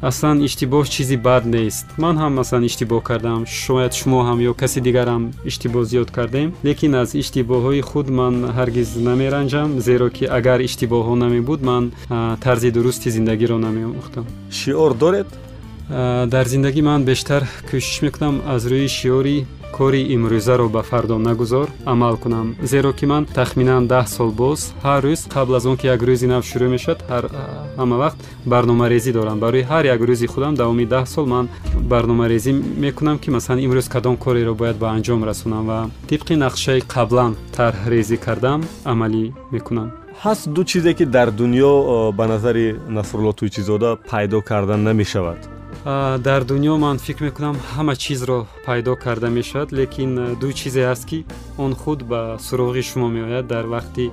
аслан 0.10 0.38
иштибоҳ 0.48 0.84
чизи 0.94 1.18
бад 1.28 1.44
нест. 1.56 1.86
Ман 2.04 2.16
ҳам 2.22 2.32
масалан 2.40 2.64
иштибоҳ 2.70 3.02
кардам. 3.10 3.42
Шояд 3.64 3.94
шумо 4.00 4.20
ҳам 4.28 4.40
ё 4.50 4.54
каси 4.62 4.80
дигарам 4.88 5.24
иштибоҳ 5.50 5.84
зиёд 5.92 6.10
кардем. 6.18 6.48
Лекин 6.68 6.94
аз 7.02 7.10
иштибоҳҳои 7.22 7.82
худ 7.90 8.08
ман 8.20 8.36
ҳаргиз 8.58 8.90
намеранҷам 9.10 9.70
зеро 9.88 10.08
ки 10.16 10.26
агар 10.38 10.60
иштибоҳҳо 10.68 11.16
намебуд 11.24 11.62
ман 11.70 11.84
тарзи 12.44 12.70
дурусти 12.76 13.10
зиндагиро 13.16 13.58
намеомӯхтам. 13.68 14.26
Шиор 14.60 14.94
доред? 15.04 15.28
Дар 16.34 16.46
зиндагӣ 16.54 16.82
ман 16.90 17.02
бештар 17.10 17.42
кӯшиш 17.70 17.98
мекунам. 18.06 18.36
Аз 18.54 18.62
рӯи 18.72 18.88
шиёри 18.98 19.38
кори 19.78 20.02
имрӯзаро 20.16 20.68
ба 20.76 20.82
фардо 20.90 21.18
нагузор 21.28 21.68
амал 21.94 22.16
кунам 22.24 22.48
зеро 22.72 22.92
ки 23.00 23.06
ман 23.12 23.24
тахминан 23.38 23.84
даҳ 23.94 24.06
сол 24.16 24.32
боз 24.42 24.60
ҳар 24.86 25.00
рӯз 25.06 25.22
қабл 25.34 25.54
аз 25.58 25.66
он 25.66 25.76
ки 25.80 25.86
як 25.96 26.02
рӯзи 26.10 26.28
нав 26.34 26.44
шурӯъ 26.50 26.68
мешавад 26.76 27.00
ҳама 27.80 27.96
вақт 28.04 28.20
барномарезӣ 28.52 29.12
дорам. 29.18 29.38
Барои 29.44 29.64
ҳар 29.72 29.84
як 29.96 30.02
рӯзи 30.10 30.28
худам 30.34 30.54
давоми 30.62 30.86
даҳ 30.94 31.06
сол 31.14 31.26
ман 31.34 31.46
барномарезӣ 31.92 32.52
мекунам 32.86 33.18
ки 33.24 33.30
масалан 33.36 33.60
имрӯз 33.66 33.88
кадом 33.94 34.16
кореро 34.24 34.54
бояд 34.62 34.78
ба 34.84 34.88
анҷом 34.96 35.20
расонам 35.30 35.64
ва 35.70 35.80
тибқи 36.10 36.34
нақшаи 36.46 36.82
қаблан 36.94 37.32
тарҳрезӣ 37.58 38.18
кардам 38.26 38.60
амалӣ 38.92 39.24
мекунам. 39.54 39.90
Ҳаст 40.24 40.46
ду 40.56 40.62
чизе 40.72 40.92
ки 40.98 41.06
дар 41.16 41.30
дунё 41.40 41.74
ба 42.18 42.26
назари 42.34 42.68
насрулло 42.98 43.32
туйчизода 43.40 43.90
пайдо 44.12 44.40
карда 44.50 44.76
намешавад 44.78 45.63
дар 45.86 46.42
дунё 46.44 46.78
ман 46.78 46.98
фикр 46.98 47.24
мекунам 47.26 47.56
ҳама 47.76 47.96
чизро 47.96 48.48
пайдо 48.66 48.96
карда 48.96 49.30
мешавад 49.30 49.70
лекин 49.74 50.38
ду 50.42 50.52
чизе 50.54 50.82
ҳаст 50.90 51.06
ки 51.10 51.26
он 51.58 51.76
худ 51.76 52.04
ба 52.04 52.38
суроғи 52.40 52.84
шумо 52.90 53.08
меояд 53.10 53.48
дар 53.48 53.66
вақти 53.66 54.12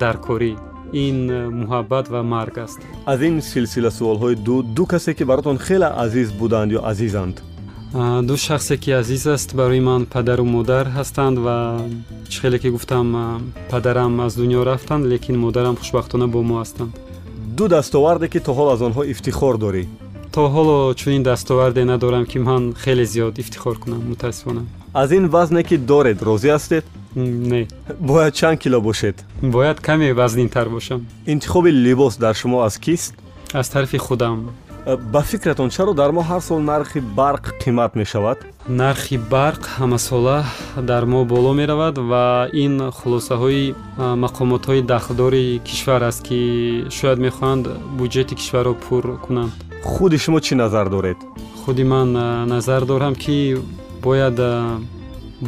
даркорӣ. 0.00 0.56
Ин 0.92 1.18
муҳаббат 1.60 2.06
ва 2.08 2.22
марг 2.22 2.58
аст. 2.58 2.78
Аз 3.06 3.20
ин 3.20 3.40
силсила 3.42 3.90
суолҳои 3.90 4.34
ду 4.34 4.62
ду 4.62 4.86
касе 4.86 5.14
ки 5.14 5.24
баротон 5.24 5.58
хеле 5.58 5.88
азиз 6.04 6.32
буданд 6.32 6.72
ё 6.72 6.80
азизанд? 6.90 7.36
Ду 8.28 8.36
шахсе 8.36 8.76
ки 8.76 8.90
азиз 8.90 9.26
аст 9.26 9.54
барои 9.54 9.80
ман 9.80 10.06
падару 10.06 10.44
модар 10.44 10.86
ҳастанд 10.98 11.38
ва 11.38 11.56
чӣ 12.28 12.40
хеле 12.40 12.58
ки 12.58 12.68
гуфтам 12.68 13.06
падарам 13.70 14.20
аз 14.20 14.34
дунё 14.34 14.64
рафтанд 14.64 15.04
лекин 15.06 15.36
модарам 15.38 15.76
хушбахтона 15.76 16.26
бо 16.28 16.42
мо 16.42 16.56
ҳастанд. 16.62 16.92
Ду 17.56 17.68
дастоварде 17.68 18.28
ки 18.28 18.38
то 18.40 18.52
ҳол 18.58 18.68
аз 18.74 18.80
онҳо 18.80 19.02
ифтихор 19.12 19.56
дорӣ 19.58 19.84
то 20.36 20.42
ҳоло 20.54 20.94
чунин 21.00 21.22
дастоварде 21.22 21.84
надорам 21.84 22.24
ки 22.30 22.38
ман 22.38 22.62
хеле 22.82 23.04
зиёд 23.12 23.34
ифтихор 23.42 23.76
кунам 23.78 24.02
мутаассифона 24.10 24.62
аз 24.92 25.10
ин 25.12 25.28
вазне 25.28 25.62
ки 25.68 25.76
доред 25.76 26.18
розӣ 26.22 26.48
ҳастед? 26.56 26.84
Не. 27.50 27.68
Бояд 28.00 28.34
чанд 28.34 28.58
кило 28.60 28.80
бошед? 28.80 29.24
Бояд 29.42 29.80
каме 29.80 30.12
вазнинтар 30.12 30.68
бошам. 30.68 31.06
Интихоби 31.26 31.70
либос 31.72 32.16
дар 32.16 32.34
шумо 32.34 32.58
аз 32.60 32.78
кист? 32.78 33.14
Аз 33.54 33.68
тарафи 33.68 33.98
худам. 33.98 34.50
Ба 35.12 35.22
фикратон 35.22 35.70
чаро 35.70 35.94
дар 35.94 36.10
мо 36.12 36.22
ҳар 36.30 36.40
сол 36.40 36.60
нархи 36.60 37.00
барқ 37.18 37.44
қимат 37.62 37.92
мешавад? 37.94 38.38
Нархи 38.68 39.16
барқ 39.18 39.62
ҳамасола 39.78 40.38
дар 40.90 41.04
мо 41.12 41.24
боло 41.24 41.52
меравад 41.60 41.96
ва 42.10 42.48
ин 42.52 42.74
хулосаҳои 42.98 43.74
мақомотҳои 44.24 44.82
дахлдори 44.92 45.60
кишвар 45.64 46.02
аст 46.02 46.22
ки 46.28 46.40
шояд 46.98 47.18
мехоҳанд 47.26 47.64
буҷети 47.98 48.34
кишварро 48.40 48.74
пур 48.84 49.04
кунанд 49.26 49.52
худи 49.92 50.18
шумо 50.18 50.40
чӣ 50.46 50.54
назар 50.62 50.86
доред? 50.96 51.18
Худи 51.64 51.84
ман 51.92 52.08
назар 52.52 52.82
дорам 52.90 53.14
ки 53.14 53.36
бояд 54.06 54.36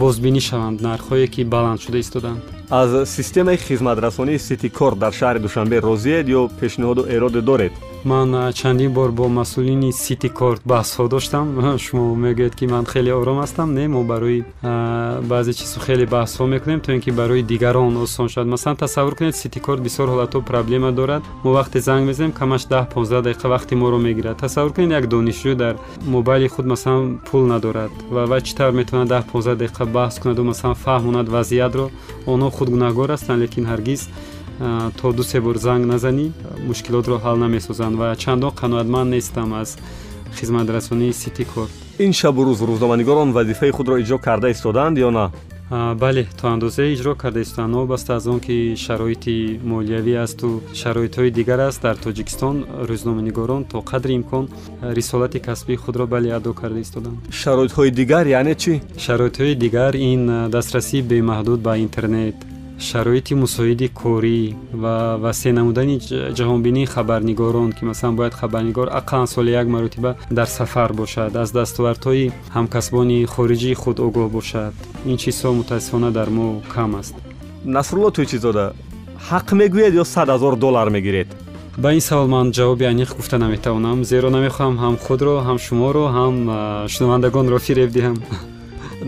бозбинӣ 0.01 0.41
шаванд 0.49 0.79
нархҳое 0.87 1.27
ки 1.35 1.41
баланд 1.55 1.81
шуда 1.85 1.99
истоданд. 2.01 2.41
Аз 2.71 2.91
системаи 3.17 3.57
хизматрасонии 3.57 4.39
ситикор 4.39 4.93
дар 4.95 5.13
шаҳри 5.13 5.39
душанбе 5.47 5.77
розиед 5.89 6.27
ё 6.39 6.43
пешниҳоду 6.61 7.03
эроде 7.17 7.41
доред 7.41 7.73
ман 8.05 8.53
чандин 8.53 8.93
бор 8.93 9.11
бо 9.11 9.29
масъулини 9.29 9.93
сити 9.93 10.29
корт 10.29 10.63
баҳсҳо 10.67 11.09
доштам. 11.09 11.79
Шумо 11.85 12.15
мегӯед 12.15 12.55
ки 12.55 12.67
ман 12.67 12.85
хеле 12.87 13.13
ором 13.15 13.39
ҳастам. 13.43 13.69
Не 13.75 13.89
мо 13.89 14.03
барои 14.05 14.45
баъзе 15.31 15.53
чизҳо 15.59 15.81
хеле 15.87 16.07
баҳсҳо 16.07 16.47
мекунем 16.47 16.81
то 16.81 16.93
ин 16.93 17.01
ки 17.01 17.11
барои 17.11 17.43
дигарон 17.43 17.97
осон 17.97 18.29
шавад 18.29 18.49
масалан 18.49 18.77
тасаввур 18.77 19.15
кунед 19.17 19.37
сити 19.37 19.61
корт 19.61 19.81
бисёр 19.83 20.09
ҳолатҳо 20.13 20.41
проблема 20.51 20.93
дорад. 20.93 21.23
Мо 21.45 21.51
вақте 21.59 21.79
занг 21.79 22.07
мезанем 22.07 22.33
камаш 22.33 22.63
даҳ 22.73 22.85
понздаҳ 22.95 23.23
дақиқа 23.29 23.47
вақти 23.55 23.75
моро 23.75 23.99
мегирад. 23.99 24.37
Тасаввур 24.45 24.73
кунед 24.75 24.91
як 24.99 25.05
донишҷӯ 25.09 25.55
дар 25.55 25.75
мобайли 26.15 26.49
худ 26.49 26.67
масалан 26.67 27.19
пул 27.31 27.43
надорад 27.53 27.91
ва 28.15 28.23
ва 28.31 28.39
чӣ 28.41 28.53
тавр 28.59 28.75
метавонад 28.81 29.09
даҳ 29.15 29.23
понздаҳ 29.33 29.57
дақиқа 29.63 29.85
баҳс 29.97 30.17
кунаду 30.21 30.43
масалан 30.51 30.77
фаҳмонад 30.85 31.27
вазъиятро. 31.35 31.87
Онҳо 32.33 32.49
худ 32.57 32.69
гунаҳгор 32.75 33.09
ҳастанд 33.15 33.41
лекин 33.45 33.65
ҳаргиз 33.73 34.03
то 34.59 35.13
ду 35.13 35.23
се 35.23 35.41
бор 35.41 35.57
занг 35.57 35.87
назанӣ 35.87 36.27
мушкилотро 36.69 37.17
ҳал 37.25 37.37
намесозанд 37.45 37.97
ва 37.97 38.17
чандон 38.17 38.53
қаноатманд 38.61 39.11
нестам 39.15 39.53
аз 39.55 39.79
хизматрасонии 40.39 41.13
сити 41.13 41.45
кор 41.45 41.69
ин 41.99 42.13
шабу 42.13 42.43
рӯз 42.49 42.61
рӯзноманигорон 42.69 43.33
вазифаи 43.33 43.71
худро 43.71 43.95
иҷро 44.03 44.19
карда 44.19 44.49
истодаанд 44.51 44.99
ё 44.99 45.11
на? 45.11 45.31
Бале 45.71 46.27
то 46.41 46.49
андозае 46.49 46.95
иҷро 46.95 47.15
карда 47.15 47.41
истодаанд 47.43 47.73
новобаста 47.75 48.17
аз 48.17 48.27
он 48.27 48.41
ки 48.41 48.75
шароити 48.77 49.61
молиявӣ 49.65 50.15
асту 50.25 50.49
шароитҳои 50.81 51.31
дигар 51.31 51.61
аст 51.69 51.83
дар 51.83 51.97
тоҷикистон 51.97 52.57
рӯзноманигорон 52.89 53.63
то 53.71 53.79
қадри 53.91 54.13
имкон 54.19 54.49
рисолати 54.99 55.39
касбии 55.39 55.77
худро 55.77 56.07
бале 56.07 56.31
адо 56.39 56.53
карда 56.55 56.81
истоданд. 56.81 57.19
Шароитҳои 57.43 57.91
дигар 57.91 58.27
яъне 58.27 58.55
чӣ? 58.63 58.73
Шароитҳои 59.05 59.55
дигар 59.65 59.93
ин 59.95 60.51
дастрасии 60.51 61.03
бемаҳдуд 61.03 61.61
ба 61.67 61.73
интернет 61.87 62.37
шароити 62.79 63.35
мусоиди 63.35 63.89
корӣ 63.89 64.55
ва 64.83 65.17
васеъ 65.25 65.53
намудани 65.53 65.97
ҷаҳонбинии 66.39 66.87
хабарнигорон 66.95 67.73
ки 67.73 67.85
масалан 67.85 68.17
бояд 68.17 68.35
хабарнигор 68.35 68.89
ақаллан 69.01 69.27
соли 69.27 69.51
як 69.51 69.67
маротиба 69.67 70.15
дар 70.31 70.47
сафар 70.47 70.93
бошад 70.93 71.37
аз 71.37 71.51
дастовардҳои 71.53 72.33
ҳамкасбони 72.57 73.27
хориҷии 73.35 73.75
худ 73.83 73.97
огоҳ 74.07 74.29
бошад. 74.39 74.73
Ин 75.11 75.17
чизҳо 75.23 75.51
мутаассифона 75.61 76.11
дар 76.19 76.29
мо 76.31 76.63
кам 76.75 76.95
аст. 77.01 77.15
Насрулло 77.65 78.11
туйчизода 78.11 78.67
ҳақ 79.29 79.47
мегӯед 79.61 79.93
ё 80.03 80.05
сад 80.15 80.29
ҳазор 80.35 80.55
доллар 80.65 80.89
мегиред? 80.97 81.29
Ба 81.83 81.89
ин 81.93 82.01
савол 82.01 82.29
ман 82.35 82.47
ҷавоби 82.59 82.85
аниқ 82.93 83.11
гуфта 83.17 83.39
наметавонам 83.39 83.99
зеро 84.11 84.29
намехоҳам 84.37 84.77
ҳам 84.83 84.95
худро 85.05 85.35
ҳам 85.47 85.59
шуморо 85.67 86.05
ҳам 86.17 86.35
шунавандагонро 86.93 87.59
фиреб 87.67 87.91
диҳам. 87.97 88.17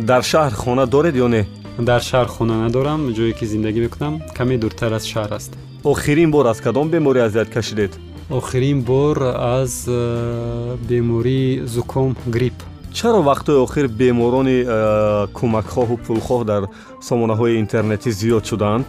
Дар 0.09 0.23
шаҳр 0.31 0.53
хона 0.63 0.85
доред 0.95 1.15
ё 1.25 1.29
не 1.35 1.43
дар 1.85 2.01
шаҳр 2.11 2.29
хона 2.35 2.57
надорам 2.65 3.01
ҷое 3.17 3.33
ки 3.39 3.45
зиндагӣ 3.53 3.81
мекунам 3.87 4.15
каме 4.37 4.57
дуртар 4.59 4.93
аз 4.99 5.05
шаҳр 5.13 5.33
аст. 5.39 5.53
Охирин 5.85 6.31
бор 6.31 6.47
аз 6.47 6.61
кадом 6.61 6.87
беморӣ 6.91 7.21
азият 7.29 7.49
кашидед? 7.51 7.93
Охирин 8.31 8.83
бор 8.83 9.17
аз 9.61 9.73
э, 9.89 10.77
бемории 10.89 11.63
зуком 11.65 12.17
грип. 12.27 12.55
Чаро 12.93 13.21
вақтҳои 13.23 13.63
охир 13.67 13.87
беморони 13.89 14.59
э, 14.67 15.27
кӯмакхоҳу 15.37 15.97
пулхоҳ 16.07 16.45
дар 16.45 16.63
сомонаҳои 17.09 17.59
интернетӣ 17.63 18.11
зиёд 18.21 18.45
шудаанд 18.51 18.87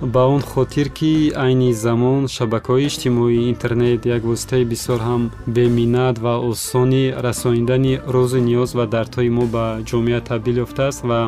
ба 0.00 0.26
он 0.26 0.42
хотир 0.42 0.88
ки 0.90 1.32
айни 1.34 1.72
замон 1.72 2.28
шабакаҳои 2.36 2.86
иҷтимоӣ 2.88 3.48
интернет 3.52 4.06
як 4.06 4.22
воситаи 4.30 4.64
бисёр 4.72 5.00
ҳам 5.08 5.22
беминнат 5.46 6.16
ва 6.24 6.34
осони 6.50 7.04
расониндани 7.26 8.00
розу 8.14 8.38
ниёз 8.48 8.70
ва 8.78 8.84
дардҳои 8.94 9.30
мо 9.36 9.44
ба 9.54 9.64
ҷомеа 9.88 10.20
табдил 10.28 10.56
ёфтааст 10.66 11.00
ва 11.08 11.20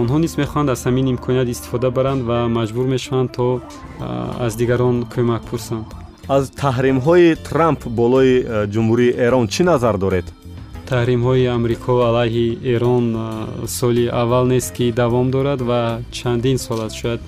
онҳо 0.00 0.16
низ 0.24 0.34
мехоҳанд 0.42 0.68
аз 0.74 0.80
ҳамин 0.86 1.06
имконият 1.14 1.48
истифода 1.54 1.90
баранд 1.90 2.22
ва 2.30 2.38
маҷбур 2.58 2.86
мешаванд 2.94 3.28
то 3.36 3.60
аз 4.46 4.52
дигарон 4.60 4.96
кӯмак 5.12 5.42
пурсанд. 5.50 5.86
Аз 6.36 6.44
таҳримҳои 6.62 7.36
трамп 7.48 7.80
болои 8.00 8.34
ҷумҳурии 8.74 9.16
эрон 9.26 9.46
чӣ 9.54 9.62
назар 9.70 9.94
доред? 10.04 10.26
Таҳримҳои 10.90 11.44
амрико 11.56 11.94
алайҳи 12.08 12.48
эрон 12.74 13.04
соли 13.78 14.06
аввал 14.22 14.44
нест 14.54 14.70
ки 14.76 14.86
давом 15.02 15.26
дорад 15.36 15.60
ва 15.70 15.80
чандин 16.18 16.58
сол 16.66 16.80
аст. 16.86 16.96
Шояд 17.00 17.20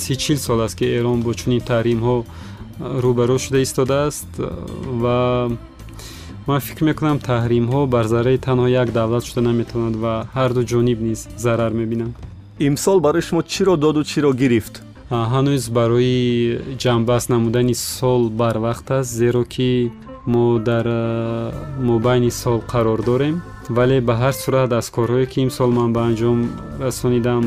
си 0.00 0.16
чил 0.22 0.38
сол 0.46 0.60
аст 0.66 0.76
ки 0.78 0.86
эрон 0.98 1.18
бо 1.26 1.30
чунин 1.40 1.62
таҳримҳо 1.70 2.16
рӯбаро 3.04 3.36
шуда 3.44 3.58
истодааст 3.66 4.30
ва 5.02 5.18
ман 6.46 6.60
фикр 6.60 6.84
мекунам 6.84 7.18
таҳримҳо 7.18 7.86
бар 7.86 8.04
зарраи 8.04 8.38
танҳо 8.38 8.66
як 8.82 8.88
давлат 8.98 9.24
шуда 9.28 9.40
наметавонад 9.48 9.96
ва 10.04 10.14
ҳарду 10.34 10.62
ҷониб 10.72 10.98
низ 11.08 11.28
зарар 11.44 11.72
мебинанд. 11.80 12.14
Имсол 12.58 12.98
барои 13.00 13.22
шумо 13.28 13.42
чиро 13.42 13.76
доду 13.76 14.02
чиро 14.04 14.32
гирифт? 14.32 14.74
Ҳанӯз 15.10 15.70
барои 15.78 16.58
ҷамъбаст 16.82 17.28
намудани 17.34 17.74
сол 17.74 18.22
барвақт 18.40 18.88
аст 18.98 19.10
зеро 19.20 19.44
ки 19.44 19.90
мо 20.26 20.58
дар 20.58 20.86
мобайни 21.88 22.30
сол 22.30 22.58
қарор 22.72 23.00
дорем 23.04 23.36
вале 23.70 24.00
ба 24.00 24.14
ҳар 24.22 24.34
сурат 24.42 24.72
аз 24.72 24.86
корҳое 24.96 25.26
ки 25.26 25.38
имсол 25.46 25.70
ман 25.78 25.92
ба 25.92 26.00
анҷом 26.08 26.38
расонидам 26.80 27.44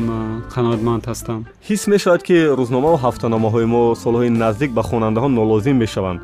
қаноатманд 0.54 1.02
ҳастам. 1.10 1.40
Ҳис 1.68 1.82
мешавад 1.94 2.22
ки 2.28 2.36
рӯзномаву 2.58 2.96
ҳафтаномаҳои 3.04 3.66
мо 3.74 3.82
солҳои 4.02 4.30
наздик 4.42 4.70
ба 4.78 4.82
хонандаҳо 4.90 5.28
нолозим 5.28 5.76
мешаванд. 5.84 6.20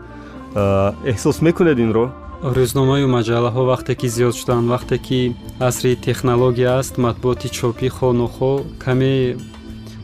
Эҳсос 1.13 1.37
мекунед 1.47 1.79
инро 1.87 2.07
рӯзномаю 2.43 3.07
маҷаллаҳо 3.17 3.63
вақте 3.73 3.93
ки 4.01 4.07
зиёд 4.15 4.35
шуданд 4.41 4.67
вақте 4.75 4.97
ки 5.07 5.21
асри 5.69 5.95
технология 6.09 6.71
аст 6.81 6.95
матбуоти 7.05 7.49
чопӣ 7.57 7.89
хонохо 7.97 8.53
каме 8.85 9.37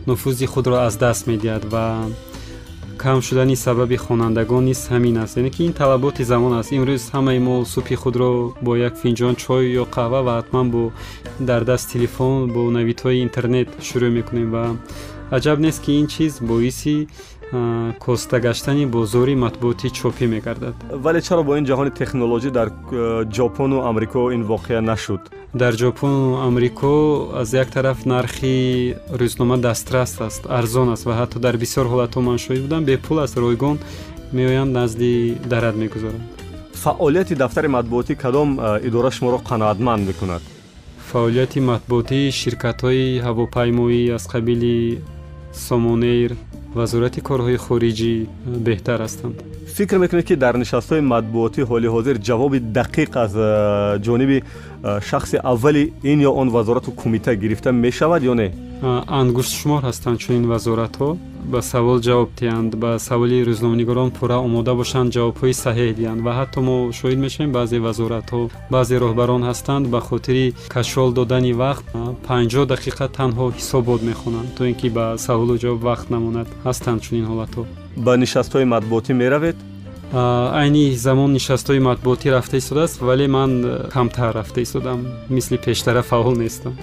нуфузи 0.07 0.47
худро 0.53 0.77
аз 0.87 0.95
даст 1.03 1.23
медиҳад 1.31 1.65
ва 1.73 1.87
кам 3.03 3.19
шудани 3.27 3.57
сабаби 3.57 3.97
хонандагон 3.97 4.65
низ 4.71 4.81
ҳамин 4.93 5.17
аст. 5.25 5.37
Яъне 5.37 5.51
ки 5.51 5.65
ин 5.65 5.73
талаботи 5.73 6.23
замон 6.31 6.53
аст. 6.61 6.71
Имрӯз 6.79 7.03
ҳамаи 7.15 7.39
мо 7.47 7.55
субҳи 7.75 7.97
худро 8.03 8.31
бо 8.65 8.73
як 8.89 8.95
финҷон 9.03 9.35
чой 9.43 9.65
ё 9.83 9.85
қаҳва 9.97 10.21
ва 10.27 10.33
ҳатман 10.39 10.67
бо 10.75 10.83
дар 11.49 11.63
даст 11.71 11.91
телефон 11.93 12.35
бо 12.55 12.61
навидҳои 12.77 13.23
интернет 13.27 13.69
шурӯъ 13.87 14.11
мекунем 14.19 14.49
ва 14.55 14.65
аҷаб 15.37 15.59
нест 15.65 15.81
ки 15.85 15.93
ин 16.01 16.07
чиз 16.15 16.33
боиси 16.51 16.97
коста 17.99 18.41
гаштани 18.41 18.87
бозори 18.87 19.35
матбуотӣ 19.35 19.89
чопӣ 19.91 20.27
мегардад. 20.27 20.75
Вале 21.05 21.21
чаро 21.23 21.43
бо 21.45 21.57
ин 21.57 21.65
ҷаҳони 21.65 21.91
технологӣ 22.01 22.51
дар 22.51 22.69
ҷопону 23.37 23.79
амрико 23.91 24.31
ин 24.37 24.43
воқеа 24.53 24.81
нашуд? 24.81 25.21
Дар 25.55 25.73
ҷопону 25.83 26.47
амрико 26.47 26.93
аз 27.41 27.53
як 27.53 27.71
тараф 27.71 28.05
нархи 28.07 28.97
рӯзнома 29.21 29.57
дастрас 29.57 30.21
аст 30.21 30.43
арзон 30.59 30.89
аст 30.95 31.05
ва 31.07 31.15
ҳатто 31.21 31.39
дар 31.39 31.57
бисёр 31.57 31.87
ҳолатҳо 31.93 32.21
ман 32.21 32.39
шоҳид 32.45 32.63
будам 32.67 32.85
бепул 32.85 33.19
аст 33.19 33.37
ройгон 33.37 33.79
меоянд 34.33 34.73
назди 34.73 35.37
дарад 35.53 35.77
мегузоранд. 35.77 36.23
Фаъолияти 36.75 37.35
дафтари 37.35 37.69
матбуотӣ 37.69 38.15
кадом 38.15 38.49
идора 38.89 39.11
шуморо 39.11 39.39
қаноатманд 39.51 40.03
мекунад? 40.07 40.43
Фаъолияти 41.11 41.61
матбуотии 41.61 42.31
ширкатҳои 42.41 43.21
ҳавопаймоӣ 43.27 44.01
аз 44.17 44.25
қабили 44.33 44.99
сомонейр 45.53 46.37
вазорати 46.79 47.21
корҳои 47.29 47.59
хориҷӣ 47.65 48.13
беҳтар 48.67 48.99
ҳастанд 49.07 49.37
фикр 49.79 49.99
мекунед 49.99 50.27
ки 50.27 50.35
дар 50.37 50.55
нишастҳои 50.63 51.01
матбуотӣ 51.13 51.63
ҳоли 51.71 51.89
ҳозир 51.95 52.17
ҷавоби 52.29 52.59
дақиқ 52.79 53.11
аз 53.25 53.33
ҷониби 54.07 54.39
шахси 55.09 55.37
аввали 55.53 55.85
ин 56.11 56.19
ё 56.29 56.31
он 56.41 56.49
вазорату 56.57 56.91
кумита 57.01 57.33
гирифта 57.43 57.71
мешавад 57.73 58.23
ё 58.33 58.35
не? 58.41 58.49
Ангуштшумор 59.21 59.83
ҳастанд 59.89 60.19
чунин 60.23 60.45
вазоратҳо. 60.53 61.09
Ба 61.53 61.61
савол 61.73 61.99
ҷавоб 62.07 62.29
диҳанд 62.41 62.71
ба 62.83 62.91
саволи 63.09 63.39
рӯзноманигорон 63.49 64.11
пурра 64.19 64.39
омода 64.47 64.73
бошанд 64.81 65.09
ҷавобҳои 65.17 65.55
саҳеҳ 65.65 65.91
диҳанд. 65.99 66.21
Ва 66.27 66.33
ҳатто 66.39 66.59
мо 66.69 66.77
шоҳид 66.99 67.19
мешавем 67.27 67.51
баъзе 67.59 67.79
вазоратҳо 67.87 68.43
баъзе 68.75 68.97
роҳбарон 69.05 69.43
ҳастанд 69.49 69.85
ба 69.93 70.01
хотири 70.09 70.47
кашол 70.75 71.09
додани 71.19 71.53
вақт 71.65 71.85
панҷоҳ 72.29 72.65
дақиқа 72.75 73.05
танҳо 73.19 73.47
ҳисобот 73.57 74.01
мехонанд 74.11 74.49
то 74.57 74.63
ин 74.71 74.75
ки 74.81 74.89
ба 74.97 75.05
саволу 75.27 75.55
ҷавоб 75.63 75.81
вақт 75.89 76.07
намонад 76.15 76.49
ҳастанд 76.67 76.99
чунин 77.05 77.27
ҳолатҳо 77.33 77.65
ба 78.05 78.13
нишастҳои 78.17 78.65
матбуотӣ 78.65 79.13
меравед? 79.23 79.57
Айни 80.61 80.97
замон 81.07 81.31
нишастҳои 81.39 81.81
матбуотӣ 81.89 82.29
рафта 82.37 82.57
истодааст 82.57 83.01
вале 83.01 83.27
ман 83.29 83.51
камтар 83.95 84.35
рафта 84.39 84.61
истодам 84.63 84.99
мисли 85.29 85.57
пештара 85.57 86.03
фаъол 86.03 86.37
нестам. 86.45 86.75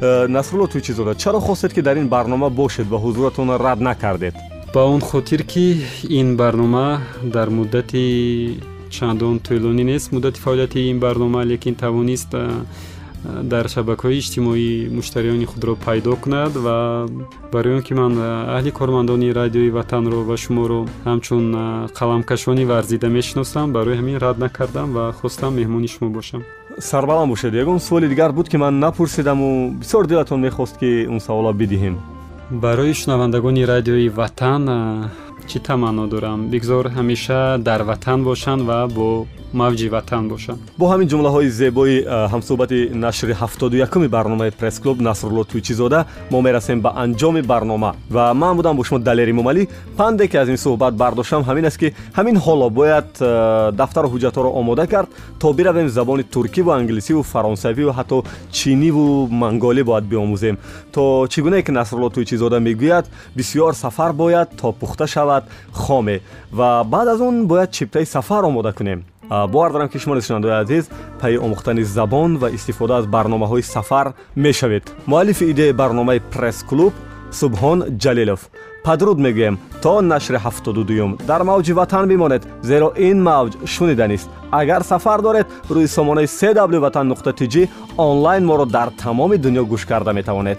Э, 0.00 0.26
насрулло 0.26 0.66
тӯйчизода 0.66 1.14
чаро 1.14 1.40
хостед 1.40 1.72
ки 1.72 1.80
дар 1.80 1.96
ин 1.96 2.08
барнома 2.08 2.50
бошед 2.50 2.86
ва 2.88 2.98
ҳузуратонро 2.98 3.58
рад 3.58 3.80
накардед? 3.80 4.34
Ба 4.74 4.82
он 4.84 5.00
хотир 5.00 5.44
ки 5.44 5.84
ин 6.02 6.36
барнома 6.36 7.00
дар 7.22 7.48
муддати 7.50 8.60
чандон 8.90 9.38
тӯлонӣ 9.38 9.84
нест 9.84 10.12
муддати 10.12 10.40
фаъолияти 10.40 10.90
ин 10.90 10.98
барнома 10.98 11.44
лекин 11.44 11.74
тавонист 11.74 12.34
э, 12.34 12.50
дар 13.24 13.68
шабакаҳои 13.74 14.18
иҷтимоӣ 14.20 14.88
муштариёни 14.96 15.46
худро 15.52 15.74
пайдо 15.86 16.16
кунад 16.16 16.52
ва 16.64 17.08
барои 17.52 17.74
он 17.76 17.82
ки 17.82 17.94
ман 17.94 18.12
аҳли 18.56 18.70
кормандони 18.70 19.32
радиои 19.40 19.70
ватанро 19.70 20.20
ва 20.28 20.36
шуморо 20.36 20.80
ҳамчун 21.08 21.44
қаламкашони 21.98 22.64
варзида 22.72 23.08
мешиносам 23.08 23.72
барои 23.72 23.96
ҳамин 24.00 24.16
рад 24.24 24.36
накардам 24.38 24.88
ва 24.96 25.04
хостам 25.20 25.54
меҳмони 25.54 25.88
шумо 25.88 26.10
бошам. 26.10 26.42
Сарбаланд 26.78 27.30
бошед 27.30 27.54
ягон 27.54 27.80
суоли 27.80 28.08
дигар 28.08 28.32
буд 28.32 28.48
ки 28.48 28.56
ман 28.56 28.78
напурсидаму 28.78 29.70
бисёр 29.80 30.06
дилатон 30.06 30.40
мехост 30.40 30.78
ки 30.78 31.06
он 31.06 31.20
савола 31.20 31.52
бидиҳем. 31.52 31.96
Барои 32.50 32.92
шунавандагони 32.92 33.64
радиои 33.64 34.08
ватан 34.08 35.10
чӣ 35.50 35.58
таманно 35.66 36.06
дорам? 36.06 36.48
Бигзор 36.52 36.86
ҳамеша 36.96 37.58
дар 37.58 37.82
ватан 37.82 38.24
бошанд 38.24 38.62
ва 38.68 38.88
бо 38.96 39.26
мавҷи 39.52 39.88
ватан 39.88 40.28
бошанд. 40.28 40.58
Бо 40.78 40.84
ҳамин 40.92 41.08
ҷумлаҳои 41.12 41.48
зебои 41.48 41.96
ҳамсӯҳбати 42.32 42.78
накшри 43.04 43.32
ҳафтоду 43.32 43.76
якуми 43.86 44.08
барномаи 44.08 44.50
пресс-клуб 44.60 44.96
насрулло 45.08 45.44
тӯйчизода 45.52 46.04
мо 46.32 46.38
мерасем 46.46 46.78
ба 46.80 46.90
анҷоми 47.04 47.42
барнома 47.42 47.94
ва 48.10 48.34
ман 48.34 48.56
будам 48.56 48.76
бо 48.76 48.82
шумо 48.84 48.98
далери 48.98 49.32
мумалӣ. 49.32 49.62
Панде 49.98 50.24
ки 50.30 50.36
аз 50.42 50.48
ин 50.48 50.58
суҳбат 50.64 50.94
бардоштам 51.02 51.42
ҳамин 51.48 51.64
аст 51.70 51.78
ки 51.82 51.88
ҳамин 52.18 52.36
ҳоло 52.44 52.66
бояд 52.78 53.08
дафтару 53.80 54.08
ҳуҷҷатҳоро 54.12 54.50
омода 54.60 54.86
кард 54.86 55.08
то 55.40 55.52
биравем 55.52 55.88
забони 55.88 56.24
туркиву 56.34 56.70
англисиву 56.70 57.22
фаронсавиву 57.22 57.92
ҳатто 57.98 58.24
чиниву 58.56 59.28
манголӣ 59.42 59.82
бояд 59.88 60.04
биомӯзем. 60.12 60.56
То 60.94 61.26
чӣ 61.32 61.38
гунае 61.44 61.62
ки 61.66 61.72
насрулло 61.78 62.08
тӯйчизода 62.14 62.58
мегӯяд 62.66 63.04
бисьёр 63.36 63.72
сафар 63.74 64.12
бояд 64.12 64.48
то 64.60 64.72
пухта 64.80 65.06
шавад 65.06 65.33
хоме. 65.72 66.20
Ва 66.52 66.84
баъд 66.84 67.08
аз 67.08 67.20
он 67.20 67.46
бояд 67.46 67.70
чиптаи 67.70 68.06
сафар 68.06 68.42
омода 68.44 68.72
кунем. 68.72 69.04
Бовар 69.48 69.72
дорам 69.72 69.88
ки 69.88 69.98
шумо 69.98 70.20
шунавандаои 70.20 70.62
азиз 70.62 70.90
пайи 71.20 71.38
омӯхтани 71.38 71.82
забон 71.82 72.36
ва 72.36 72.50
истифода 72.50 72.94
аз 72.98 73.06
барномаҳои 73.06 73.62
сафар 73.62 74.12
мешавед. 74.36 74.94
Муаллифи 75.06 75.44
идеяи 75.50 75.72
барномаи 75.72 76.20
пресс-клуб 76.32 76.92
субҳон 77.32 77.78
ҷалилов. 78.02 78.40
Падруд 78.84 79.18
мегӯем 79.18 79.56
то 79.82 80.00
нашри 80.00 80.36
ҳафтоду 80.44 80.84
дуюм 80.84 81.18
дар 81.30 81.42
мавҷи 81.50 81.72
ватан 81.72 82.04
бимонед 82.08 82.42
зеро 82.62 82.88
ин 83.08 83.18
мавҷ 83.28 83.52
шуниданист 83.72 84.28
агар 84.60 84.82
сафар 84.82 85.20
доред 85.22 85.46
рӯи 85.74 85.86
сомонаи 85.96 86.26
cw 86.38 86.78
ватан 86.86 87.06
нуқта 87.12 87.30
tg 87.38 87.54
онлайн 87.96 88.44
моро 88.44 88.66
дар 88.76 88.88
тамоми 89.02 89.36
дунё 89.44 89.62
гӯш 89.72 89.82
карда 89.90 90.12
метавонед 90.12 90.58